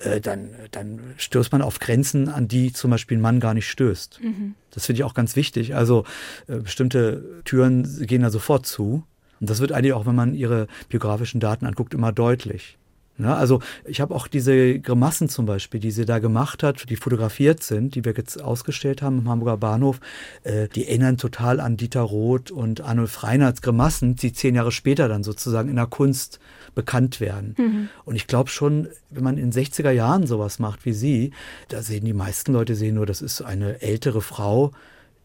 äh, 0.00 0.20
dann, 0.20 0.50
dann 0.70 1.00
stößt 1.16 1.52
man 1.52 1.62
auf 1.62 1.78
Grenzen, 1.78 2.28
an 2.28 2.48
die 2.48 2.72
zum 2.72 2.90
Beispiel 2.90 3.18
ein 3.18 3.20
Mann 3.20 3.40
gar 3.40 3.54
nicht 3.54 3.68
stößt. 3.68 4.20
Mhm. 4.22 4.54
Das 4.70 4.86
finde 4.86 5.00
ich 5.00 5.04
auch 5.04 5.14
ganz 5.14 5.36
wichtig. 5.36 5.74
Also 5.74 6.04
äh, 6.46 6.58
bestimmte 6.58 7.42
Türen 7.44 8.06
gehen 8.06 8.22
da 8.22 8.30
sofort 8.30 8.66
zu. 8.66 9.04
Und 9.40 9.50
das 9.50 9.60
wird 9.60 9.72
eigentlich 9.72 9.92
auch, 9.92 10.06
wenn 10.06 10.14
man 10.14 10.34
ihre 10.34 10.68
biografischen 10.88 11.40
Daten 11.40 11.66
anguckt, 11.66 11.94
immer 11.94 12.12
deutlich. 12.12 12.78
Ja, 13.18 13.26
ne? 13.26 13.36
also 13.36 13.60
ich 13.84 14.00
habe 14.00 14.14
auch 14.14 14.26
diese 14.26 14.78
Grimassen 14.80 15.28
zum 15.28 15.46
Beispiel, 15.46 15.80
die 15.80 15.90
sie 15.90 16.04
da 16.04 16.18
gemacht 16.18 16.62
hat, 16.62 16.88
die 16.88 16.96
fotografiert 16.96 17.62
sind, 17.62 17.94
die 17.94 18.04
wir 18.04 18.14
jetzt 18.14 18.42
ausgestellt 18.42 19.02
haben 19.02 19.20
im 19.20 19.28
Hamburger 19.28 19.56
Bahnhof, 19.56 20.00
äh, 20.42 20.68
die 20.68 20.86
erinnern 20.86 21.16
total 21.16 21.60
an 21.60 21.76
Dieter 21.76 22.02
Roth 22.02 22.50
und 22.50 22.80
Arnulf 22.80 23.22
Reinhards 23.22 23.62
Grimassen, 23.62 24.16
die 24.16 24.32
zehn 24.32 24.54
Jahre 24.54 24.72
später 24.72 25.08
dann 25.08 25.22
sozusagen 25.22 25.68
in 25.68 25.76
der 25.76 25.86
Kunst 25.86 26.40
bekannt 26.74 27.20
werden. 27.20 27.54
Mhm. 27.56 27.88
Und 28.04 28.16
ich 28.16 28.26
glaube 28.26 28.50
schon, 28.50 28.88
wenn 29.10 29.22
man 29.22 29.38
in 29.38 29.52
60er 29.52 29.90
Jahren 29.90 30.26
sowas 30.26 30.58
macht 30.58 30.84
wie 30.84 30.92
sie, 30.92 31.32
da 31.68 31.82
sehen 31.82 32.04
die 32.04 32.12
meisten 32.12 32.52
Leute 32.52 32.74
sehen 32.74 32.96
nur, 32.96 33.06
das 33.06 33.22
ist 33.22 33.42
eine 33.42 33.80
ältere 33.80 34.20
Frau, 34.20 34.72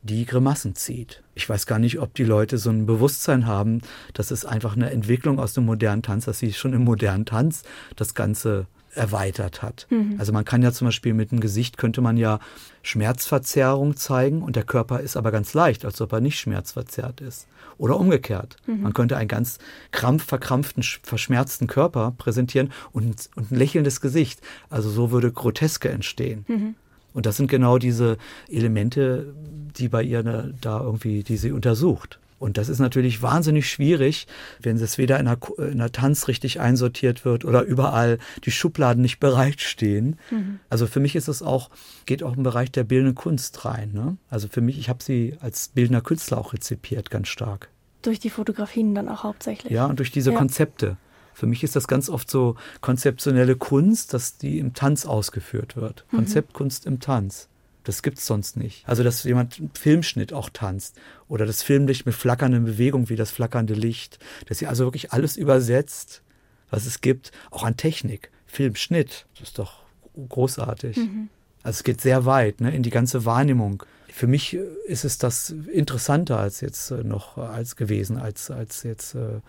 die 0.02 0.26
Grimassen 0.26 0.76
zieht. 0.76 1.24
Ich 1.36 1.50
weiß 1.50 1.66
gar 1.66 1.80
nicht, 1.80 2.00
ob 2.00 2.14
die 2.14 2.24
Leute 2.24 2.58
so 2.58 2.70
ein 2.70 2.86
Bewusstsein 2.86 3.46
haben, 3.46 3.82
dass 4.14 4.32
es 4.32 4.46
einfach 4.46 4.76
eine 4.76 4.92
Entwicklung 4.92 5.40
aus 5.40 5.54
dem 5.54 5.66
modernen 5.66 6.02
Tanz, 6.02 6.26
dass 6.26 6.40
sie 6.40 6.54
schon 6.54 6.74
im 6.74 6.84
modernen 6.84 7.26
Tanz 7.26 7.64
das 7.96 8.14
Ganze 8.14 8.68
erweitert 8.96 9.62
hat. 9.62 9.88
Mhm. 9.90 10.16
Also 10.18 10.34
man 10.34 10.46
kann 10.46 10.64
ja 10.64 10.72
zum 10.72 10.88
Beispiel 10.88 11.14
mit 11.14 11.32
dem 11.32 11.40
Gesicht 11.40 11.78
könnte 11.78 12.02
man 12.02 12.18
ja 12.18 12.40
Schmerzverzerrung 12.82 13.96
zeigen 13.96 14.42
und 14.42 14.56
der 14.56 14.64
Körper 14.64 15.00
ist 15.00 15.16
aber 15.16 15.32
ganz 15.32 15.54
leicht, 15.54 15.86
als 15.86 16.02
ob 16.02 16.12
er 16.12 16.22
nicht 16.22 16.40
schmerzverzerrt 16.40 17.22
ist. 17.22 17.48
Oder 17.78 18.00
umgekehrt. 18.00 18.58
Mhm. 18.66 18.82
Man 18.82 18.94
könnte 18.94 19.16
einen 19.16 19.28
ganz 19.28 19.60
krampfverkrampften, 19.92 20.84
verschmerzten 21.04 21.68
Körper 21.68 22.14
präsentieren 22.18 22.72
und, 22.92 23.30
und 23.36 23.52
ein 23.52 23.56
lächelndes 23.56 24.02
Gesicht. 24.02 24.42
Also 24.70 24.90
so 24.90 25.12
würde 25.12 25.32
Groteske 25.32 25.90
entstehen. 25.90 26.46
Mhm. 26.48 26.76
Und 27.13 27.26
das 27.26 27.38
sind 27.38 27.50
genau 27.50 27.78
diese 27.78 28.17
Elemente, 28.50 29.34
die 29.78 29.89
bei 29.89 30.04
ihr 30.04 30.24
da 30.62 30.82
irgendwie, 30.82 31.24
die 31.24 31.38
sie 31.38 31.52
untersucht. 31.52 32.19
Und 32.39 32.58
das 32.58 32.69
ist 32.69 32.80
natürlich 32.80 33.22
wahnsinnig 33.22 33.69
schwierig, 33.69 34.26
wenn 34.62 34.78
es 34.78 34.98
weder 34.98 35.19
in 35.19 35.26
der, 35.26 35.38
in 35.58 35.78
der 35.78 35.91
Tanz 35.91 36.30
richtig 36.30 36.62
einsortiert 36.62 37.26
wird 37.26 37.43
oder 37.43 37.63
überall 37.63 38.17
die 38.45 38.52
Schubladen 38.52 39.02
nicht 39.02 39.19
bereitstehen. 39.19 40.17
Mhm. 40.32 40.60
Also 40.69 40.88
für 40.88 41.02
mich 41.02 41.17
ist 41.17 41.28
es 41.28 41.41
auch, 41.43 41.69
geht 42.06 42.24
auch 42.24 42.38
im 42.38 42.43
Bereich 42.43 42.72
der 42.72 42.86
bildenden 42.86 43.15
Kunst 43.15 43.65
rein. 43.65 43.91
Ne? 43.93 44.15
Also 44.30 44.48
für 44.48 44.62
mich, 44.62 44.80
ich 44.80 44.88
habe 44.88 45.04
sie 45.04 45.36
als 45.41 45.67
bildender 45.67 46.02
Künstler 46.02 46.38
auch 46.38 46.54
rezipiert, 46.54 47.12
ganz 47.12 47.28
stark. 47.28 47.69
Durch 48.02 48.19
die 48.19 48.30
Fotografien 48.30 48.95
dann 48.95 49.10
auch 49.10 49.24
hauptsächlich. 49.24 49.74
Ja, 49.74 49.86
und 49.88 50.00
durch 50.00 50.12
diese 50.12 50.32
ja. 50.32 50.38
Konzepte. 50.38 50.95
Für 51.39 51.47
mich 51.47 51.63
ist 51.63 51.78
das 51.78 51.88
ganz 51.88 52.10
oft 52.10 52.30
so 52.30 52.58
konzeptionelle 52.82 53.56
Kunst, 53.56 54.13
dass 54.13 54.38
die 54.38 54.60
im 54.60 54.73
Tanz 54.73 55.06
ausgeführt 55.06 55.78
wird. 55.78 56.04
Mhm. 56.12 56.17
Konzeptkunst 56.17 56.86
im 56.86 56.99
Tanz. 56.99 57.47
Das 57.86 58.04
gibt 58.04 58.17
es 58.17 58.25
sonst 58.25 58.58
nicht. 58.58 58.84
Also, 58.86 59.04
dass 59.04 59.23
jemand 59.23 59.58
einen 59.58 59.71
Filmschnitt 59.73 60.34
auch 60.34 60.49
tanzt 60.49 60.99
oder 61.30 61.45
das 61.45 61.63
Filmlicht 61.63 62.06
mit 62.06 62.13
flackernden 62.13 62.65
Bewegungen 62.65 63.08
wie 63.08 63.15
das 63.15 63.32
flackernde 63.32 63.73
Licht. 63.73 64.19
Dass 64.47 64.60
sie 64.60 64.67
also 64.67 64.84
wirklich 64.84 65.13
alles 65.13 65.38
übersetzt, 65.38 66.23
was 66.71 66.86
es 66.86 66.99
gibt, 66.99 67.32
auch 67.52 67.63
an 67.63 67.78
Technik. 67.78 68.32
Filmschnitt, 68.45 69.25
das 69.36 69.49
ist 69.49 69.60
doch 69.60 69.84
großartig. 70.28 70.97
Mhm. 70.97 71.30
Also 71.63 71.78
es 71.78 71.84
geht 71.86 72.02
sehr 72.02 72.25
weit, 72.25 72.60
ne, 72.60 72.75
in 72.75 72.84
die 72.84 72.89
ganze 72.89 73.23
Wahrnehmung 73.23 73.84
für 74.20 74.28
mich 74.28 74.54
ist 74.54 75.06
es 75.06 75.18
das 75.18 75.50
interessanter 75.72 76.40
als 76.40 76.60
jetzt 76.60 76.92
äh, 76.92 77.06
noch 77.06 77.38
als 77.38 77.78
gewesen, 77.78 78.18
als, 78.18 78.52
als 78.52 78.84
jetzt 78.84 79.16
äh, 79.16 79.40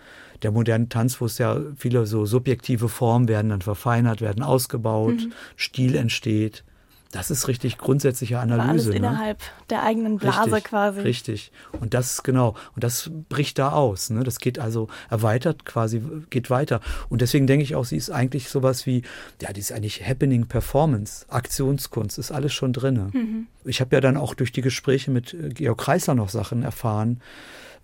der 0.43 0.53
moderne 0.53 0.89
Tanz, 0.89 1.21
wo 1.21 1.25
es 1.27 1.39
ja 1.39 1.61
viele 1.77 2.07
so 2.07 2.25
subjektive 2.25 2.89
Formen 2.89 3.27
werden 3.27 3.49
dann 3.49 3.63
verfeinert, 3.63 4.21
werden 4.21 4.45
ausgebaut, 4.45 5.17
mhm. 5.17 5.33
Stil 5.57 5.97
entsteht. 5.97 6.63
Das 7.12 7.31
ist 7.31 7.49
richtig 7.49 7.77
grundsätzliche 7.77 8.38
Analyse. 8.38 8.62
Aber 8.62 8.70
alles 8.70 8.87
ne? 8.87 8.94
innerhalb 8.94 9.38
der 9.68 9.83
eigenen 9.83 10.18
Blase 10.18 10.53
richtig, 10.53 10.64
quasi. 10.64 11.01
Richtig. 11.01 11.53
Und 11.81 11.92
das 11.92 12.23
genau. 12.23 12.55
Und 12.77 12.85
das 12.85 13.11
bricht 13.29 13.59
da 13.59 13.73
aus. 13.73 14.11
Ne? 14.11 14.23
Das 14.23 14.38
geht 14.38 14.61
also 14.61 14.88
erweitert 15.09 15.64
quasi, 15.64 16.03
geht 16.31 16.51
weiter. 16.51 16.81
Und 17.09 17.20
deswegen 17.20 17.49
denke 17.49 17.64
ich 17.64 17.75
auch, 17.75 17.85
sie 17.85 17.96
ist 17.96 18.11
eigentlich 18.11 18.49
sowas 18.49 18.87
wie, 18.87 19.03
ja, 19.42 19.53
die 19.53 19.61
ist 19.61 19.73
eigentlich 19.73 20.07
Happening 20.07 20.46
Performance, 20.46 21.27
Aktionskunst, 21.29 22.16
ist 22.18 22.31
alles 22.31 22.53
schon 22.53 22.73
drin. 22.73 23.11
Mhm. 23.12 23.46
Ich 23.64 23.81
habe 23.81 23.94
ja 23.96 24.01
dann 24.01 24.16
auch 24.16 24.35
durch 24.35 24.53
die 24.53 24.62
Gespräche 24.62 25.11
mit 25.11 25.35
äh, 25.35 25.49
Georg 25.49 25.79
Kreisler 25.79 26.14
noch 26.14 26.29
Sachen 26.29 26.62
erfahren, 26.62 27.20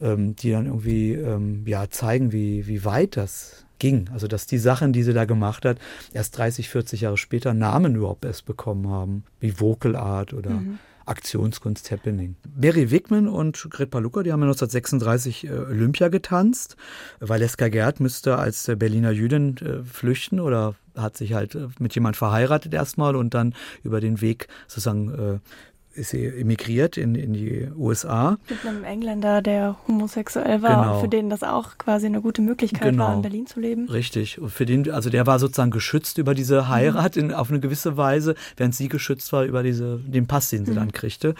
ähm, 0.00 0.36
die 0.36 0.52
dann 0.52 0.66
irgendwie 0.66 1.14
ähm, 1.14 1.66
ja, 1.66 1.90
zeigen, 1.90 2.30
wie, 2.30 2.68
wie 2.68 2.84
weit 2.84 3.16
das 3.16 3.65
ging. 3.78 4.08
Also 4.12 4.26
dass 4.26 4.46
die 4.46 4.58
Sachen, 4.58 4.92
die 4.92 5.02
sie 5.02 5.12
da 5.12 5.24
gemacht 5.24 5.64
hat, 5.64 5.78
erst 6.12 6.36
30, 6.38 6.68
40 6.68 7.02
Jahre 7.02 7.16
später 7.16 7.54
Namen 7.54 7.96
überhaupt 7.96 8.24
erst 8.24 8.46
bekommen 8.46 8.88
haben, 8.88 9.24
wie 9.40 9.60
Vocal 9.60 9.96
Art 9.96 10.32
oder 10.32 10.50
mhm. 10.50 10.78
Aktionskunst 11.06 11.90
Happening. 11.92 12.34
Mary 12.60 12.90
Wickman 12.90 13.28
und 13.28 13.68
Gret 13.70 13.90
Paluca, 13.90 14.22
die 14.22 14.32
haben 14.32 14.42
1936 14.42 15.46
äh, 15.46 15.50
Olympia 15.50 16.08
getanzt. 16.08 16.76
Valeska 17.20 17.68
Gerd 17.68 18.00
müsste 18.00 18.38
als 18.38 18.68
äh, 18.68 18.74
Berliner 18.74 19.12
Jüdin 19.12 19.56
äh, 19.58 19.84
flüchten 19.84 20.40
oder 20.40 20.74
hat 20.96 21.16
sich 21.16 21.34
halt 21.34 21.56
mit 21.78 21.94
jemand 21.94 22.16
verheiratet 22.16 22.74
erstmal 22.74 23.14
und 23.14 23.34
dann 23.34 23.54
über 23.82 24.00
den 24.00 24.20
Weg 24.20 24.48
sozusagen 24.66 25.40
ist 25.96 26.10
sie 26.10 26.24
emigriert 26.24 26.96
in, 26.96 27.14
in 27.14 27.32
die 27.32 27.68
USA. 27.76 28.38
Mit 28.48 28.64
einem 28.64 28.84
Engländer, 28.84 29.42
der 29.42 29.76
homosexuell 29.88 30.62
war 30.62 30.82
genau. 30.82 30.94
und 30.94 31.00
für 31.00 31.08
den 31.08 31.30
das 31.30 31.42
auch 31.42 31.78
quasi 31.78 32.06
eine 32.06 32.20
gute 32.20 32.42
Möglichkeit 32.42 32.90
genau. 32.90 33.04
war, 33.04 33.14
in 33.14 33.22
Berlin 33.22 33.46
zu 33.46 33.60
leben. 33.60 33.88
Richtig. 33.88 34.40
Und 34.40 34.50
für 34.50 34.66
den, 34.66 34.90
also 34.90 35.10
der 35.10 35.26
war 35.26 35.38
sozusagen 35.38 35.70
geschützt 35.70 36.18
über 36.18 36.34
diese 36.34 36.68
Heirat 36.68 37.16
mhm. 37.16 37.24
in, 37.24 37.34
auf 37.34 37.50
eine 37.50 37.60
gewisse 37.60 37.96
Weise, 37.96 38.34
während 38.56 38.74
sie 38.74 38.88
geschützt 38.88 39.32
war 39.32 39.44
über 39.44 39.62
diese, 39.62 39.98
den 39.98 40.26
Pass, 40.26 40.50
den 40.50 40.64
sie 40.64 40.72
mhm. 40.72 40.76
dann 40.76 40.92
kriegte. 40.92 41.34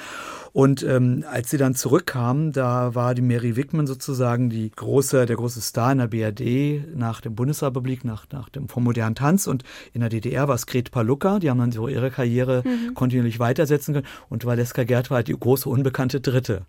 Und 0.57 0.83
ähm, 0.85 1.23
als 1.31 1.51
sie 1.51 1.59
dann 1.59 1.75
zurückkam, 1.75 2.51
da 2.51 2.95
war 2.95 3.14
die 3.14 3.21
Mary 3.21 3.57
Wickman 3.57 3.87
sozusagen 3.87 4.49
die 4.49 4.71
große, 4.71 5.27
der 5.27 5.37
große 5.37 5.61
Star 5.61 5.92
in 5.92 5.99
der 5.99 6.07
BRD 6.07 6.97
nach 6.97 7.21
der 7.21 7.29
Bundesrepublik, 7.29 8.07
nach, 8.07 8.25
nach 8.33 8.49
dem 8.49 8.66
vom 8.71 8.85
modernen 8.85 9.14
Tanz. 9.14 9.49
Und 9.49 9.64
in 9.92 10.01
der 10.01 10.09
DDR 10.09 10.49
war 10.49 10.55
es 10.55 10.64
Gret 10.64 10.92
Palucka, 10.92 11.40
die 11.40 11.51
haben 11.51 11.59
dann 11.59 11.73
so 11.73 11.88
ihre 11.88 12.11
Karriere 12.11 12.62
mhm. 12.64 12.95
kontinuierlich 12.95 13.38
weitersetzen 13.38 13.92
können. 13.92 14.07
Und 14.31 14.47
Valeska 14.47 14.85
Gerd 14.85 15.11
war 15.11 15.16
halt 15.16 15.29
die 15.29 15.38
große 15.38 15.69
unbekannte 15.69 16.23
Dritte. 16.23 16.64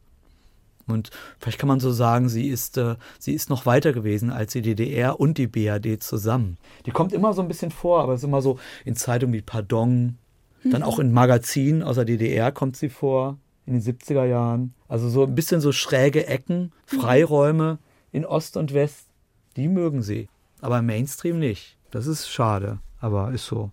Und 0.85 1.09
vielleicht 1.39 1.57
kann 1.57 1.69
man 1.69 1.79
so 1.79 1.93
sagen, 1.93 2.27
sie 2.27 2.49
ist, 2.49 2.77
äh, 2.77 2.97
sie 3.19 3.35
ist 3.35 3.49
noch 3.49 3.65
weiter 3.65 3.93
gewesen 3.93 4.31
als 4.31 4.51
die 4.51 4.63
DDR 4.63 5.17
und 5.17 5.37
die 5.37 5.47
BRD 5.47 6.03
zusammen. 6.03 6.57
Die 6.85 6.91
kommt 6.91 7.13
immer 7.13 7.31
so 7.31 7.41
ein 7.41 7.47
bisschen 7.47 7.71
vor, 7.71 8.01
aber 8.01 8.15
es 8.15 8.19
ist 8.19 8.27
immer 8.27 8.41
so 8.41 8.59
in 8.83 8.97
Zeitungen 8.97 9.33
wie 9.33 9.41
Pardon, 9.41 10.17
mhm. 10.63 10.71
dann 10.71 10.83
auch 10.83 10.99
in 10.99 11.13
Magazinen 11.13 11.83
aus 11.83 11.95
der 11.95 12.03
DDR 12.03 12.51
kommt 12.51 12.75
sie 12.75 12.89
vor 12.89 13.37
in 13.67 13.73
den 13.73 13.81
70er 13.81 14.25
Jahren. 14.25 14.73
Also 14.87 15.09
so 15.09 15.23
ein 15.23 15.35
bisschen 15.35 15.61
so 15.61 15.71
schräge 15.71 16.25
Ecken, 16.25 16.71
Freiräume 16.85 17.77
in 18.11 18.25
Ost 18.25 18.57
und 18.57 18.73
West, 18.73 19.07
die 19.57 19.67
mögen 19.67 20.01
sie. 20.01 20.29
Aber 20.61 20.81
Mainstream 20.81 21.37
nicht. 21.37 21.77
Das 21.91 22.07
ist 22.07 22.29
schade, 22.29 22.79
aber 22.99 23.31
ist 23.31 23.45
so. 23.45 23.71